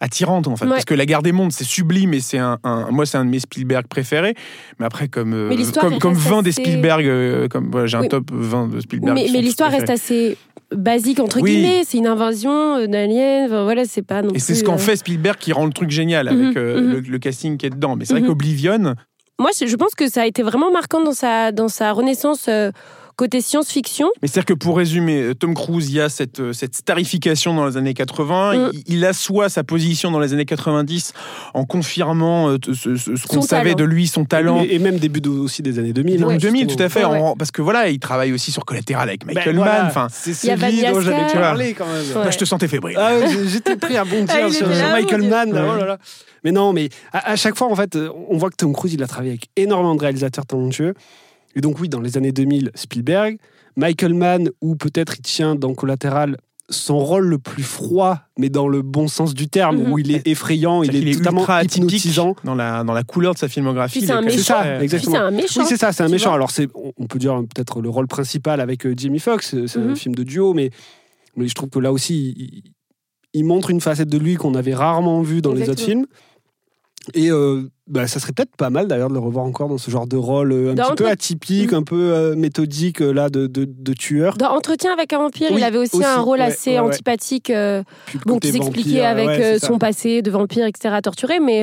attirante 0.00 0.46
en 0.46 0.56
fait. 0.56 0.66
Ouais. 0.66 0.72
Parce 0.72 0.84
que 0.84 0.92
La 0.94 1.06
Guerre 1.06 1.22
des 1.22 1.32
Mondes, 1.32 1.52
c'est 1.52 1.64
sublime 1.64 2.12
et 2.12 2.20
c'est 2.20 2.36
un, 2.38 2.58
un- 2.64 2.90
moi 2.90 3.06
c'est 3.06 3.16
un 3.16 3.24
de 3.24 3.30
mes 3.30 3.40
Spielberg 3.40 3.86
préférés. 3.86 4.34
Mais 4.78 4.84
après 4.86 5.08
comme 5.08 5.30
Mais 5.48 5.56
comme, 5.56 5.90
reste 5.90 6.00
comme 6.02 6.14
20 6.14 6.42
des 6.42 6.52
Spielberg, 6.52 7.06
euh, 7.06 7.48
comme 7.48 7.70
voilà, 7.70 7.86
j'ai 7.86 7.96
un 7.96 8.04
top 8.06 8.24
20 8.30 8.68
de 8.68 8.80
Spielberg. 8.80 9.14
mais 9.14 9.26
l'histoire 9.40 9.70
reste 9.70 9.88
assez 9.90 10.36
basique 10.74 11.20
entre 11.20 11.40
Oui. 11.40 11.52
guillemets. 11.56 11.82
C'est 11.86 11.98
une 11.98 12.06
invasion 12.06 12.86
d'aliens. 12.86 13.44
Enfin, 13.46 13.64
voilà, 13.64 13.84
c'est 13.84 14.02
pas 14.02 14.22
non 14.22 14.30
Et 14.34 14.38
c'est 14.38 14.54
ce 14.54 14.64
qu'en 14.64 14.74
euh, 14.74 14.78
fait 14.78 14.96
Spielberg 14.96 15.36
qui 15.38 15.52
rend 15.52 15.66
le 15.66 15.72
truc 15.72 15.90
génial 15.90 16.26
Mhm, 16.32 16.44
avec 16.46 16.56
euh, 16.56 16.80
mhm. 16.80 16.90
le, 16.92 17.00
le 17.00 17.18
casting 17.18 17.56
qui 17.56 17.66
est 17.66 17.70
dedans. 17.70 17.96
Mais 17.96 18.04
c'est 18.04 18.14
vrai 18.14 18.22
Mhm. 18.22 18.28
qu'Oblivion, 18.28 18.94
Moi, 19.38 19.50
je 19.58 19.66
je 19.66 19.76
pense 19.76 19.94
que 19.94 20.08
ça 20.08 20.22
a 20.22 20.26
été 20.26 20.42
vraiment 20.42 20.70
marquant 20.72 21.02
dans 21.02 21.12
sa 21.12 21.52
dans 21.52 21.68
sa 21.68 21.92
renaissance 21.92 22.46
euh, 22.48 22.70
côté 23.16 23.40
science-fiction. 23.40 24.10
Mais 24.20 24.28
c'est-à-dire 24.28 24.44
que 24.46 24.54
pour 24.54 24.76
résumer, 24.76 25.22
euh, 25.22 25.34
Tom 25.34 25.54
Cruise, 25.54 25.88
il 25.88 25.94
y 25.96 26.00
a 26.00 26.08
cette, 26.08 26.40
euh, 26.40 26.52
cette 26.52 26.74
starification 26.74 27.54
dans 27.54 27.66
les 27.66 27.76
années 27.76 27.94
80. 27.94 28.54
Mm. 28.68 28.70
Il, 28.74 28.94
il 28.96 29.04
assoit 29.06 29.48
sa 29.48 29.64
position 29.64 30.10
dans 30.10 30.20
les 30.20 30.32
années 30.34 30.44
90 30.44 31.12
en 31.54 31.64
confirmant 31.64 32.50
euh, 32.50 32.58
ce, 32.74 32.96
ce- 32.96 33.16
ce 33.16 33.26
qu'on 33.26 33.40
savait 33.42 33.70
talent. 33.74 33.76
de 33.76 33.84
lui, 33.84 34.06
son 34.06 34.24
talent. 34.24 34.62
Et, 34.62 34.74
et 34.74 34.78
même 34.78 34.98
début 34.98 35.20
de- 35.20 35.30
aussi 35.30 35.62
des 35.62 35.78
années 35.78 35.92
2000. 35.94 36.20
Dans 36.20 36.28
hein, 36.28 36.32
les 36.32 36.38
2000, 36.38 36.68
justement. 36.68 36.76
tout 36.76 36.82
à 36.84 36.88
fait. 36.88 37.04
Ouais, 37.06 37.12
ouais. 37.12 37.20
en- 37.20 37.36
parce 37.36 37.50
que 37.50 37.62
voilà, 37.62 37.88
il 37.88 37.98
travaille 37.98 38.32
aussi 38.32 38.52
sur 38.52 38.64
Collatéral 38.64 39.08
avec 39.08 39.24
Michael 39.24 39.44
Ben, 39.46 39.56
voilà, 39.56 39.78
Mann. 39.78 39.86
Enfin, 39.88 40.08
c'est 40.10 40.34
celui 40.34 40.82
dont 40.82 41.00
j'avais 41.00 41.32
parlé 41.32 41.72
quand 41.74 41.86
même. 41.86 42.06
Ouais. 42.08 42.14
moi, 42.22 42.30
je 42.30 42.38
te 42.38 42.44
sentais 42.44 42.68
fébrile. 42.68 42.96
Ah 43.00 43.16
ouais, 43.16 43.28
j'ai- 43.32 43.48
j'étais 43.48 43.76
pris 43.76 43.96
à 43.96 44.04
bondir 44.04 44.26
Ah, 44.44 44.50
sur, 44.52 44.66
sur 44.74 44.88
Michael. 44.90 45.22
Mann. 45.22 45.52
là, 45.52 45.62
Ouais. 45.64 45.70
oh 45.74 45.78
là 45.80 45.86
là. 45.86 45.98
Mais 46.44 46.52
non, 46.52 46.72
mais 46.72 46.90
à, 47.12 47.32
à 47.32 47.36
chaque 47.36 47.56
fois, 47.56 47.66
en 47.68 47.74
fait, 47.74 47.96
on 48.28 48.36
voit 48.36 48.50
que 48.50 48.56
Tom 48.56 48.72
Cruise, 48.74 48.92
il 48.94 49.02
a 49.02 49.06
travaillé 49.06 49.30
avec 49.32 49.46
énormément 49.56 49.94
de 49.94 50.00
réalisateurs 50.00 50.44
talentueux. 50.46 50.94
Et 51.56 51.60
donc, 51.60 51.80
oui, 51.80 51.88
dans 51.88 52.00
les 52.00 52.16
années 52.16 52.30
2000, 52.32 52.70
Spielberg, 52.76 53.38
Michael 53.76 54.14
Mann, 54.14 54.50
ou 54.60 54.76
peut-être 54.76 55.16
il 55.18 55.22
tient 55.22 55.54
dans 55.56 55.74
Collatéral 55.74 56.36
son 56.68 56.98
rôle 56.98 57.26
le 57.28 57.38
plus 57.38 57.62
froid, 57.62 58.18
mais 58.38 58.48
dans 58.48 58.66
le 58.66 58.82
bon 58.82 59.06
sens 59.06 59.34
du 59.34 59.48
terme, 59.48 59.76
Mhm. 59.76 59.92
où 59.92 59.98
il 60.00 60.10
est 60.10 60.26
effrayant, 60.26 60.82
il 60.82 60.86
C'est-à-dire 60.90 61.02
est, 61.08 61.10
qu'il 61.12 61.18
totalement 61.18 61.40
ultra 61.42 61.62
hypnotisant. 61.62 62.34
dans 62.42 62.54
la, 62.56 62.82
dans 62.82 62.92
la 62.92 63.04
couleur 63.04 63.34
de 63.34 63.38
sa 63.38 63.48
filmographie. 63.48 64.00
C'est 64.00 64.06
il 64.06 64.10
est 64.10 64.14
un 64.14 64.20
méchant. 64.20 64.36
C'est 64.36 64.42
ça, 64.42 64.54
très- 64.60 64.74
Puis 64.76 64.84
exactement. 64.84 65.12
c'est 65.16 65.22
un 65.22 65.30
méchant. 65.30 65.60
Oui, 65.60 65.66
c'est 65.68 65.76
ça, 65.76 65.92
c'est 65.92 66.02
un 66.02 66.08
méchant. 66.08 66.32
Alors, 66.32 66.50
c'est, 66.50 66.68
on- 66.98 67.06
peut 67.06 67.20
dire 67.20 67.36
peut-être 67.54 67.80
le 67.80 67.88
rôle 67.88 68.08
principal 68.08 68.60
avec 68.60 68.84
euh, 68.84 68.94
Foxx, 69.20 69.54
euh, 69.54 69.66
c'est 69.68 69.78
un 69.78 69.82
Mhm. 69.90 69.96
film 69.96 70.14
de 70.16 70.24
duo, 70.24 70.54
mais, 70.54 70.70
mais 71.36 71.46
je 71.46 71.54
trouve 71.54 71.70
que 71.70 71.78
là 71.78 71.92
aussi, 71.92 72.34
il, 72.36 72.62
il 73.32 73.44
montre 73.44 73.70
une 73.70 73.80
facette 73.80 74.08
de 74.08 74.18
lui 74.18 74.34
qu'on 74.34 74.54
avait 74.56 74.74
rarement 74.74 75.22
vue 75.22 75.42
dans 75.42 75.52
les 75.54 75.70
autres 75.70 75.82
films. 75.84 76.06
Et 77.14 77.30
euh, 77.30 77.62
bah, 77.86 78.06
ça 78.06 78.18
serait 78.20 78.32
peut-être 78.32 78.56
pas 78.56 78.70
mal 78.70 78.88
d'ailleurs 78.88 79.08
de 79.08 79.14
le 79.14 79.20
revoir 79.20 79.44
encore 79.44 79.68
dans 79.68 79.78
ce 79.78 79.90
genre 79.90 80.06
de 80.06 80.16
rôle 80.16 80.52
euh, 80.52 80.72
un 80.72 80.74
Dans 80.74 80.88
petit 80.90 81.04
peu 81.04 81.08
atypique, 81.08 81.72
Mhm. 81.72 81.78
un 81.78 81.82
peu 81.82 82.12
euh, 82.12 82.34
méthodique 82.36 83.00
là 83.00 83.28
de, 83.30 83.46
de, 83.46 83.64
de 83.64 83.92
tueur. 83.92 84.36
Dans 84.36 84.50
Entretien 84.50 84.92
avec 84.92 85.12
un 85.12 85.18
vampire, 85.18 85.48
Oui, 85.52 85.58
il 85.60 85.64
avait 85.64 85.78
aussi, 85.78 85.96
aussi, 85.96 86.04
un 86.04 86.20
rôle 86.20 86.38
ouais, 86.40 86.46
assez 86.46 86.70
ouais, 86.72 86.78
antipathique. 86.80 87.52
bon, 88.24 88.38
qui 88.38 88.50
s'expliquait 88.52 89.04
avec 89.04 89.60
ça. 89.60 89.66
son 89.66 89.78
passé 89.78 90.22
de 90.22 90.30
vampire, 90.30 90.66
etc., 90.66 90.96
torturé. 91.02 91.38
Mais 91.40 91.62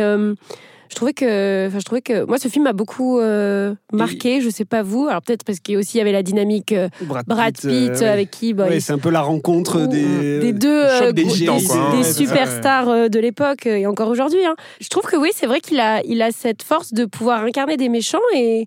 je 0.89 0.95
trouvais 0.95 1.13
que, 1.13 1.67
enfin, 1.67 1.79
je 1.79 1.83
trouvais 1.85 2.01
que 2.01 2.25
moi, 2.25 2.37
ce 2.37 2.47
film 2.47 2.65
m'a 2.65 2.73
beaucoup 2.73 3.19
euh, 3.19 3.73
marqué. 3.91 4.41
Je 4.41 4.49
sais 4.49 4.65
pas 4.65 4.83
vous. 4.83 5.07
Alors 5.07 5.21
peut-être 5.21 5.43
parce 5.43 5.59
qu'il 5.59 5.77
aussi 5.77 5.97
y 5.97 6.01
avait 6.01 6.11
la 6.11 6.23
dynamique 6.23 6.71
euh, 6.71 6.89
Brad 7.01 7.25
Brad 7.25 7.53
Pitt, 7.53 7.61
Pitt 7.69 8.01
euh, 8.01 8.05
euh, 8.05 8.13
avec 8.13 8.29
qui, 8.31 8.53
bah, 8.53 8.65
Ouais, 8.67 8.77
il- 8.77 8.81
c'est 8.81 8.93
un 8.93 8.97
peu 8.99 9.09
la 9.09 9.21
rencontre 9.21 9.81
Ouh, 9.83 9.87
des, 9.87 10.39
des 10.39 10.53
deux 10.53 10.83
euh, 10.83 11.11
des 11.11 11.23
des- 11.23 11.29
quoi, 11.67 11.77
hein, 11.99 12.03
superstars 12.03 12.89
euh, 12.89 13.07
de 13.09 13.19
l'époque 13.19 13.65
euh, 13.67 13.77
et 13.77 13.87
encore 13.87 14.09
aujourd'hui. 14.09 14.45
hein. 14.45 14.55
Je 14.81 14.87
trouve 14.89 15.03
que 15.03 15.15
oui, 15.17 15.29
c'est 15.33 15.47
vrai 15.47 15.59
qu'il 15.61 15.79
a, 15.79 16.01
il 16.05 16.21
a 16.21 16.31
cette 16.31 16.63
force 16.63 16.93
de 16.93 17.05
pouvoir 17.05 17.43
incarner 17.43 17.77
des 17.77 17.89
méchants 17.89 18.19
et. 18.35 18.65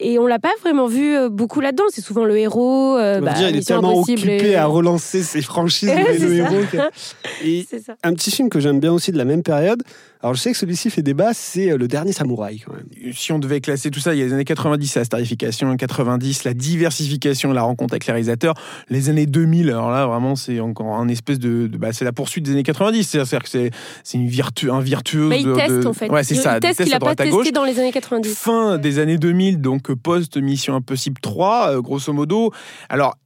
Et 0.00 0.18
on 0.18 0.26
l'a 0.26 0.38
pas 0.38 0.52
vraiment 0.62 0.86
vu 0.86 1.16
euh, 1.16 1.28
beaucoup 1.28 1.60
là-dedans. 1.60 1.84
C'est 1.90 2.00
souvent 2.04 2.24
le 2.24 2.36
héros. 2.38 2.96
euh, 2.96 3.20
bah, 3.20 3.32
dire, 3.32 3.48
il 3.50 3.56
est 3.56 3.66
tellement 3.66 3.98
occupé 4.00 4.50
et- 4.50 4.54
à 4.56 4.66
relancer 4.66 5.22
ses 5.22 5.42
franchises, 5.42 5.88
Ouais, 5.88 6.12
le 6.12 6.18
c'est 6.18 6.28
ça. 6.28 6.34
héros. 6.52 6.62
que- 6.70 7.44
Et 7.46 7.66
un 8.04 8.14
petit 8.14 8.30
film 8.30 8.48
que 8.48 8.60
j'aime 8.60 8.78
bien 8.80 8.92
aussi 8.92 9.10
de 9.12 9.18
la 9.18 9.24
même 9.24 9.42
période. 9.42 9.82
Alors 10.20 10.34
je 10.34 10.40
sais 10.40 10.50
que 10.50 10.58
celui-ci 10.58 10.90
fait 10.90 11.02
débat, 11.02 11.32
c'est 11.32 11.70
euh, 11.70 11.76
le 11.76 11.86
dernier 11.86 12.10
samouraï 12.12 12.58
quand 12.58 12.72
même. 12.74 13.12
si 13.12 13.30
on 13.30 13.38
devait 13.38 13.60
classer 13.60 13.88
tout 13.92 14.00
ça, 14.00 14.14
il 14.14 14.18
y 14.18 14.22
a 14.22 14.26
les 14.26 14.32
années 14.32 14.44
90, 14.44 14.96
la 14.96 15.04
starification, 15.04 15.76
90, 15.76 16.42
la 16.42 16.54
diversification, 16.54 17.52
la 17.52 17.62
rencontre 17.62 17.94
avec 17.94 18.06
les 18.06 18.12
réalisateurs. 18.12 18.54
Les 18.90 19.10
années 19.10 19.26
2000, 19.26 19.68
alors 19.70 19.90
là, 19.92 20.06
vraiment, 20.06 20.34
c'est 20.34 20.58
encore 20.60 20.94
un 20.96 21.06
espèce 21.08 21.38
de. 21.38 21.68
de- 21.68 21.76
bah, 21.76 21.92
c'est 21.92 22.04
la 22.04 22.12
poursuite 22.12 22.44
des 22.44 22.50
années 22.52 22.62
90. 22.64 23.04
C'est-à-dire 23.08 23.42
que 23.44 23.48
c'est, 23.48 23.70
c'est 24.02 24.18
une 24.18 24.26
virtu, 24.26 24.70
un 24.72 24.80
virtuose. 24.80 25.30
Bah, 25.30 25.36
il 25.36 25.44
de- 25.46 25.54
teste 25.54 25.70
de- 25.70 25.86
en 25.86 25.92
fait. 25.92 26.08
Ouais, 26.08 26.24
c'est 26.24 26.34
il, 26.34 26.40
ça. 26.40 26.56
Il 26.56 26.60
teste 26.60 26.78
teste 26.78 26.88
qu'il 26.88 26.94
à 26.94 26.96
a 26.96 27.14
pas 27.14 27.22
à 27.22 27.26
gauche. 27.28 27.42
testé 27.44 27.52
dans 27.52 27.64
les 27.64 27.78
années 27.78 27.92
90. 27.92 28.34
Fin 28.36 28.78
des 28.78 28.98
années 28.98 29.18
2000, 29.18 29.60
donc 29.60 29.87
post-Mission 29.92 30.74
Impossible 30.74 31.20
3, 31.20 31.70
euh, 31.70 31.80
grosso 31.80 32.12
modo. 32.12 32.52
Alors, 32.88 33.16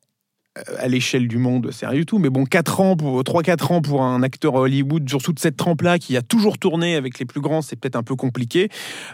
euh, 0.58 0.62
à 0.78 0.88
l'échelle 0.88 1.28
du 1.28 1.38
monde, 1.38 1.70
c'est 1.72 1.86
rien 1.86 1.98
du 1.98 2.06
tout, 2.06 2.18
mais 2.18 2.30
bon, 2.30 2.44
4 2.44 2.80
ans 2.80 2.96
pour 2.96 3.22
3-4 3.22 3.72
ans 3.72 3.82
pour 3.82 4.02
un 4.02 4.22
acteur 4.22 4.54
Hollywood 4.54 5.08
sur 5.08 5.22
toute 5.22 5.38
cette 5.38 5.56
trempe-là 5.56 5.98
qui 5.98 6.16
a 6.16 6.22
toujours 6.22 6.58
tourné 6.58 6.96
avec 6.96 7.18
les 7.18 7.24
plus 7.24 7.40
grands, 7.40 7.62
c'est 7.62 7.76
peut-être 7.76 7.96
un 7.96 8.02
peu 8.02 8.16
compliqué. 8.16 8.68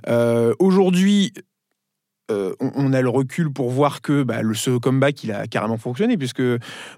Euh, 0.08 0.54
Aujourd'hui, 0.58 1.32
on, 2.30 2.54
on 2.60 2.92
a 2.92 3.00
le 3.00 3.08
recul 3.08 3.50
pour 3.50 3.70
voir 3.70 4.02
que 4.02 4.22
bah, 4.22 4.42
le, 4.42 4.52
ce 4.52 4.76
comeback, 4.76 5.24
il 5.24 5.32
a 5.32 5.46
carrément 5.46 5.78
fonctionné, 5.78 6.18
puisque 6.18 6.42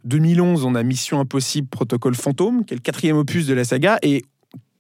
2011, 0.04 0.64
on 0.64 0.74
a 0.74 0.82
Mission 0.82 1.20
Impossible 1.20 1.68
Protocole 1.68 2.16
Fantôme, 2.16 2.64
qui 2.64 2.74
est 2.74 2.76
le 2.76 2.82
quatrième 2.82 3.16
opus 3.16 3.46
de 3.46 3.54
la 3.54 3.62
saga, 3.62 3.98
et 4.02 4.24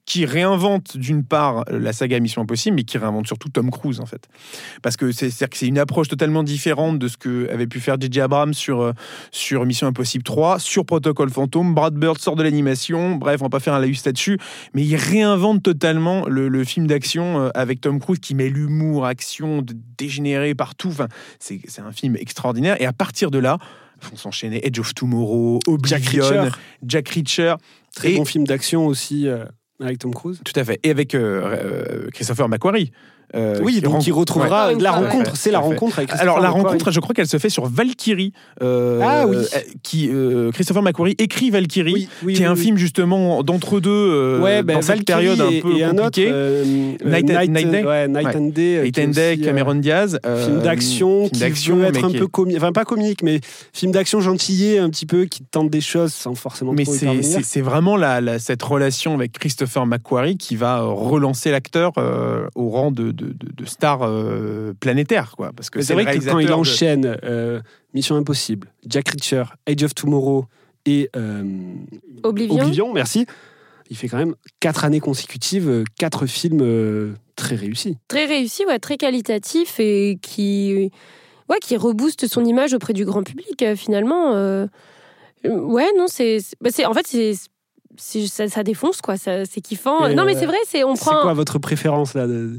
qui 0.06 0.24
réinvente 0.24 0.96
d'une 0.96 1.24
part 1.24 1.64
la 1.70 1.92
saga 1.92 2.18
Mission 2.20 2.42
Impossible, 2.42 2.74
mais 2.76 2.82
qui 2.84 2.98
réinvente 2.98 3.26
surtout 3.26 3.48
Tom 3.48 3.70
Cruise 3.70 4.00
en 4.00 4.06
fait, 4.06 4.28
parce 4.82 4.96
que 4.96 5.12
c'est 5.12 5.46
une 5.62 5.78
approche 5.78 6.08
totalement 6.08 6.42
différente 6.42 6.98
de 6.98 7.06
ce 7.08 7.16
que 7.16 7.48
avait 7.52 7.66
pu 7.66 7.80
faire 7.80 7.96
J.J. 8.00 8.20
Abrams 8.22 8.54
sur 8.54 8.80
euh, 8.80 8.92
sur 9.30 9.64
Mission 9.66 9.86
Impossible 9.86 10.24
3, 10.24 10.58
sur 10.58 10.84
Protocol 10.84 11.30
Fantôme. 11.30 11.74
Brad 11.74 11.94
Bird 11.94 12.18
sort 12.18 12.36
de 12.36 12.42
l'animation, 12.42 13.14
bref, 13.16 13.40
on 13.40 13.44
va 13.44 13.50
pas 13.50 13.60
faire 13.60 13.74
un 13.74 13.78
laïus 13.80 14.04
là-dessus, 14.04 14.38
mais 14.74 14.82
il 14.84 14.96
réinvente 14.96 15.62
totalement 15.62 16.26
le, 16.26 16.48
le 16.48 16.64
film 16.64 16.86
d'action 16.86 17.40
euh, 17.40 17.50
avec 17.54 17.80
Tom 17.80 18.00
Cruise 18.00 18.18
qui 18.20 18.34
met 18.34 18.48
l'humour, 18.48 19.06
action, 19.06 19.64
dégénéré 19.98 20.54
partout. 20.54 20.88
Enfin, 20.88 21.08
c'est 21.38 21.60
un 21.78 21.92
film 21.92 22.16
extraordinaire. 22.16 22.80
Et 22.80 22.86
à 22.86 22.92
partir 22.92 23.30
de 23.30 23.38
là, 23.38 23.58
on 24.12 24.16
s'enchaînait 24.16 24.60
Edge 24.64 24.78
of 24.80 24.94
Tomorrow, 24.94 25.60
Jack 25.84 26.00
Oblivion, 26.00 26.24
Reacher, 26.24 26.48
Jack 26.86 27.08
Reacher. 27.10 27.54
très 27.94 28.12
Et- 28.12 28.16
bon 28.16 28.24
film 28.24 28.44
d'action 28.46 28.86
aussi 28.86 29.28
euh, 29.28 29.44
avec 29.80 29.98
Tom 29.98 30.14
Cruise. 30.14 30.40
Tout 30.44 30.58
à 30.58 30.64
fait. 30.64 30.78
Et 30.82 30.90
avec 30.90 31.14
euh, 31.14 31.42
euh, 31.44 32.10
Christopher 32.12 32.48
McQuarrie. 32.48 32.92
Euh, 33.34 33.58
Oui, 33.62 33.80
donc 33.80 34.06
il 34.06 34.12
retrouvera 34.12 34.68
Ouais. 34.68 34.74
la 34.80 34.92
Ouais, 34.92 34.98
rencontre. 35.06 35.30
ouais, 35.30 35.36
c'est 35.36 35.50
la 35.50 35.58
rencontre 35.60 35.98
avec 35.98 36.08
Christopher 36.08 36.22
Alors 36.32 36.40
la 36.42 36.48
McQuarrie. 36.48 36.68
rencontre, 36.74 36.90
je 36.90 37.00
crois 37.00 37.14
qu'elle 37.14 37.26
se 37.28 37.38
fait 37.38 37.48
sur 37.48 37.66
Valkyrie. 37.66 38.32
euh, 38.62 39.00
Ah 39.02 39.26
oui. 39.26 39.36
euh, 39.36 39.58
qui 39.82 40.08
euh, 40.10 40.50
Christopher 40.52 40.82
McQuarrie 40.82 41.14
écrit 41.18 41.50
Valkyrie, 41.50 41.92
Oui, 41.92 42.08
oui, 42.24 42.34
qui 42.34 42.42
est 42.42 42.46
un 42.46 42.56
film 42.56 42.76
justement 42.76 43.42
d'entre 43.42 43.80
deux 43.80 43.90
euh, 43.90 44.40
ouais, 44.40 44.62
ben, 44.62 44.74
dans 44.74 44.82
cette 44.82 44.96
Valkyrie 45.08 45.36
période 45.36 45.40
un 45.40 45.60
peu 45.60 45.76
et 45.76 45.84
un 45.84 45.90
autre, 45.92 46.02
compliquée. 46.04 46.30
Night 47.04 47.30
and- 47.30 47.40
Night 47.40 47.52
Day. 47.52 47.64
Night 47.64 47.84
Ouais. 47.86 48.36
and 48.36 48.48
Day, 48.50 48.82
Night 48.82 48.94
qui 48.94 49.02
and 49.04 49.08
Day, 49.08 49.38
Cameron 49.38 49.74
Diaz. 49.76 50.18
film 50.44 50.60
d'action 50.60 51.28
qui 51.28 51.40
veut 51.70 51.84
être 51.84 52.04
un 52.04 52.08
qui 52.10 52.18
peu 52.18 52.26
comique, 52.26 52.56
enfin 52.56 52.72
pas 52.72 52.84
comique, 52.84 53.22
mais 53.22 53.40
film 53.72 53.92
d'action 53.92 54.20
gentillet, 54.20 54.78
un 54.78 54.90
petit 54.90 55.06
peu 55.06 55.24
qui 55.24 55.42
tente 55.50 55.70
des 55.70 55.80
choses 55.80 56.12
sans 56.12 56.34
forcément 56.34 56.72
Mais 56.72 56.84
c'est- 56.84 57.60
vraiment 57.60 57.96
la, 57.96 58.38
cette 58.38 58.62
relation 58.62 59.14
avec 59.14 59.32
Christopher 59.32 59.86
McQuarrie 59.86 60.36
qui 60.36 60.56
va 60.56 60.80
relancer 60.82 61.50
l'acteur 61.50 61.92
au 62.54 62.68
rang 62.70 62.90
de, 62.90 63.12
de, 63.20 63.26
de- 63.26 63.52
de 63.54 63.64
star 63.64 64.02
euh, 64.02 64.72
planétaire. 64.80 65.34
Quoi, 65.36 65.52
parce 65.54 65.70
que 65.70 65.80
c'est 65.80 65.88
C'est 65.88 65.94
vrai 65.94 66.04
que 66.18 66.24
quand 66.30 66.38
il 66.38 66.52
enchaîne 66.52 67.18
euh, 67.24 67.60
Mission 67.94 68.16
Impossible, 68.16 68.68
Jack 68.86 69.08
Reacher, 69.10 69.44
Age 69.68 69.82
of 69.82 69.94
Tomorrow 69.94 70.46
et 70.86 71.10
euh, 71.16 71.44
Oblivion. 72.22 72.56
Oblivion, 72.62 72.92
merci, 72.92 73.26
il 73.90 73.96
fait 73.96 74.08
quand 74.08 74.18
même 74.18 74.34
quatre 74.60 74.84
années 74.84 75.00
consécutives, 75.00 75.84
quatre 75.98 76.26
films 76.26 76.60
euh, 76.62 77.12
très 77.36 77.56
réussis. 77.56 77.96
Très 78.08 78.24
réussi, 78.26 78.64
ouais, 78.66 78.78
très 78.78 78.96
qualitatif 78.96 79.78
et 79.80 80.18
qui, 80.22 80.90
ouais, 81.48 81.58
qui 81.60 81.76
rebooste 81.76 82.26
son 82.28 82.44
image 82.44 82.72
auprès 82.74 82.92
du 82.92 83.04
grand 83.04 83.22
public 83.22 83.62
euh, 83.62 83.76
finalement. 83.76 84.32
euh. 84.34 84.66
Ouais, 85.44 85.88
non, 85.96 86.06
c'est, 86.08 86.40
c'est- 86.40 86.56
bah, 86.60 86.70
c'est- 86.72 86.84
en 86.84 86.92
fait, 86.94 87.06
c'est, 87.06 87.32
c'est- 87.96 88.26
ça, 88.26 88.46
ça 88.48 88.62
défonce 88.62 89.00
quoi, 89.00 89.16
c'est 89.16 89.60
kiffant. 89.62 90.06
Et, 90.06 90.14
non, 90.14 90.24
mais 90.24 90.34
c'est 90.34 90.46
vrai, 90.46 90.58
c'est 90.66 90.84
on 90.84 90.94
C'est 90.94 91.00
prend 91.04 91.22
quoi 91.22 91.32
votre 91.34 91.58
préférence 91.58 92.14
là 92.14 92.26
de... 92.26 92.58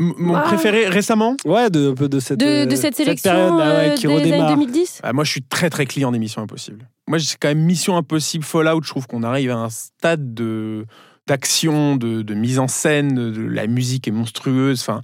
Mon 0.00 0.34
Ah. 0.34 0.40
préféré 0.40 0.88
récemment 0.88 1.36
Ouais, 1.44 1.68
de, 1.68 1.92
peu 1.92 2.08
de 2.08 2.20
cette, 2.20 2.40
de, 2.40 2.46
euh, 2.46 2.66
de 2.66 2.74
cette 2.74 2.96
sélection 2.96 3.30
période 3.30 3.54
ouais, 3.54 3.90
euh, 3.90 3.94
qui 3.94 4.06
des 4.06 4.12
années 4.12 4.22
redémarre. 4.22 4.56
2010. 4.56 5.00
Ah, 5.02 5.12
Moi, 5.12 5.24
je 5.24 5.30
suis 5.30 5.42
très 5.42 5.68
très 5.68 5.84
client 5.84 6.10
des 6.10 6.18
Missions 6.18 6.40
Impossibles. 6.40 6.88
Moi, 7.06 7.18
c'est 7.18 7.36
quand 7.38 7.48
même 7.48 7.60
Mission 7.62 7.96
Impossible 7.98 8.42
Fallout. 8.44 8.80
Je 8.82 8.88
trouve 8.88 9.06
qu'on 9.06 9.22
arrive 9.22 9.50
à 9.50 9.56
un 9.56 9.68
stade 9.68 10.32
de 10.34 10.86
d'action, 11.26 11.94
de, 11.94 12.22
de 12.22 12.34
mise 12.34 12.58
en 12.58 12.66
scène, 12.66 13.14
de 13.14 13.40
la 13.42 13.68
musique 13.68 14.08
est 14.08 14.10
monstrueuse. 14.10 14.80
Enfin, 14.80 15.00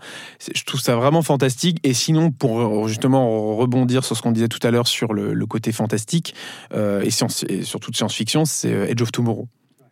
je 0.53 0.65
trouve 0.65 0.81
ça 0.81 0.97
vraiment 0.97 1.23
fantastique. 1.23 1.79
Et 1.85 1.93
sinon, 1.95 2.33
pour 2.33 2.89
justement 2.89 3.55
rebondir 3.55 4.03
sur 4.03 4.17
ce 4.17 4.23
qu'on 4.23 4.33
disait 4.33 4.49
tout 4.49 4.59
à 4.67 4.73
l'heure 4.73 4.89
sur 4.89 5.13
le, 5.13 5.35
le 5.35 5.47
côté 5.47 5.71
fantastique 5.71 6.35
euh, 6.73 7.03
et, 7.03 7.11
science, 7.11 7.45
et 7.49 7.63
surtout 7.63 7.93
de 7.93 7.97
science-fiction, 7.97 8.45
c'est 8.45 8.71
Edge 8.71 9.03
of 9.03 9.13
Tomorrow. 9.13 9.47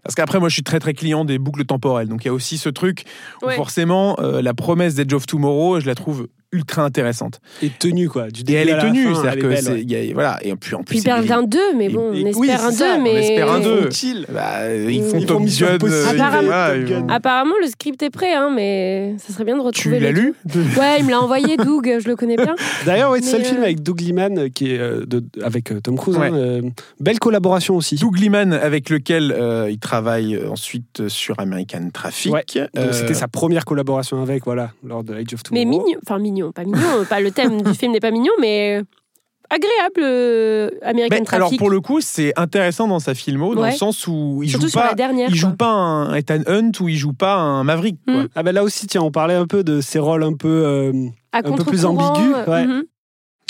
Parce 0.04 0.14
qu'après, 0.14 0.38
moi, 0.38 0.48
je 0.48 0.54
suis 0.54 0.62
très 0.62 0.78
très 0.80 0.92
client 0.94 1.24
des 1.24 1.38
boucles 1.38 1.64
temporelles. 1.64 2.08
Donc, 2.08 2.24
il 2.24 2.28
y 2.28 2.30
a 2.30 2.34
aussi 2.34 2.58
ce 2.58 2.68
truc 2.68 3.04
où 3.42 3.46
Ouais. 3.46 3.56
forcément, 3.56 4.16
euh, 4.20 4.42
la 4.42 4.54
promesse 4.54 4.94
d'Edge 4.94 5.14
of 5.14 5.26
Tomorrow, 5.26 5.80
je 5.80 5.86
la 5.86 5.94
trouve 5.94 6.28
ultra 6.54 6.82
intéressante. 6.84 7.40
Et 7.62 7.68
tenue 7.70 8.08
quoi, 8.08 8.30
du 8.30 8.40
Et 8.40 8.44
début 8.44 8.58
elle 8.58 8.70
à 8.70 8.78
est 8.78 8.88
tenue, 8.88 9.04
c'est-à-dire 9.14 9.30
elle 9.32 9.38
est 9.38 9.42
que 9.42 9.46
belle, 9.48 9.68
ouais. 9.74 9.80
il 9.82 9.90
y 9.92 10.10
a- 10.10 10.14
voilà, 10.14 10.38
et 10.42 10.54
puis 10.56 10.74
en 10.74 10.82
plus, 10.82 10.98
ils 10.98 11.02
perdent 11.02 11.30
un 11.30 11.42
2, 11.42 11.58
mais 11.76 11.86
et- 11.86 11.88
bon, 11.88 12.12
et- 12.12 12.24
on 12.34 12.38
oui, 12.38 12.48
espère 12.48 12.64
un 12.66 12.70
c'est 12.70 12.76
ça, 12.78 12.94
2, 12.94 13.00
on 13.00 13.02
mais. 13.02 13.14
espère 13.14 13.52
un 13.52 13.60
deux. 13.60 13.82
Font-ils 13.82 14.26
bah, 14.32 14.74
ils 14.74 15.02
font 15.02 15.18
Ils 15.18 15.26
Top 15.26 15.40
Mission 15.40 15.66
euh, 15.66 16.06
Apparemment- 16.10 17.00
vont- 17.00 17.06
Apparemment, 17.08 17.54
le 17.60 17.66
script 17.68 18.02
est 18.02 18.10
prêt, 18.10 18.32
hein, 18.34 18.50
mais 18.54 19.14
ça 19.18 19.32
serait 19.32 19.44
bien 19.44 19.56
de 19.56 19.62
retrouver. 19.62 19.98
Tu 19.98 20.02
l'as 20.04 20.12
lu. 20.12 20.34
Ouais, 20.78 20.96
il 21.00 21.04
me 21.04 21.10
l'a 21.10 21.20
envoyé, 21.20 21.56
Doug, 21.56 21.98
je 22.00 22.08
le 22.08 22.16
connais 22.16 22.36
bien. 22.36 22.54
D'ailleurs, 22.86 23.10
ouais, 23.10 23.20
c'est 23.22 23.32
Mais, 23.32 23.38
le 23.38 23.44
film 23.44 23.60
euh, 23.60 23.64
avec 23.64 23.82
Doug 23.82 24.00
Liman 24.00 24.38
euh, 24.38 24.48
qui 24.48 24.72
est 24.72 24.78
euh, 24.78 25.04
de- 25.06 25.24
avec 25.42 25.72
euh, 25.72 25.80
Tom 25.80 25.96
Cruise. 25.96 26.16
Ouais. 26.16 26.28
hein, 26.28 26.60
belle 27.00 27.18
collaboration 27.18 27.76
aussi. 27.76 27.96
Doug 27.96 28.18
Liman, 28.18 28.52
avec 28.52 28.90
lequel 28.90 29.34
il 29.70 29.78
travaille 29.78 30.38
ensuite 30.48 31.08
sur 31.08 31.38
American 31.40 31.88
Traffic. 31.92 32.32
Ouais. 32.32 32.44
C'était 32.92 33.14
sa 33.14 33.28
première 33.28 33.64
collaboration 33.64 34.22
avec, 34.22 34.44
voilà, 34.44 34.70
lors 34.86 35.02
de 35.04 35.14
Age 35.14 35.34
of 35.34 35.40
Mais 35.52 35.62
Tomorrow. 35.64 35.84
mignon, 35.86 35.98
enfin 36.06 36.18
mignon, 36.18 36.43
pas 36.52 36.64
mignon, 36.64 37.04
pas 37.08 37.20
le 37.20 37.30
thème 37.30 37.62
du 37.62 37.74
film 37.74 37.92
n'est 37.92 38.00
pas 38.00 38.10
mignon, 38.10 38.32
mais 38.40 38.82
agréable, 39.50 40.00
euh, 40.02 40.70
American 40.82 41.16
ben, 41.18 41.24
Traffic. 41.24 41.34
alors 41.34 41.56
pour 41.58 41.70
le 41.70 41.80
coup, 41.80 42.00
c'est 42.00 42.32
intéressant 42.36 42.88
dans 42.88 42.98
sa 42.98 43.14
filmo, 43.14 43.54
dans 43.54 43.62
Ouais. 43.62 43.70
le 43.72 43.76
sens 43.76 44.06
où 44.06 44.40
il 44.42 44.48
Surtout 44.50 44.68
joue 44.68 44.72
pas, 44.78 44.88
la 44.88 44.94
dernière. 44.94 45.28
il 45.28 45.34
joue 45.36 45.48
quoi. 45.48 45.56
pas 45.56 45.66
un 45.70 46.14
Ethan 46.14 46.40
Hunt 46.46 46.72
ou 46.80 46.88
il 46.88 46.96
joue 46.96 47.12
pas 47.12 47.34
un 47.36 47.62
Maverick. 47.62 47.98
quoi. 48.06 48.24
Mm. 48.24 48.28
Ah 48.34 48.42
ben 48.42 48.52
là 48.52 48.64
aussi, 48.64 48.86
tiens, 48.86 49.02
on 49.02 49.10
parlait 49.10 49.34
un 49.34 49.46
peu 49.46 49.62
de 49.62 49.80
ses 49.80 49.98
rôles 49.98 50.22
un 50.24 50.32
peu. 50.34 50.48
euh, 50.48 50.92
À 51.32 51.42
peu 51.42 51.50
plus 51.54 51.82
contre-courant, 51.82 52.10
ambigu, 52.14 52.34
euh, 52.34 52.46
ouais. 52.50 52.66
mhm. 52.66 52.82
C'est 52.84 52.93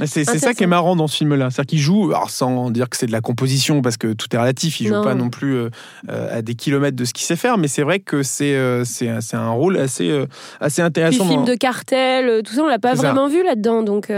c'est 0.04 0.24
ça 0.24 0.54
qui 0.54 0.64
est 0.64 0.68
marrant 0.68 0.96
dans 0.96 1.06
ce 1.06 1.16
film-là. 1.16 1.50
C'est-à-dire 1.50 1.66
qu'il 1.70 1.78
joue, 1.78 2.06
alors 2.06 2.30
sans 2.30 2.70
dire 2.70 2.88
que 2.88 2.96
c'est 2.96 3.06
de 3.06 3.12
la 3.12 3.20
composition, 3.20 3.82
parce 3.82 3.96
que 3.96 4.12
tout 4.12 4.26
est 4.34 4.38
relatif, 4.38 4.80
il 4.80 4.88
joue 4.88 4.94
Non. 4.94 5.04
pas 5.04 5.14
non 5.14 5.30
plus 5.30 5.54
euh, 5.54 5.70
euh, 6.08 6.38
à 6.38 6.42
des 6.42 6.54
kilomètres 6.54 6.96
de 6.96 7.04
ce 7.04 7.12
qu'il 7.12 7.24
sait 7.24 7.36
faire, 7.36 7.58
mais 7.58 7.68
c'est 7.68 7.82
vrai 7.82 8.00
que 8.00 8.22
c'est 8.22 8.54
euh, 8.56 8.84
un, 9.32 9.50
rôle 9.50 9.76
assez, 9.76 10.10
euh, 10.10 10.26
assez 10.60 10.82
Puis 10.82 10.86
intéressant. 10.86 11.28
film 11.28 11.44
de 11.44 11.54
cartel, 11.54 12.42
tout 12.42 12.52
ça, 12.52 12.62
on 12.62 12.68
l'a 12.68 12.78
pas 12.78 12.96
ça. 12.96 13.02
vraiment 13.02 13.28
vu 13.28 13.42
là-dedans, 13.44 13.82
donc 13.82 14.12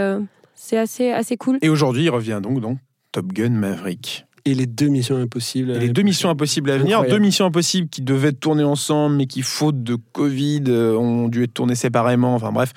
c'est 0.55 0.77
assez, 0.77 1.11
assez 1.11 1.37
cool. 1.37 1.59
Et 1.61 1.69
aujourd'hui, 1.69 2.03
il 2.05 2.09
revient 2.09 2.39
donc 2.41 2.59
dans 2.59 2.77
Top 3.11 3.27
Gun 3.33 3.49
Maverick. 3.49 4.26
Et 4.49 4.53
les 4.55 4.65
deux 4.65 4.87
missions 4.87 5.17
impossibles. 5.17 5.71
Et 5.71 5.79
les 5.79 5.89
deux 5.89 6.01
missions 6.03 6.29
impossibles 6.29 6.71
à 6.71 6.77
venir, 6.77 6.97
Incroyable. 6.97 7.19
deux 7.19 7.25
missions 7.25 7.45
impossibles 7.45 7.89
qui 7.89 8.01
devaient 8.01 8.29
être 8.29 8.39
tournées 8.39 8.63
ensemble, 8.63 9.15
mais 9.17 9.25
qui, 9.27 9.41
faute 9.41 9.83
de 9.83 9.97
Covid, 10.13 10.63
euh, 10.67 10.95
ont 10.97 11.27
dû 11.27 11.43
être 11.43 11.53
tournées 11.53 11.75
séparément. 11.75 12.35
Enfin 12.35 12.51
bref, 12.51 12.73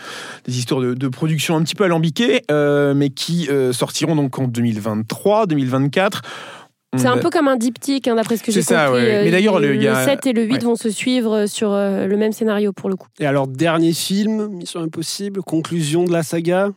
des 0.46 0.58
histoires 0.58 0.80
de, 0.80 0.94
de 0.94 1.08
production 1.08 1.56
un 1.56 1.62
petit 1.62 1.74
peu 1.74 1.84
alambiquées, 1.84 2.42
euh, 2.50 2.94
mais 2.94 3.10
qui 3.10 3.48
euh, 3.50 3.72
sortiront 3.72 4.16
donc 4.16 4.38
en 4.38 4.48
2023, 4.48 5.46
2024. 5.46 6.22
C'est 6.96 7.06
un 7.06 7.12
a- 7.12 7.18
peu 7.18 7.30
comme 7.30 7.46
un 7.46 7.56
diptyque, 7.56 8.08
hein, 8.08 8.16
d'après 8.16 8.36
ce 8.36 8.42
que 8.42 8.50
j'ai 8.50 8.62
C'est 8.62 8.74
compris. 8.74 8.88
ça, 8.88 8.92
ouais. 8.92 9.24
Mais 9.24 9.30
d'ailleurs, 9.30 9.60
le- 9.60 9.88
a- 9.88 10.04
7 10.04 10.26
et 10.26 10.32
le 10.32 10.42
8 10.42 10.54
ouais. 10.54 10.58
vont 10.58 10.74
se 10.74 10.90
suivre 10.90 11.46
sur 11.46 11.70
le 11.70 12.16
même 12.16 12.32
scénario 12.32 12.72
pour 12.72 12.88
le 12.90 12.96
coup. 12.96 13.06
Et 13.20 13.26
alors, 13.26 13.46
dernier 13.46 13.92
film, 13.92 14.48
Mission 14.48 14.80
Impossible, 14.80 15.40
conclusion 15.42 16.02
de 16.02 16.10
la 16.10 16.24
saga, 16.24 16.70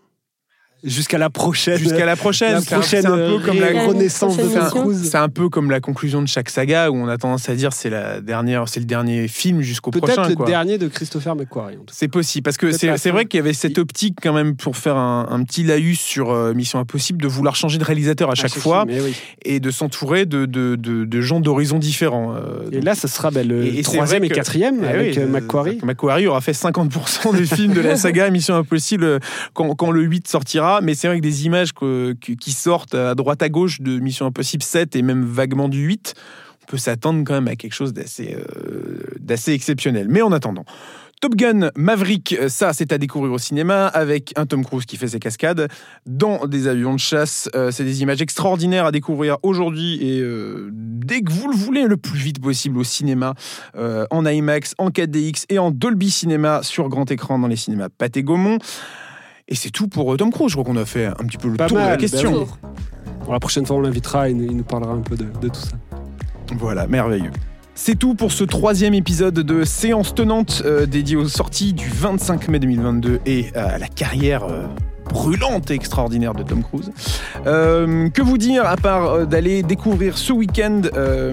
jusqu'à 0.84 1.18
la 1.18 1.30
prochaine. 1.30 1.78
Jusqu'à 1.78 2.06
la 2.06 2.16
prochaine. 2.16 2.54
la 2.54 2.62
C'est 2.62 2.74
un- 2.74 2.80
prochaine 2.80 3.02
c'est 3.02 3.08
un, 3.08 3.16
peu 3.18 3.40
comme 3.46 3.60
la 3.60 3.68
ré- 3.68 3.86
renaissance 3.86 4.38
de 4.38 4.44
Tom. 4.44 4.82
Cruise. 4.84 5.10
C'est 5.10 5.18
un 5.18 5.30
peu 5.30 5.50
comme 5.50 5.72
la 5.72 5.80
conclusion 5.80 6.22
de 6.22 6.28
chaque 6.28 6.50
saga 6.50 6.90
où 6.92 6.96
on 6.96 7.08
a 7.08 7.18
tendance 7.18 7.48
à 7.50 7.56
dire 7.56 7.74
c'est 7.74 7.90
la 7.90 8.22
dernière, 8.22 8.68
c'est 8.68 8.80
le 8.80 8.86
dernier 8.86 9.28
film 9.28 9.62
jusqu'au 9.62 9.92
Peut-être 9.92 10.14
prochain. 10.14 10.30
le 10.30 10.36
quoi. 10.36 10.46
dernier 10.46 10.78
de 10.78 10.88
Christopher 10.88 11.36
McQuarrie. 11.36 11.76
en 11.76 11.80
tout 11.80 11.86
cas. 11.86 11.94
C'est 11.96 12.08
possible 12.08 12.44
parce 12.44 12.58
que 12.58 12.66
Peut-être 12.68 12.98
c'est 12.98 13.08
la 13.08 13.14
vrai 13.14 13.26
qu'il 13.26 13.38
y 13.38 13.42
avait 13.42 13.54
cette 13.54 13.78
optique 13.78 14.18
quand 14.22 14.34
même 14.34 14.56
pour 14.56 14.76
faire 14.78 14.98
un, 14.98 15.28
un 15.30 15.44
petit 15.44 15.64
laïus 15.64 16.00
sur 16.00 16.32
euh, 16.32 16.54
Mission 16.54 16.80
Impossible 16.80 17.22
de 17.22 17.28
vouloir 17.28 17.56
changer 17.56 17.78
de 17.78 17.84
réalisateur 17.84 18.30
à 18.30 18.36
chaque 18.36 18.52
Ah, 18.56 18.60
fois 18.60 18.86
film, 18.88 19.04
oui. 19.06 19.14
et 19.46 19.60
de 19.60 19.72
s'entourer 19.72 20.26
de, 20.26 20.46
de, 20.46 20.76
de- 20.76 21.06
de 21.06 21.22
gens 21.22 21.40
d'horizons 21.40 21.80
différents. 21.80 22.36
euh, 22.36 22.70
Et 22.72 22.82
là, 22.82 22.96
ce 22.96 23.08
sera 23.08 23.32
ben, 23.32 23.48
le 23.48 23.64
Et- 23.66 23.80
et 23.80 23.84
c'est 23.84 23.94
troisième 23.94 24.24
et 24.24 24.30
quatrième 24.30 24.80
Eh 24.84 24.88
avec 24.88 25.16
oui, 25.16 25.20
euh, 25.22 25.26
euh, 25.26 25.28
McQuarrie. 25.30 25.80
McQuarrie 25.84 26.28
aura 26.28 26.42
fait 26.42 26.54
50% 26.54 27.36
des 27.36 27.46
films 27.46 27.74
de 27.74 27.82
la 27.82 27.96
saga 27.96 28.30
Mission 28.30 28.56
Impossible 28.56 29.04
euh, 29.04 29.20
quand, 29.54 29.74
quand 29.76 29.92
le 29.92 30.02
8 30.02 30.28
sortira. 30.28 30.73
Mais 30.82 30.96
c'est 30.96 31.08
vrai 31.08 31.18
que 31.18 31.24
des 31.24 31.46
images 31.46 31.72
qui 31.74 32.52
sortent 32.52 32.96
à 32.96 33.16
droite 33.16 33.42
à 33.42 33.50
gauche 33.50 33.82
de 33.82 34.00
Mission 34.00 34.26
Impossible 34.26 34.64
7 34.64 34.96
et 34.96 35.02
même 35.02 35.24
vaguement 35.24 35.70
du 35.70 35.80
8, 35.80 36.16
on 36.64 36.66
peut 36.72 36.78
s'attendre 36.78 37.24
quand 37.26 37.34
même 37.34 37.48
à 37.48 37.56
quelque 37.56 37.74
chose 37.74 37.94
d'assez 37.94 38.36
euh, 38.38 39.16
d'assez 39.20 39.54
exceptionnel. 39.54 40.08
Mais 40.10 40.22
en 40.22 40.32
attendant. 40.32 40.66
Top 41.22 41.36
Gun 41.36 41.70
Maverick, 41.78 42.36
ça 42.50 42.74
c'est 42.74 42.92
à 42.92 42.98
découvrir 42.98 43.32
au 43.32 43.38
cinéma 43.38 43.88
avec 43.88 44.34
un 44.36 44.46
Tom 44.46 44.66
Cruise 44.66 44.86
qui 44.86 44.98
fait 44.98 45.08
ses 45.08 45.20
cascades 45.20 45.70
dans 46.06 46.48
des 46.48 46.68
avions 46.68 46.94
de 46.94 47.00
chasse. 47.00 47.50
Euh, 47.56 47.72
c'est 47.72 47.86
des 47.86 48.02
images 48.02 48.22
extraordinaires 48.22 48.86
à 48.86 48.92
découvrir 48.92 49.38
aujourd'hui 49.42 50.06
et 50.06 50.20
euh, 50.20 50.70
dès 50.74 51.22
que 51.22 51.32
vous 51.32 51.50
le 51.50 51.56
voulez, 51.56 51.84
le 51.84 51.96
plus 51.96 52.20
vite 52.20 52.42
possible 52.42 52.78
au 52.78 52.84
cinéma, 52.84 53.36
en 53.76 54.26
IMAX, 54.26 54.74
en 54.78 54.90
4DX 54.90 55.46
et 55.48 55.60
en 55.60 55.72
Dolby 55.72 56.12
Cinéma 56.12 56.62
sur 56.62 56.90
grand 56.90 57.10
écran 57.10 57.40
dans 57.40 57.48
les 57.48 57.56
cinémas 57.56 57.88
Pathé 57.90 58.24
Gaumont. 58.24 58.58
Et 59.48 59.56
c'est 59.56 59.70
tout 59.72 59.88
pour 59.88 60.14
euh, 60.14 60.18
Tom 60.18 60.32
Cruise. 60.32 60.50
Je 60.50 60.56
crois 60.56 60.64
qu'on 60.66 60.80
a 60.80 60.86
fait 60.86 61.06
un 61.08 61.14
petit 61.26 61.38
peu 61.38 61.50
le 61.50 61.56
Pas 61.58 61.68
tour 61.68 61.78
de 61.78 61.82
la 61.84 61.90
mal, 61.90 61.98
question. 61.98 62.34
oui. 62.44 62.46
Bon, 63.26 63.32
la 63.34 63.40
prochaine 63.40 63.66
fois, 63.66 63.78
on 63.78 63.82
l'invitera, 63.82 64.30
nous- 64.30 64.44
il 64.46 64.58
nous 64.58 64.64
parlera 64.64 64.94
un 64.94 65.02
peu 65.02 65.16
de, 65.16 65.26
de 65.42 65.48
tout 65.48 65.60
ça. 65.60 65.72
Voilà, 66.60 66.88
merveilleux. 66.88 67.32
C'est 67.76 67.96
tout 67.98 68.14
pour 68.16 68.32
ce 68.32 68.44
troisième 68.44 68.94
épisode 68.94 69.34
de 69.34 69.64
Séance 69.64 70.14
Tenante 70.14 70.62
euh, 70.66 70.86
dédié 70.86 71.16
aux 71.16 71.28
sorties 71.28 71.74
du 71.74 71.90
25 71.90 72.48
mai 72.50 72.60
2022 72.60 73.20
et 73.26 73.54
à 73.56 73.78
la 73.80 73.88
carrière 73.88 74.44
euh, 74.44 74.68
brûlante 75.14 75.70
et 75.70 75.76
extraordinaire 75.76 76.34
de 76.34 76.44
Tom 76.44 76.64
Cruise. 76.64 76.92
Euh, 77.46 78.10
que 78.10 78.22
vous 78.22 78.38
dire 78.38 78.66
à 78.66 78.76
part 78.76 79.06
euh, 79.06 79.26
d'aller 79.26 79.62
découvrir 79.62 80.18
ce 80.18 80.34
week-end 80.34 80.82
euh, 80.96 81.32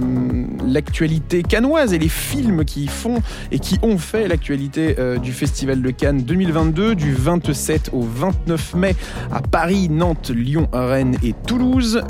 l'actualité 0.66 1.43
cannoise 1.43 1.95
et 1.95 1.99
les 1.99 2.09
films 2.09 2.64
qui 2.64 2.87
font 2.87 3.18
et 3.51 3.59
qui 3.59 3.78
ont 3.83 3.97
fait 3.99 4.28
l'actualité 4.28 4.97
du 5.22 5.33
Festival 5.33 5.81
de 5.81 5.91
Cannes 5.91 6.22
2022 6.22 6.95
du 6.95 7.14
27 7.14 7.91
au 7.93 8.03
29 8.03 8.74
mai 8.74 8.95
à 9.33 9.41
Paris, 9.41 9.89
Nantes, 9.89 10.31
Lyon, 10.31 10.68
Rennes 10.72 11.16
et 11.22 11.35
Toulouse. 11.47 12.03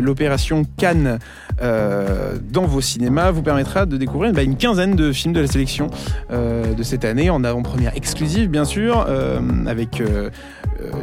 L'opération 0.00 0.64
Cannes 0.76 1.18
dans 1.60 2.66
vos 2.66 2.80
cinémas 2.80 3.30
vous 3.30 3.42
permettra 3.42 3.86
de 3.86 3.96
découvrir 3.96 4.32
bah, 4.32 4.42
une 4.42 4.56
quinzaine 4.56 4.96
de 4.96 5.12
films 5.12 5.34
de 5.34 5.40
la 5.40 5.46
sélection 5.46 5.90
de 6.30 6.82
cette 6.82 7.04
année 7.04 7.30
en 7.30 7.44
avant-première 7.44 7.96
exclusive 7.96 8.48
bien 8.48 8.64
sûr 8.64 9.06
avec 9.66 10.02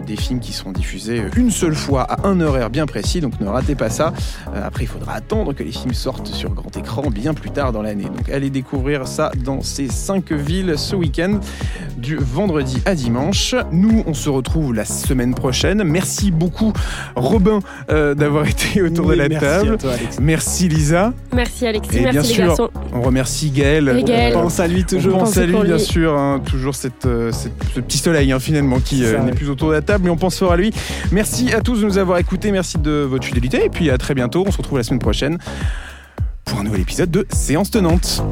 des 0.06 0.16
films 0.16 0.40
qui 0.40 0.54
seront 0.54 0.72
diffusés 0.72 1.22
une 1.36 1.52
seule 1.52 1.76
fois 1.76 2.02
à 2.04 2.28
un 2.28 2.40
horaire 2.42 2.70
bien 2.70 2.86
précis, 2.86 3.22
donc 3.22 3.40
ne 3.42 3.48
ratez 3.48 3.76
pas 3.76 3.90
ça. 3.90 4.14
Euh, 4.54 4.66
après, 4.66 4.84
il 4.84 4.88
faudra 4.88 5.14
attendre 5.14 5.54
que 5.54 5.64
les 5.64 5.72
films 5.72 5.94
sortent 5.94 6.28
sur 6.28 6.52
grand 6.52 6.76
écran 6.78 7.10
bien 7.10 7.34
plus 7.34 7.50
tard 7.52 7.72
dans 7.72 7.82
l'année. 7.82 8.04
Donc 8.06 8.30
allez 8.30 8.50
découvrir 8.50 9.08
ça 9.08 9.32
dans 9.44 9.62
ces 9.62 9.88
cinq 9.88 10.32
villes 10.32 10.76
ce 10.78 10.96
week-end, 10.96 11.40
du 11.98 12.16
vendredi 12.18 12.82
à 12.86 12.96
dimanche. 12.96 13.56
Nous, 13.72 14.04
on 14.08 14.14
se 14.14 14.30
retrouve 14.30 14.74
la 14.74 14.86
semaine 14.86 15.34
prochaine. 15.34 15.84
Merci 15.84 16.32
beaucoup, 16.32 16.72
Robin, 17.16 17.60
euh, 17.90 18.16
d'avoir 18.16 18.48
été 18.48 18.82
autour 18.82 19.08
de 19.08 19.14
la 19.14 19.28
merci 19.30 19.46
table. 19.46 19.74
à 19.74 19.78
toi, 19.78 19.92
Alexis. 19.94 20.18
Merci 20.22 20.68
Lisa. 20.70 21.14
Merci 21.34 21.68
Alexis, 21.68 21.98
Et 21.98 22.02
bien 22.02 22.12
merci 22.14 22.30
les 22.30 22.36
sûr, 22.36 22.48
garçons. 22.48 22.70
On 22.94 23.02
remercie 23.02 23.52
Gaël. 23.52 24.04
Gaël. 24.06 24.34
Euh, 24.34 24.38
On 24.40 24.44
pense 24.44 24.60
à 24.60 24.68
lui 24.68 24.82
on 24.84 24.86
toujours. 24.96 25.18
pense 25.20 25.38
à 25.38 25.46
lui, 25.46 25.54
bien 25.54 25.76
lui. 25.76 25.80
sûr. 25.80 26.18
hein, 26.18 26.42
toujours 26.46 26.76
cette, 26.76 27.06
euh, 27.06 27.32
cette- 27.32 27.52
ce 27.74 27.80
petit 27.80 27.98
soleil, 27.98 28.32
hein, 28.32 28.40
finalement, 28.40 28.80
qui 28.80 29.04
euh, 29.04 29.20
n'est 29.20 29.32
plus 29.32 29.50
autour 29.66 29.70
de 29.70 29.76
la 29.76 29.82
table, 29.82 30.06
mais 30.06 30.10
on 30.10 30.18
pense 30.18 30.38
fort 30.38 30.52
à 30.52 30.58
lui. 30.58 30.72
Merci 31.12 31.54
à 31.54 31.62
tous 31.62 31.82
de 31.82 31.86
nous 31.86 31.98
avoir 31.98 32.18
écoutés. 32.18 32.52
Merci 32.52 32.78
de 32.78 32.92
votre 32.92 33.26
fidélité. 33.26 33.66
Et 33.66 33.70
puis 33.70 33.90
à 33.90 33.98
très 33.98 34.14
bientôt. 34.14 34.44
On 34.48 34.52
se 34.52 34.58
retrouve 34.58 34.78
la 34.78 34.84
semaine 34.84 35.00
prochaine 35.00 35.38
pour 36.46 36.60
un 36.60 36.64
nouvel 36.64 36.82
épisode 36.82 37.12
de 37.12 37.26
Séance 37.32 37.72
Tenante. 37.72 38.24